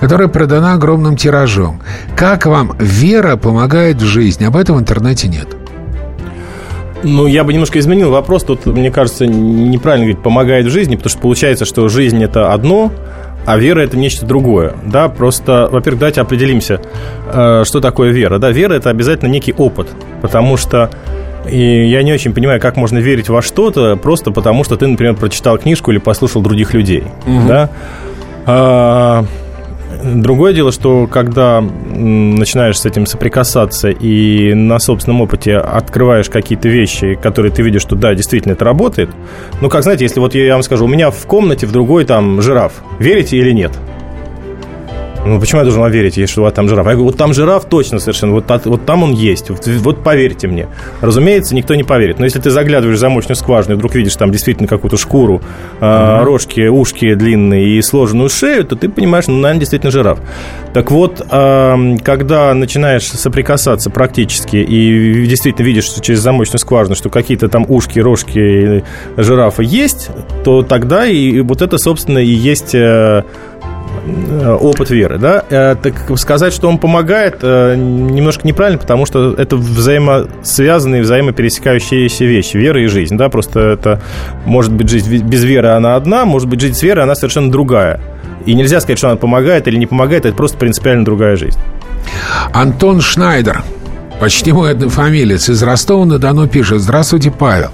которая 0.00 0.26
продана 0.26 0.74
огромным 0.74 1.16
тиражом. 1.16 1.80
Как 2.16 2.46
вам 2.46 2.76
вера 2.80 3.36
помогает 3.36 4.02
в 4.02 4.04
жизни? 4.04 4.44
Об 4.46 4.56
этом 4.56 4.76
в 4.76 4.80
интернете 4.80 5.28
нет. 5.28 5.46
Ну, 7.04 7.26
я 7.26 7.44
бы 7.44 7.52
немножко 7.52 7.78
изменил 7.78 8.10
вопрос. 8.10 8.44
Тут, 8.44 8.66
мне 8.66 8.90
кажется, 8.90 9.26
неправильно 9.26 10.06
говорить 10.06 10.22
«помогает 10.22 10.66
в 10.66 10.70
жизни», 10.70 10.96
потому 10.96 11.10
что 11.10 11.20
получается, 11.20 11.64
что 11.66 11.88
жизнь– 11.88 12.22
это 12.24 12.52
одно, 12.52 12.90
а 13.46 13.58
вера– 13.58 13.80
это 13.82 13.96
нечто 13.98 14.24
другое. 14.24 14.74
Да, 14.86 15.08
просто, 15.08 15.68
во-первых, 15.70 16.00
давайте 16.00 16.22
определимся, 16.22 16.80
э, 17.32 17.62
что 17.66 17.80
такое 17.80 18.10
вера. 18.10 18.38
Да, 18.38 18.50
вера– 18.50 18.72
это 18.74 18.88
обязательно 18.88 19.28
некий 19.28 19.52
опыт, 19.52 19.88
потому 20.22 20.56
что 20.56 20.90
и 21.50 21.86
я 21.86 22.02
не 22.02 22.10
очень 22.10 22.32
понимаю, 22.32 22.58
как 22.58 22.76
можно 22.76 22.98
верить 22.98 23.28
во 23.28 23.42
что-то 23.42 23.96
просто 23.96 24.30
потому, 24.30 24.64
что 24.64 24.76
ты, 24.76 24.86
например, 24.86 25.14
прочитал 25.14 25.58
книжку 25.58 25.90
или 25.90 25.98
послушал 25.98 26.40
других 26.40 26.72
людей. 26.72 27.04
Да? 27.46 27.68
А, 28.46 29.26
Другое 30.04 30.52
дело, 30.52 30.70
что 30.70 31.06
когда 31.06 31.62
начинаешь 31.62 32.78
с 32.78 32.84
этим 32.84 33.06
соприкасаться 33.06 33.88
и 33.88 34.52
на 34.52 34.78
собственном 34.78 35.22
опыте 35.22 35.56
открываешь 35.56 36.28
какие-то 36.28 36.68
вещи, 36.68 37.14
которые 37.14 37.50
ты 37.50 37.62
видишь, 37.62 37.80
что 37.80 37.96
да, 37.96 38.14
действительно 38.14 38.52
это 38.52 38.66
работает. 38.66 39.08
Ну, 39.62 39.70
как 39.70 39.82
знаете, 39.82 40.04
если 40.04 40.20
вот 40.20 40.34
я 40.34 40.52
вам 40.52 40.62
скажу, 40.62 40.84
у 40.84 40.88
меня 40.88 41.10
в 41.10 41.26
комнате 41.26 41.66
в 41.66 41.72
другой 41.72 42.04
там 42.04 42.42
жираф, 42.42 42.82
верите 42.98 43.38
или 43.38 43.52
нет? 43.52 43.72
Ну, 45.26 45.40
почему 45.40 45.60
я 45.60 45.64
должен 45.64 45.80
вам 45.80 45.90
верить, 45.90 46.18
если 46.18 46.40
у 46.40 46.42
вас 46.42 46.52
там 46.52 46.68
жираф? 46.68 46.86
Я 46.86 46.92
говорю, 46.92 47.06
вот 47.06 47.16
там 47.16 47.32
жираф 47.32 47.64
точно 47.64 47.98
совершенно, 47.98 48.32
вот, 48.32 48.44
вот 48.66 48.84
там 48.84 49.02
он 49.02 49.12
есть, 49.12 49.48
вот, 49.48 49.66
вот 49.66 50.02
поверьте 50.02 50.48
мне. 50.48 50.68
Разумеется, 51.00 51.54
никто 51.54 51.74
не 51.74 51.82
поверит. 51.82 52.18
Но 52.18 52.26
если 52.26 52.40
ты 52.40 52.50
заглядываешь 52.50 52.98
в 52.98 53.00
замочную 53.00 53.36
скважину 53.36 53.74
и 53.74 53.76
вдруг 53.78 53.94
видишь 53.94 54.16
там 54.16 54.30
действительно 54.30 54.68
какую-то 54.68 54.98
шкуру, 54.98 55.40
э, 55.80 56.22
рожки, 56.22 56.66
ушки 56.66 57.14
длинные 57.14 57.78
и 57.78 57.82
сложенную 57.82 58.28
шею, 58.28 58.64
то 58.64 58.76
ты 58.76 58.88
понимаешь, 58.90 59.26
ну, 59.26 59.38
наверное, 59.38 59.60
действительно 59.60 59.90
жираф. 59.90 60.18
Так 60.74 60.90
вот, 60.90 61.26
э, 61.30 61.96
когда 62.02 62.52
начинаешь 62.52 63.04
соприкасаться 63.04 63.88
практически 63.88 64.56
и 64.56 65.26
действительно 65.26 65.64
видишь 65.64 65.84
что 65.84 66.02
через 66.02 66.20
замочную 66.20 66.58
скважину, 66.58 66.96
что 66.96 67.08
какие-то 67.08 67.48
там 67.48 67.64
ушки, 67.68 67.98
рожки 67.98 68.84
жирафа 69.16 69.62
есть, 69.62 70.10
то 70.44 70.62
тогда 70.62 71.06
и 71.06 71.40
вот 71.40 71.62
это, 71.62 71.78
собственно, 71.78 72.18
и 72.18 72.30
есть... 72.30 72.74
э, 72.74 73.22
опыт 74.60 74.90
веры, 74.90 75.18
да, 75.18 75.44
Э, 75.54 75.76
так 75.80 76.18
сказать, 76.18 76.52
что 76.52 76.68
он 76.68 76.78
помогает, 76.78 77.38
э, 77.42 77.76
немножко 77.76 78.46
неправильно, 78.46 78.78
потому 78.78 79.06
что 79.06 79.34
это 79.34 79.56
взаимосвязанные, 79.56 81.02
взаимопересекающиеся 81.02 82.24
вещи, 82.24 82.56
вера 82.56 82.82
и 82.82 82.86
жизнь, 82.86 83.16
да, 83.16 83.28
просто 83.28 83.60
это 83.60 84.00
может 84.44 84.72
быть 84.72 84.88
жизнь 84.88 85.22
без 85.24 85.44
веры 85.44 85.68
она 85.68 85.94
одна, 85.94 86.24
может 86.24 86.48
быть 86.48 86.60
жизнь 86.60 86.74
с 86.74 86.82
верой 86.82 87.04
она 87.04 87.14
совершенно 87.14 87.50
другая. 87.50 88.00
И 88.46 88.54
нельзя 88.54 88.80
сказать, 88.80 88.98
что 88.98 89.08
она 89.08 89.16
помогает 89.16 89.68
или 89.68 89.76
не 89.76 89.86
помогает, 89.86 90.26
это 90.26 90.36
просто 90.36 90.58
принципиально 90.58 91.04
другая 91.04 91.36
жизнь. 91.36 91.58
Антон 92.52 93.00
Шнайдер, 93.00 93.62
почти 94.24 94.52
мой 94.52 94.70
однофамилец, 94.70 95.50
из 95.50 95.62
Ростова-на-Дону 95.62 96.48
пишет. 96.48 96.80
Здравствуйте, 96.80 97.30
Павел. 97.30 97.68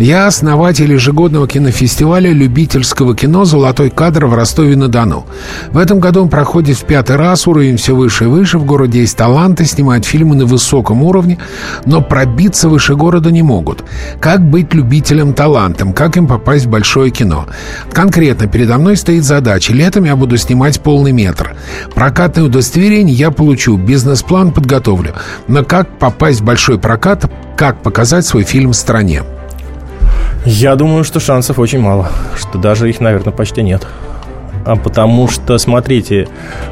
Я 0.00 0.26
основатель 0.26 0.92
ежегодного 0.92 1.46
кинофестиваля 1.46 2.32
любительского 2.32 3.14
кино 3.14 3.44
«Золотой 3.44 3.90
кадр» 3.90 4.26
в 4.26 4.34
Ростове-на-Дону. 4.34 5.24
В 5.70 5.78
этом 5.78 6.00
году 6.00 6.22
он 6.22 6.28
проходит 6.28 6.76
в 6.78 6.84
пятый 6.84 7.14
раз, 7.14 7.46
уровень 7.46 7.76
все 7.76 7.94
выше 7.94 8.24
и 8.24 8.26
выше. 8.26 8.58
В 8.58 8.64
городе 8.64 9.02
есть 9.02 9.16
таланты, 9.16 9.64
снимают 9.64 10.04
фильмы 10.04 10.34
на 10.34 10.46
высоком 10.46 11.04
уровне, 11.04 11.38
но 11.84 12.00
пробиться 12.00 12.68
выше 12.68 12.96
города 12.96 13.30
не 13.30 13.42
могут. 13.42 13.84
Как 14.18 14.44
быть 14.44 14.74
любителем 14.74 15.32
талантом? 15.32 15.92
Как 15.92 16.16
им 16.16 16.26
попасть 16.26 16.66
в 16.66 16.70
большое 16.70 17.12
кино? 17.12 17.46
Конкретно 17.92 18.48
передо 18.48 18.78
мной 18.78 18.96
стоит 18.96 19.22
задача. 19.22 19.72
Летом 19.72 20.02
я 20.04 20.16
буду 20.16 20.36
снимать 20.38 20.80
полный 20.80 21.12
метр. 21.12 21.54
Прокатное 21.94 22.46
удостоверение 22.46 23.14
я 23.14 23.30
получу, 23.30 23.76
бизнес-план 23.76 24.50
подготовлю. 24.50 25.14
Но 25.52 25.62
как 25.62 25.98
попасть 25.98 26.40
в 26.40 26.44
большой 26.44 26.78
прокат, 26.78 27.30
как 27.58 27.82
показать 27.82 28.24
свой 28.24 28.42
фильм 28.42 28.70
в 28.70 28.74
стране? 28.74 29.22
Я 30.46 30.76
думаю, 30.76 31.04
что 31.04 31.20
шансов 31.20 31.58
очень 31.58 31.78
мало, 31.78 32.10
что 32.38 32.56
даже 32.56 32.88
их, 32.88 33.00
наверное, 33.00 33.34
почти 33.34 33.62
нет. 33.62 33.86
А 34.64 34.76
потому 34.76 35.28
что, 35.28 35.58
смотрите, 35.58 36.28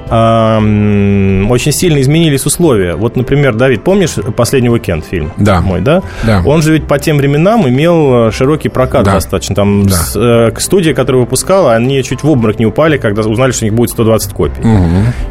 очень 0.09 1.73
сильно 1.73 2.01
изменились 2.01 2.47
условия. 2.47 2.95
Вот, 2.95 3.17
например, 3.17 3.55
Давид, 3.55 3.83
помнишь 3.85 4.15
«Последний 4.37 4.71
уикенд» 4.71 5.05
фильм? 5.05 5.33
Да. 5.37 5.61
Мой, 5.61 5.81
да? 5.81 6.03
Да. 6.25 6.43
Он 6.47 6.63
же 6.63 6.73
ведь 6.73 6.87
по 6.87 6.99
тем 6.99 7.17
временам 7.19 7.69
имел 7.69 8.29
э, 8.29 8.33
широкий 8.33 8.69
прокат 8.69 9.05
Да. 9.05 9.15
достаточно. 9.15 9.55
Там 9.55 9.87
Да. 9.87 9.93
с- 9.95 10.17
э, 10.17 10.53
студия, 10.59 10.95
которая 10.95 11.21
выпускала, 11.23 11.75
они 11.75 12.03
чуть 12.03 12.23
в 12.23 12.29
обморок 12.31 12.59
не 12.59 12.67
упали, 12.67 12.97
когда 12.97 13.23
узнали, 13.23 13.53
что 13.53 13.65
у 13.65 13.69
них 13.69 13.75
будет 13.75 13.91
120 13.91 14.33
копий. 14.33 14.63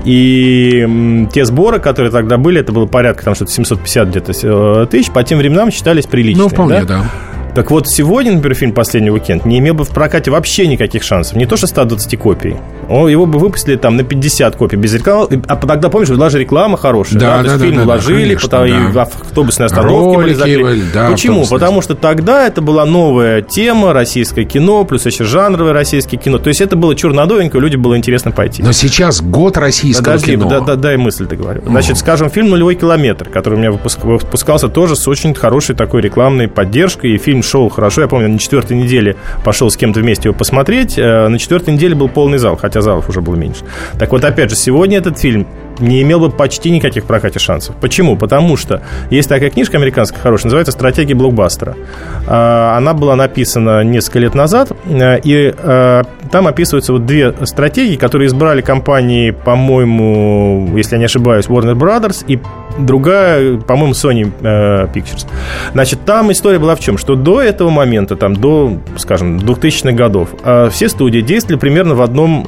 И 0.06 0.82
м, 0.84 1.28
те 1.32 1.46
сборы, 1.46 1.80
которые 1.80 2.12
тогда 2.12 2.38
были, 2.38 2.60
это 2.62 2.72
было 2.72 2.86
порядка 2.86 3.24
там 3.26 3.36
что-то 3.36 3.52
750 3.52 4.08
где-то 4.10 4.32
э, 4.44 4.86
тысяч, 4.90 5.12
по 5.12 5.24
тем 5.24 5.40
временам 5.40 5.72
считались 5.72 6.06
приличными. 6.06 6.44
Ну, 6.44 6.50
вполне, 6.50 6.84
да. 6.84 7.04
Так 7.60 7.72
вот, 7.72 7.90
сегодня, 7.90 8.32
например, 8.32 8.56
фильм 8.56 8.72
«Последний 8.72 9.12
уикенд» 9.12 9.44
не 9.44 9.60
имел 9.60 9.74
бы 9.74 9.84
в 9.84 9.90
прокате 9.90 10.32
вообще 10.32 10.66
никаких 10.66 11.04
шансов. 11.04 11.36
Не 11.36 11.46
то, 11.46 11.58
что 11.58 11.68
120 11.68 12.18
копий. 12.18 12.56
О, 12.88 13.10
Его 13.10 13.26
бы 13.26 13.38
выпустили 13.38 13.76
там 13.76 13.98
на 13.98 14.06
50 14.06 14.56
копий 14.56 14.78
без 14.78 14.94
рекламы. 14.94 15.44
А 15.46 15.58
тогда, 15.58 15.90
помнишь, 15.90 16.08
была 16.08 16.30
же 16.30 16.40
реклама 16.40 16.78
хорошая. 16.78 17.20
Да, 17.20 17.40
то 17.40 17.44
есть 17.44 17.58
да, 17.58 17.62
фильм 17.62 17.76
да, 17.76 17.82
да, 17.82 17.86
вложили, 17.86 18.24
конечно, 18.36 18.50
потом 18.50 18.66
и 18.66 18.94
да. 18.94 19.02
автобусные 19.02 19.66
остановки 19.66 20.16
были 20.16 20.34
Ролики 20.34 20.62
были, 20.62 20.84
да, 20.94 21.12
Почему? 21.12 21.46
Потому 21.46 21.82
что 21.82 21.96
тогда 21.96 22.48
это 22.48 22.62
была 22.62 22.86
новая 22.86 23.42
тема, 23.42 23.92
российское 23.92 24.46
кино, 24.46 24.86
плюс 24.86 25.06
еще 25.06 25.26
жанровое 25.26 25.74
российское 25.74 26.16
кино. 26.16 26.38
То 26.38 26.48
есть 26.48 26.62
это 26.62 26.78
было 26.78 26.96
чернодовенькое, 26.96 27.62
людям 27.62 27.82
было 27.82 27.98
интересно 27.98 28.32
пойти. 28.32 28.64
Но 28.64 28.72
сейчас 28.72 29.22
год 29.22 29.58
российского 29.58 30.14
Подожди, 30.14 30.32
кино. 30.32 30.50
да, 30.50 30.62
да, 30.62 30.76
дай 30.78 30.96
мысль 30.96 31.28
договорю. 31.28 31.62
Значит, 31.68 31.98
скажем, 31.98 32.30
фильм 32.30 32.52
«Нулевой 32.52 32.76
километр», 32.76 33.28
который 33.28 33.56
у 33.56 33.58
меня 33.58 33.72
выпуск- 33.72 34.06
выпускался 34.06 34.70
тоже 34.70 34.96
с 34.96 35.06
очень 35.10 35.34
хорошей 35.34 35.76
такой 35.76 36.02
рекламной 36.02 36.48
поддержкой, 36.48 37.16
и 37.16 37.18
фильм 37.18 37.44
шел 37.50 37.68
хорошо. 37.70 38.02
Я 38.02 38.08
помню, 38.08 38.30
на 38.30 38.38
четвертой 38.40 38.78
неделе 38.78 39.16
пошел 39.44 39.70
с 39.70 39.76
кем-то 39.78 40.00
вместе 40.00 40.30
его 40.30 40.38
посмотреть. 40.38 40.98
Э, 40.98 41.28
На 41.28 41.38
четвертой 41.40 41.74
неделе 41.74 41.96
был 41.96 42.08
полный 42.08 42.38
зал, 42.38 42.56
хотя 42.56 42.82
залов 42.82 43.10
уже 43.10 43.22
было 43.22 43.36
меньше. 43.36 43.62
Так 43.98 44.12
вот, 44.12 44.24
опять 44.24 44.50
же, 44.52 44.56
сегодня 44.56 44.98
этот 45.00 45.18
фильм 45.18 45.48
не 45.80 46.02
имел 46.02 46.20
бы 46.20 46.30
почти 46.30 46.72
никаких 46.72 47.06
прокате 47.06 47.40
шансов. 47.40 47.76
Почему? 47.80 48.16
Потому 48.18 48.58
что 48.58 48.82
есть 49.10 49.30
такая 49.30 49.50
книжка 49.50 49.78
американская 49.78 50.22
хорошая, 50.22 50.46
называется 50.46 50.72
«Стратегия 50.72 51.16
блокбастера». 51.16 51.76
А, 52.28 52.78
Она 52.78 52.94
была 52.94 53.16
написана 53.16 53.84
несколько 53.84 54.20
лет 54.20 54.36
назад, 54.36 54.72
э, 54.86 55.20
и 55.24 55.54
э, 55.56 56.04
там 56.32 56.48
описываются 56.48 56.94
вот 56.94 57.06
две 57.06 57.34
стратегии, 57.46 57.96
которые 57.96 58.28
избрали 58.28 58.62
компании, 58.62 59.32
по-моему, 59.32 60.72
если 60.76 60.96
я 60.96 61.00
не 61.00 61.06
ошибаюсь, 61.06 61.46
Warner 61.46 61.76
Brothers 61.76 62.24
и 62.28 62.40
другая, 62.78 63.58
по-моему, 63.58 63.94
Sony 63.94 64.32
э, 64.42 64.88
Pictures. 64.94 65.28
Значит, 65.74 66.06
там 66.06 66.32
история 66.32 66.60
была 66.60 66.76
в 66.76 66.80
чем? 66.80 66.98
Что 66.98 67.16
до 67.16 67.42
этого 67.42 67.70
момента, 67.70 68.16
там, 68.16 68.36
до, 68.36 68.78
скажем, 68.98 69.38
2000-х 69.38 69.92
годов, 69.92 70.30
все 70.72 70.90
студии 70.90 71.22
действовали 71.22 71.60
примерно 71.60 71.96
в 71.96 72.02
одном, 72.02 72.46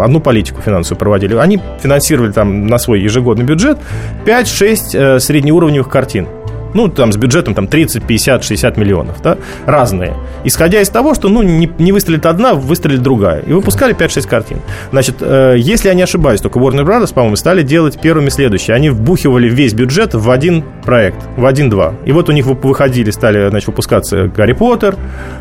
одну 0.00 0.20
политику 0.20 0.60
финансовую 0.60 0.98
проводили. 0.98 1.34
Они 1.36 1.60
финансировали 1.82 2.32
там 2.32 2.51
на 2.52 2.78
свой 2.78 3.00
ежегодный 3.00 3.44
бюджет 3.44 3.78
5-6 4.24 4.76
э, 4.92 5.20
среднеуровневых 5.20 5.88
картин 5.88 6.28
ну, 6.74 6.88
там, 6.88 7.12
с 7.12 7.16
бюджетом 7.16 7.54
там 7.54 7.66
30, 7.66 8.04
50, 8.04 8.44
60 8.44 8.76
миллионов, 8.76 9.22
да, 9.22 9.38
разные. 9.66 10.14
Исходя 10.44 10.80
из 10.80 10.88
того, 10.88 11.14
что, 11.14 11.28
ну, 11.28 11.42
не, 11.42 11.70
не 11.78 11.92
выстрелит 11.92 12.26
одна, 12.26 12.54
выстрелит 12.54 13.02
другая. 13.02 13.40
И 13.40 13.52
выпускали 13.52 13.94
5-6 13.94 14.28
картин. 14.28 14.58
Значит, 14.90 15.16
э, 15.20 15.56
если 15.58 15.88
я 15.88 15.94
не 15.94 16.02
ошибаюсь, 16.02 16.40
только 16.40 16.58
Warner 16.58 16.84
Brothers, 16.84 17.12
по-моему, 17.12 17.36
стали 17.36 17.62
делать 17.62 18.00
первыми 18.00 18.28
следующие. 18.28 18.74
Они 18.74 18.90
вбухивали 18.90 19.48
весь 19.48 19.74
бюджет 19.74 20.14
в 20.14 20.30
один 20.30 20.64
проект, 20.84 21.18
в 21.36 21.46
один-два. 21.46 21.94
И 22.04 22.12
вот 22.12 22.28
у 22.28 22.32
них 22.32 22.46
выходили, 22.46 23.10
стали, 23.10 23.48
значит, 23.48 23.68
выпускаться 23.68 24.28
Гарри 24.28 24.52
Поттер, 24.52 24.96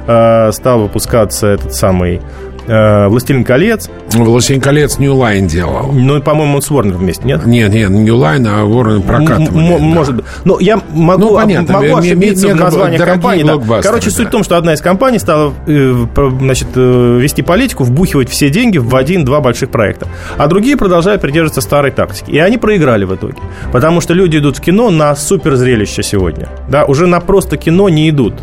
э, 0.08 0.52
стал 0.52 0.82
выпускаться 0.82 1.48
этот 1.48 1.74
самый 1.74 2.22
Э, 2.68 3.08
«Властелин 3.08 3.44
колец». 3.44 3.90
«Властелин 4.12 4.62
колец» 4.62 5.00
New 5.00 5.14
Line 5.14 5.48
делал. 5.48 5.92
Ну, 5.92 6.22
по-моему, 6.22 6.56
он 6.56 6.62
с 6.62 6.70
Warner 6.70 6.96
вместе, 6.96 7.24
нет? 7.26 7.46
Нет, 7.46 7.74
нет, 7.74 7.90
New 7.90 8.16
Line, 8.16 8.48
а 8.48 8.66
Warner 8.66 9.02
прокатывали. 9.02 9.76
М- 9.76 9.82
может 9.82 10.16
быть. 10.16 10.26
Но 10.46 10.60
я 10.60 10.80
могу, 10.94 11.30
ну, 11.30 11.36
понятно, 11.36 11.74
могу 11.74 11.98
ошибиться 11.98 12.48
в 12.50 12.56
названии 12.56 12.98
компании. 12.98 13.44
Да. 13.44 13.82
Короче, 13.82 14.10
да. 14.10 14.16
суть 14.16 14.28
в 14.28 14.32
том, 14.32 14.44
что 14.44 14.58
одна 14.58 14.74
из 14.74 14.82
компаний 14.82 15.20
стала 15.20 15.54
э, 15.68 16.06
значит, 16.40 16.68
э, 16.76 17.18
вести 17.20 17.42
политику, 17.42 17.84
вбухивать 17.84 18.30
все 18.30 18.50
деньги 18.50 18.78
в 18.78 18.96
один-два 18.96 19.42
больших 19.42 19.70
проекта. 19.70 20.08
А 20.38 20.48
другие 20.48 20.78
продолжают 20.78 21.22
придерживаться 21.22 21.62
старой 21.62 21.92
тактики. 21.92 22.32
И 22.32 22.38
они 22.40 22.58
проиграли 22.58 23.06
в 23.06 23.16
итоге. 23.16 23.38
Потому 23.72 24.02
что 24.02 24.14
люди 24.14 24.38
идут 24.38 24.58
в 24.58 24.62
кино 24.62 24.90
на 24.90 25.16
суперзрелище 25.16 26.04
сегодня. 26.04 26.48
Да, 26.70 26.86
уже 26.86 27.08
на 27.08 27.20
просто 27.20 27.58
кино 27.58 27.90
не 27.90 28.10
идут. 28.10 28.34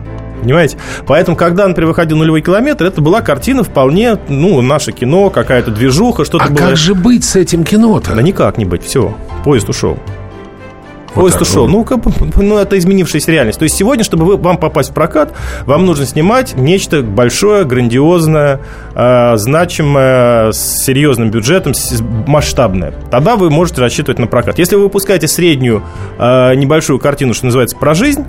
Понимаете? 0.40 0.76
Поэтому, 1.06 1.36
когда, 1.36 1.66
например, 1.66 1.88
выходил 1.88 2.16
нулевой 2.16 2.42
километр, 2.42 2.84
это 2.84 3.00
была 3.00 3.20
картина 3.20 3.62
вполне, 3.64 4.18
ну, 4.28 4.60
наше 4.62 4.92
кино, 4.92 5.30
какая-то 5.30 5.70
движуха, 5.70 6.24
что-то 6.24 6.44
а 6.44 6.48
было. 6.48 6.56
как 6.56 6.76
же 6.76 6.94
быть 6.94 7.24
с 7.24 7.36
этим 7.36 7.64
кино-то? 7.64 8.14
Да 8.14 8.22
никак 8.22 8.58
не 8.58 8.64
быть, 8.64 8.84
все, 8.84 9.16
поезд 9.44 9.68
ушел. 9.68 9.98
Поезд 11.14 11.40
ушел. 11.40 11.66
Ну, 11.66 11.84
как, 11.84 12.00
ну, 12.36 12.58
это 12.58 12.78
изменившаяся 12.78 13.32
реальность. 13.32 13.58
То 13.58 13.64
есть 13.64 13.76
сегодня, 13.76 14.04
чтобы 14.04 14.24
вы, 14.24 14.36
вам 14.36 14.58
попасть 14.58 14.90
в 14.90 14.94
прокат, 14.94 15.34
вам 15.64 15.86
нужно 15.86 16.06
снимать 16.06 16.54
нечто 16.56 17.02
большое, 17.02 17.64
грандиозное, 17.64 18.60
э, 18.94 19.36
значимое, 19.36 20.52
с 20.52 20.84
серьезным 20.84 21.30
бюджетом, 21.30 21.74
с, 21.74 22.00
масштабное. 22.26 22.94
Тогда 23.10 23.36
вы 23.36 23.50
можете 23.50 23.80
рассчитывать 23.80 24.18
на 24.18 24.26
прокат. 24.26 24.58
Если 24.58 24.76
вы 24.76 24.82
выпускаете 24.82 25.28
среднюю, 25.28 25.82
э, 26.18 26.54
небольшую 26.54 26.98
картину, 26.98 27.34
что 27.34 27.46
называется, 27.46 27.76
про 27.76 27.94
жизнь, 27.94 28.24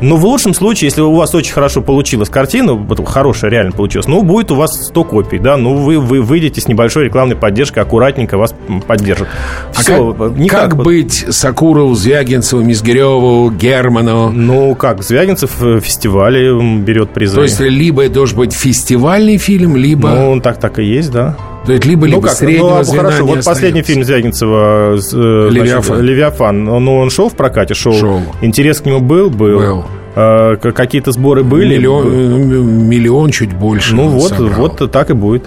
ну, 0.00 0.16
в 0.16 0.24
лучшем 0.24 0.54
случае, 0.54 0.88
если 0.88 1.00
у 1.00 1.14
вас 1.14 1.34
очень 1.34 1.52
хорошо 1.52 1.82
получилась 1.82 2.28
картина, 2.28 2.78
хорошая 3.04 3.50
реально 3.50 3.72
получилась, 3.72 4.06
ну, 4.06 4.22
будет 4.22 4.50
у 4.50 4.54
вас 4.54 4.86
100 4.86 5.04
копий, 5.04 5.38
да, 5.38 5.56
ну, 5.56 5.74
вы, 5.74 5.98
вы 5.98 6.20
выйдете 6.20 6.60
с 6.60 6.68
небольшой 6.68 7.04
рекламной 7.04 7.36
поддержкой, 7.36 7.80
аккуратненько 7.80 8.36
вас 8.36 8.54
поддержат. 8.86 9.28
Все, 9.72 10.10
а 10.10 10.14
как, 10.14 10.36
никак, 10.36 10.70
как 10.70 10.76
быть 10.82 11.26
Сакурову, 11.30 11.94
Звягинцеву, 11.94 12.62
Мизгиреву, 12.62 13.50
Герману? 13.50 14.30
Ну, 14.30 14.74
как, 14.74 15.02
Звягинцев 15.02 15.60
в 15.60 15.80
фестивале 15.80 16.52
берет 16.78 17.10
призы. 17.10 17.36
То 17.36 17.42
есть, 17.42 17.60
либо 17.60 18.04
это 18.04 18.14
должен 18.14 18.38
быть 18.38 18.52
фестивальный 18.52 19.38
фильм, 19.38 19.76
либо... 19.76 20.10
Ну, 20.10 20.40
так 20.40 20.58
так 20.58 20.78
и 20.78 20.84
есть, 20.84 21.10
да. 21.10 21.36
То 21.66 21.72
есть 21.72 21.84
либо, 21.84 22.06
либо 22.06 22.20
ну, 22.20 22.26
как? 22.28 22.36
среднего 22.36 22.78
ну, 22.78 22.84
звена 22.84 23.02
хорошо, 23.02 23.26
вот 23.26 23.44
последний 23.44 23.82
фильм 23.82 24.04
Звягинцева 24.04 24.96
э, 24.96 25.48
Левиафан. 25.50 26.00
Левиафан, 26.00 26.64
ну, 26.64 26.96
он 26.98 27.10
шел 27.10 27.28
в 27.28 27.34
прокате, 27.34 27.74
шел. 27.74 27.92
шел. 27.92 28.22
Интерес 28.40 28.80
к 28.80 28.86
нему 28.86 29.00
был, 29.00 29.30
был. 29.30 29.58
был. 29.58 29.84
Э, 30.14 30.56
какие-то 30.56 31.10
сборы 31.10 31.42
были? 31.42 31.76
Миллион, 31.76 32.06
э, 32.06 32.56
миллион 32.62 33.30
чуть 33.32 33.52
больше. 33.52 33.96
Ну 33.96 34.08
вот, 34.08 34.30
собрал. 34.30 34.70
вот 34.78 34.92
так 34.92 35.10
и 35.10 35.14
будет. 35.14 35.44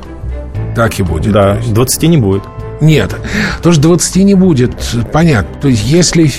Так 0.76 1.00
и 1.00 1.04
будет. 1.04 1.32
Да, 1.32 1.58
20 1.72 2.04
не 2.04 2.18
будет. 2.18 2.44
Нет, 2.82 3.16
тоже 3.62 3.80
20 3.82 4.16
не 4.24 4.36
будет, 4.36 4.72
понятно. 5.12 5.60
То 5.62 5.68
есть, 5.68 5.86
если... 5.86 6.30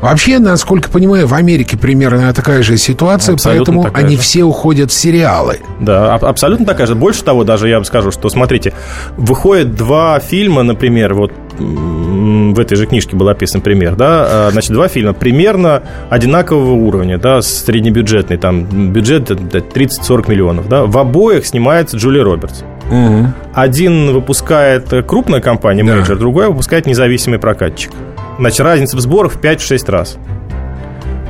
Вообще, 0.00 0.38
насколько 0.38 0.88
понимаю, 0.90 1.26
в 1.26 1.34
Америке 1.34 1.76
примерно 1.76 2.32
такая 2.34 2.62
же 2.62 2.76
ситуация, 2.76 3.34
абсолютно 3.34 3.82
поэтому 3.82 3.96
они 3.96 4.16
же. 4.16 4.22
все 4.22 4.42
уходят 4.44 4.90
в 4.90 4.94
сериалы. 4.94 5.60
Да, 5.80 6.14
абсолютно 6.14 6.66
такая 6.66 6.86
же. 6.86 6.94
Больше 6.94 7.22
того, 7.24 7.44
даже 7.44 7.68
я 7.68 7.76
вам 7.76 7.84
скажу, 7.84 8.10
что, 8.10 8.28
смотрите, 8.28 8.72
выходят 9.16 9.74
два 9.74 10.18
фильма, 10.20 10.62
например, 10.62 11.14
вот 11.14 11.32
в 11.58 12.58
этой 12.58 12.76
же 12.76 12.86
книжке 12.86 13.16
был 13.16 13.28
описан 13.28 13.60
пример, 13.60 13.94
да, 13.94 14.46
а, 14.46 14.50
значит, 14.50 14.72
два 14.72 14.88
фильма 14.88 15.12
примерно 15.12 15.82
одинакового 16.10 16.72
уровня, 16.72 17.18
да, 17.18 17.42
среднебюджетный, 17.42 18.38
там, 18.38 18.64
бюджет 18.92 19.30
30-40 19.30 20.30
миллионов, 20.30 20.68
да, 20.68 20.84
в 20.84 20.96
обоих 20.98 21.46
снимается 21.46 21.96
Джулия 21.96 22.24
Робертс. 22.24 22.62
Угу. 22.90 23.26
Один 23.54 24.12
выпускает 24.12 24.88
крупная 25.06 25.40
компания, 25.40 25.82
менеджер, 25.82 26.14
да. 26.14 26.20
другой 26.20 26.48
выпускает 26.48 26.86
независимый 26.86 27.38
прокатчик. 27.38 27.90
Значит, 28.38 28.60
разница 28.60 28.96
в 28.96 29.00
сборах 29.00 29.32
в 29.32 29.40
5-6 29.40 29.90
раз. 29.90 30.18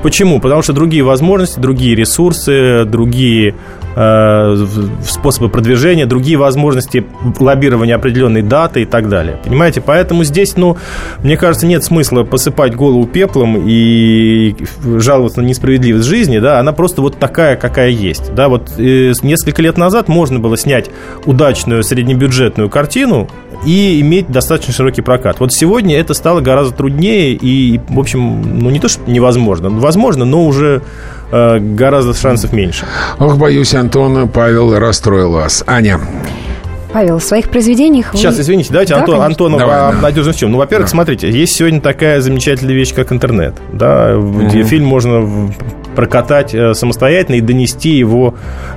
Почему? 0.03 0.41
Потому 0.41 0.63
что 0.63 0.73
другие 0.73 1.05
возможности, 1.05 1.61
другие 1.61 1.95
ресурсы, 1.95 2.85
другие 2.85 3.51
э, 3.51 3.55
способы 3.95 5.49
продвижения, 5.49 6.07
другие 6.07 6.39
возможности 6.39 7.05
лоббирования 7.39 7.95
определенной 7.95 8.43
даты 8.43 8.83
и 8.83 8.85
так 8.85 9.09
далее. 9.09 9.39
Понимаете? 9.45 9.81
Поэтому 9.81 10.25
здесь, 10.25 10.57
ну, 10.57 10.77
мне 11.23 11.37
кажется, 11.37 11.67
нет 11.67 11.85
смысла 11.85 12.25
посыпать 12.25 12.75
голову 12.75 13.07
пеплом 13.07 13.63
и 13.67 14.55
жаловаться 14.85 15.41
на 15.41 15.47
несправедливость 15.47 16.07
жизни, 16.07 16.39
да, 16.39 16.59
она 16.59 16.73
просто 16.73 17.03
вот 17.03 17.19
такая, 17.19 17.57
какая 17.57 17.91
есть. 17.91 18.35
Да, 18.35 18.49
вот 18.49 18.73
э, 18.79 19.13
несколько 19.23 19.63
лет 19.63 19.77
назад 19.77 20.09
можно 20.09 20.39
было 20.39 20.57
снять 20.57 20.91
удачную 21.27 21.83
среднебюджетную 21.83 22.69
картину 22.71 23.29
и 23.65 24.01
иметь 24.01 24.29
достаточно 24.29 24.73
широкий 24.73 25.03
прокат. 25.03 25.41
Вот 25.41 25.53
сегодня 25.53 25.99
это 25.99 26.15
стало 26.15 26.41
гораздо 26.41 26.75
труднее 26.77 27.33
и, 27.33 27.81
в 27.89 27.99
общем, 27.99 28.59
ну 28.59 28.71
не 28.71 28.79
то, 28.79 28.89
что 28.89 29.09
невозможно, 29.11 29.71
возможно, 29.71 30.25
но 30.25 30.45
уже 30.45 30.77
э, 30.77 31.22
гораздо 31.33 32.15
шансов 32.15 32.53
меньше. 32.53 32.85
Ох, 33.19 33.37
боюсь, 33.37 33.75
Антон, 33.75 34.29
Павел 34.29 34.79
расстроил 34.79 35.33
вас. 35.33 35.65
Аня. 35.67 35.99
Павел, 36.93 37.19
в 37.19 37.25
своих 37.25 37.49
произведениях... 37.49 38.11
Сейчас, 38.13 38.37
вы... 38.37 38.43
извините, 38.43 38.69
давайте 38.71 38.93
да, 38.93 39.01
Антон, 39.01 39.23
Антону 39.23 39.59
Давай, 39.59 39.89
обнадежим 39.89 40.33
да. 40.33 40.39
чем. 40.39 40.53
Ну, 40.53 40.59
во-первых, 40.59 40.89
да. 40.89 40.91
смотрите, 40.91 41.31
есть 41.31 41.55
сегодня 41.55 41.81
такая 41.81 42.21
замечательная 42.21 42.75
вещь, 42.75 42.93
как 42.93 43.13
интернет. 43.13 43.55
Да, 43.73 44.13
mm-hmm. 44.13 44.65
фильм 44.65 44.85
можно 44.85 45.51
прокатать 45.95 46.55
э, 46.55 46.75
самостоятельно 46.75 47.37
и 47.37 47.41
донести 47.41 47.91
его 47.91 48.35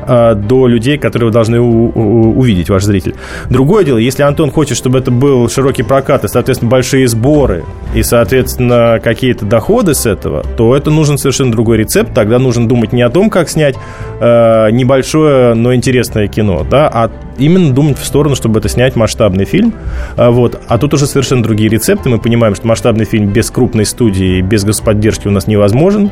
э, 0.07 0.35
до 0.35 0.67
людей, 0.67 0.97
которые 0.97 1.27
вы 1.27 1.33
должны 1.33 1.59
увидеть, 1.59 2.69
ваш 2.69 2.83
зритель. 2.83 3.15
Другое 3.49 3.83
дело, 3.83 3.97
если 3.97 4.23
Антон 4.23 4.51
хочет, 4.51 4.77
чтобы 4.77 4.99
это 4.99 5.11
был 5.11 5.49
широкий 5.49 5.83
прокат 5.83 6.23
и, 6.23 6.27
соответственно, 6.27 6.71
большие 6.71 7.07
сборы 7.07 7.63
и, 7.93 8.03
соответственно, 8.03 8.99
какие-то 9.03 9.45
доходы 9.45 9.93
с 9.93 10.05
этого, 10.05 10.43
то 10.57 10.75
это 10.75 10.91
нужен 10.91 11.17
совершенно 11.17 11.51
другой 11.51 11.77
рецепт. 11.77 12.13
Тогда 12.13 12.39
нужно 12.39 12.67
думать 12.67 12.93
не 12.93 13.01
о 13.01 13.09
том, 13.09 13.29
как 13.29 13.49
снять 13.49 13.75
э, 14.19 14.69
небольшое, 14.71 15.53
но 15.53 15.73
интересное 15.73 16.27
кино, 16.27 16.65
да, 16.69 16.89
а 16.91 17.11
именно 17.37 17.73
думать 17.73 17.99
в 17.99 18.05
сторону, 18.05 18.35
чтобы 18.35 18.59
это 18.59 18.69
снять 18.69 18.95
масштабный 18.95 19.45
фильм. 19.45 19.73
Вот. 20.15 20.59
А 20.67 20.77
тут 20.77 20.93
уже 20.93 21.05
совершенно 21.05 21.43
другие 21.43 21.69
рецепты. 21.69 22.09
Мы 22.09 22.17
понимаем, 22.17 22.55
что 22.55 22.67
масштабный 22.67 23.05
фильм 23.05 23.27
без 23.27 23.49
крупной 23.49 23.85
студии, 23.85 24.41
без 24.41 24.63
господдержки 24.63 25.27
у 25.27 25.31
нас 25.31 25.47
невозможен 25.47 26.11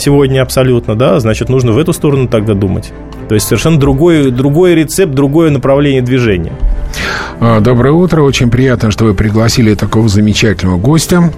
сегодня 0.00 0.42
абсолютно, 0.42 0.94
да, 0.94 1.20
значит, 1.20 1.48
нужно 1.48 1.72
в 1.72 1.78
эту 1.78 1.92
сторону 1.92 2.28
тогда 2.28 2.54
думать. 2.54 2.92
То 3.28 3.34
есть 3.34 3.46
совершенно 3.46 3.78
другой, 3.78 4.30
другой 4.30 4.74
рецепт, 4.74 5.12
другое 5.12 5.50
направление 5.50 6.02
движения. 6.02 6.52
А, 7.40 7.60
доброе 7.60 7.92
утро. 7.92 8.22
Очень 8.22 8.50
приятно, 8.50 8.90
что 8.90 9.04
вы 9.04 9.14
пригласили 9.14 9.74
такого 9.74 10.08
замечательного 10.08 10.78
гостя. 10.78 11.30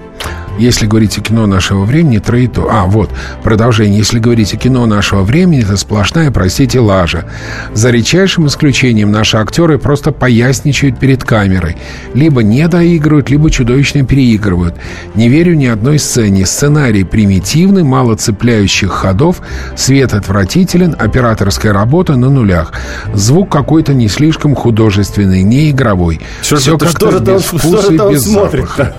Если 0.61 0.87
говорить 0.87 1.17
о 1.17 1.23
кино 1.23 1.47
нашего 1.47 1.85
времени, 1.85 2.19
троито... 2.19 2.67
А, 2.71 2.85
вот, 2.85 3.09
продолжение. 3.43 3.97
Если 3.97 4.19
говорить 4.19 4.53
о 4.53 4.59
кино 4.59 4.85
нашего 4.85 5.23
времени, 5.23 5.63
это 5.63 5.79
сплошная, 5.79 6.31
простите, 6.31 6.81
лажа. 6.81 7.25
За 7.73 7.91
редчайшим 7.91 8.47
исключением 8.47 9.11
наши 9.11 9.39
актеры 9.39 9.79
просто 9.79 10.13
поясничают 10.13 10.99
перед 10.99 11.25
камерой. 11.25 11.79
Либо 12.13 12.43
не 12.43 12.69
доигрывают, 12.69 13.31
либо 13.31 13.51
чудовищно 13.51 14.05
переигрывают. 14.05 14.75
Не 15.15 15.31
верю 15.31 15.55
ни 15.55 15.65
одной 15.65 15.99
сцене. 15.99 16.45
Сценарий 16.45 17.05
примитивный, 17.05 17.83
мало 17.83 18.17
цепляющих 18.17 18.91
ходов, 18.91 19.41
свет 19.77 20.13
отвратителен, 20.13 20.95
операторская 20.99 21.73
работа 21.73 22.17
на 22.17 22.29
нулях. 22.29 22.73
Звук 23.15 23.51
какой-то 23.51 23.95
не 23.95 24.09
слишком 24.09 24.55
художественный, 24.55 25.43
не 25.43 25.71
игровой. 25.71 26.21
Что 26.43 26.57
Все 26.57 26.77
как-то 26.77 26.99
что 26.99 27.11
же 27.13 27.19
без 27.21 27.45
вкуса 27.45 27.95
и 27.95 28.13
без 28.13 28.25
запаха. 28.25 28.95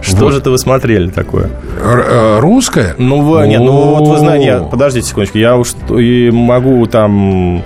Что 0.00 0.30
же 0.30 0.40
вы 0.54 0.58
смотрели 0.58 1.08
такое? 1.08 1.50
Р- 1.82 2.06
э, 2.08 2.38
русское? 2.38 2.94
Ну, 2.96 3.22
вы, 3.22 3.48
нет, 3.48 3.60
ну 3.60 3.96
вот 3.96 4.06
вы 4.06 4.18
знаете, 4.18 4.64
подождите 4.70 5.08
секундочку, 5.08 5.38
я 5.38 5.56
уж 5.56 5.74
и 5.90 6.30
могу 6.32 6.86
там 6.86 7.62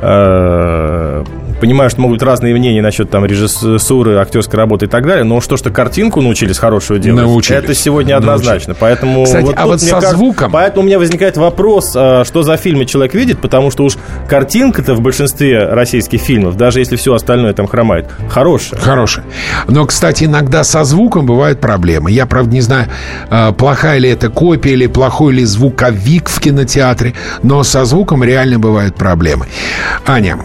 э, 0.00 1.24
Понимаю, 1.62 1.90
что 1.90 2.00
могут 2.00 2.18
быть 2.18 2.26
разные 2.26 2.52
мнения 2.54 2.82
насчет 2.82 3.08
там 3.08 3.24
режиссуры, 3.24 4.16
актерской 4.16 4.58
работы 4.58 4.86
и 4.86 4.88
так 4.88 5.06
далее, 5.06 5.22
но 5.22 5.40
что, 5.40 5.56
что 5.56 5.70
картинку 5.70 6.20
научились 6.20 6.58
хорошую 6.58 6.98
делать, 6.98 7.22
Научились. 7.22 7.62
это 7.62 7.72
сегодня 7.72 8.16
однозначно. 8.16 8.74
Поэтому 8.74 9.22
Кстати, 9.24 9.52
а 9.54 9.62
тут, 9.62 9.66
вот 9.66 9.80
со 9.80 9.90
кажется- 9.90 10.16
звуком? 10.16 10.50
Поэтому 10.50 10.82
у 10.82 10.86
меня 10.86 10.98
возникает 10.98 11.36
вопрос, 11.36 11.92
а, 11.94 12.24
что 12.24 12.42
за 12.42 12.56
фильмы 12.56 12.84
человек 12.84 13.14
видит, 13.14 13.40
потому 13.40 13.70
что 13.70 13.84
уж 13.84 13.94
картинка-то 14.28 14.94
в 14.94 15.00
большинстве 15.02 15.64
российских 15.68 16.20
фильмов, 16.20 16.56
даже 16.56 16.80
если 16.80 16.96
все 16.96 17.14
остальное 17.14 17.52
там 17.52 17.68
хромает, 17.68 18.06
хорошая. 18.28 18.80
Хороший. 18.80 19.22
Но, 19.68 19.86
кстати, 19.86 20.24
иногда 20.24 20.64
со 20.64 20.82
звуком 20.82 21.26
бывают 21.26 21.60
проблемы. 21.60 22.10
Я, 22.10 22.26
правда, 22.26 22.52
не 22.52 22.60
знаю, 22.60 22.88
э, 23.30 23.52
плохая 23.52 23.98
ли 23.98 24.08
это 24.10 24.30
копия 24.30 24.72
или 24.72 24.88
плохой 24.88 25.34
ли 25.34 25.44
звуковик 25.44 26.28
в 26.28 26.40
кинотеатре, 26.40 27.14
но 27.44 27.62
со 27.62 27.84
звуком 27.84 28.24
реально 28.24 28.58
бывают 28.58 28.96
проблемы. 28.96 29.46
Аня, 30.08 30.38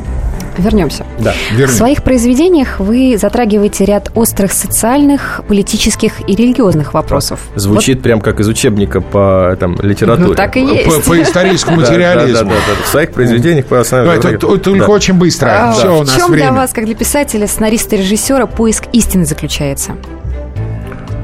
Вернемся. 0.57 1.05
Да. 1.19 1.33
В 1.51 1.55
верни. 1.55 1.73
своих 1.73 2.03
произведениях 2.03 2.79
вы 2.79 3.17
затрагиваете 3.19 3.85
ряд 3.85 4.11
острых 4.15 4.51
социальных, 4.51 5.41
политических 5.47 6.27
и 6.27 6.35
религиозных 6.35 6.93
вопросов. 6.93 7.39
Звучит 7.55 8.01
прям 8.01 8.21
как 8.21 8.39
из 8.39 8.47
учебника 8.47 9.01
по 9.01 9.55
там, 9.59 9.75
литературе. 9.81 10.27
Ну, 10.29 10.35
так 10.35 10.57
и 10.57 10.61
есть. 10.65 11.03
По, 11.05 11.11
по 11.11 11.21
историческому 11.21 11.77
Да, 11.81 11.87
да, 11.87 11.91
материализму. 11.91 12.49
да, 12.49 12.55
да, 12.55 12.73
да. 12.77 12.83
В 12.83 12.87
своих 12.87 13.11
произведениях 13.11 13.65
по 13.65 13.83
тут- 13.83 14.39
тут 14.39 14.63
только 14.63 14.85
Да. 14.85 14.91
очень 14.91 15.13
быстро. 15.13 15.49
А 15.69 15.71
Все, 15.73 15.93
у 15.95 16.03
в 16.03 16.05
нас 16.05 16.15
чем 16.15 16.31
время. 16.31 16.51
для 16.51 16.61
вас, 16.61 16.73
как 16.73 16.85
для 16.85 16.95
писателя, 16.95 17.47
сценариста 17.47 17.95
и 17.95 17.99
режиссера, 17.99 18.45
поиск 18.45 18.85
истины 18.93 19.25
заключается? 19.25 19.93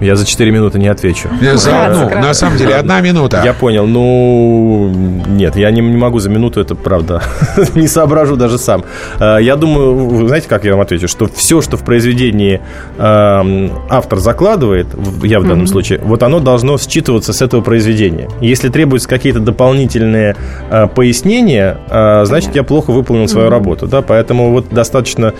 Я 0.01 0.15
за 0.15 0.25
4 0.25 0.51
минуты 0.51 0.79
не 0.79 0.87
отвечу. 0.87 1.29
Я 1.41 1.57
за 1.57 1.85
одну. 1.85 2.09
На 2.09 2.33
самом 2.33 2.57
деле, 2.57 2.75
одна 2.75 3.01
минута. 3.01 3.41
Я 3.45 3.53
понял. 3.53 3.85
Ну, 3.87 4.91
нет, 5.27 5.55
я 5.55 5.71
не, 5.71 5.81
не 5.81 5.97
могу 5.97 6.19
за 6.19 6.29
минуту, 6.29 6.59
это 6.59 6.75
правда. 6.75 7.21
не 7.75 7.87
соображу 7.87 8.35
даже 8.35 8.57
сам. 8.57 8.83
Э, 9.19 9.37
Я 9.41 9.55
думаю, 9.55 9.95
вы 9.95 10.27
знаете, 10.27 10.47
как 10.49 10.65
я 10.65 10.71
вам 10.71 10.81
отвечу, 10.81 11.07
что 11.07 11.27
все, 11.27 11.61
что 11.61 11.77
в 11.77 11.83
произведении 11.83 12.61
эм, 12.97 13.71
автор 13.89 14.19
закладывает, 14.19 14.87
я 15.23 15.39
в 15.39 15.47
данном 15.47 15.67
случае, 15.67 15.99
вот 16.03 16.23
оно 16.23 16.39
должно 16.39 16.77
считываться 16.77 17.33
с 17.33 17.41
этого 17.41 17.61
произведения. 17.61 18.29
Если 18.41 18.69
требуются 18.69 19.07
какие-то 19.07 19.39
дополнительные 19.39 20.35
э, 20.69 20.87
пояснения, 20.87 21.77
э, 21.89 22.25
значит, 22.25 22.55
я 22.55 22.63
плохо 22.63 22.91
выполнил 22.91 23.27
свою 23.27 23.49
работу. 23.49 23.87
Да? 23.87 24.01
Поэтому 24.01 24.51
вот 24.51 24.69
достаточно 24.69 25.33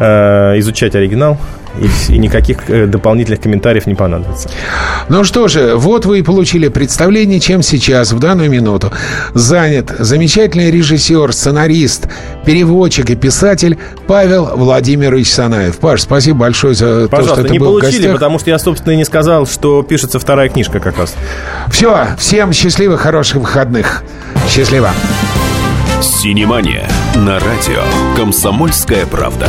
э, 0.00 0.58
изучать 0.58 0.94
оригинал, 0.94 1.38
и, 1.80 2.12
и 2.12 2.18
никаких 2.18 2.68
э, 2.68 2.86
дополнительных 2.86 3.40
комментариев 3.40 3.86
не 3.86 3.94
понадобится. 3.94 4.48
Ну 5.08 5.24
что 5.24 5.48
же, 5.48 5.74
вот 5.76 6.06
вы 6.06 6.20
и 6.20 6.22
получили 6.22 6.68
представление, 6.68 7.40
чем 7.40 7.62
сейчас, 7.62 8.12
в 8.12 8.18
данную 8.18 8.50
минуту, 8.50 8.92
занят 9.34 9.92
замечательный 9.98 10.70
режиссер, 10.70 11.32
сценарист, 11.32 12.08
переводчик 12.44 13.10
и 13.10 13.16
писатель 13.16 13.78
Павел 14.06 14.46
Владимирович 14.56 15.30
Санаев. 15.30 15.78
Паш, 15.78 16.02
спасибо 16.02 16.38
большое 16.38 16.74
за 16.74 17.02
то, 17.04 17.08
Пожалуйста, 17.08 17.40
что 17.40 17.44
ты 17.44 17.52
не 17.52 17.58
был 17.58 17.76
в 17.76 17.80
получили, 17.80 18.02
гостях. 18.02 18.14
потому 18.14 18.38
что 18.38 18.50
я, 18.50 18.58
собственно, 18.58 18.92
и 18.92 18.96
не 18.96 19.04
сказал, 19.04 19.46
что 19.46 19.82
пишется 19.82 20.18
вторая 20.18 20.48
книжка 20.48 20.80
как 20.80 20.98
раз. 20.98 21.14
Все, 21.70 22.08
всем 22.18 22.52
счастливых, 22.52 23.00
хороших 23.00 23.36
выходных. 23.36 24.02
Счастливо. 24.48 24.90
Синемания 26.00 26.88
на 27.14 27.38
радио 27.38 27.82
«Комсомольская 28.16 29.06
правда». 29.06 29.48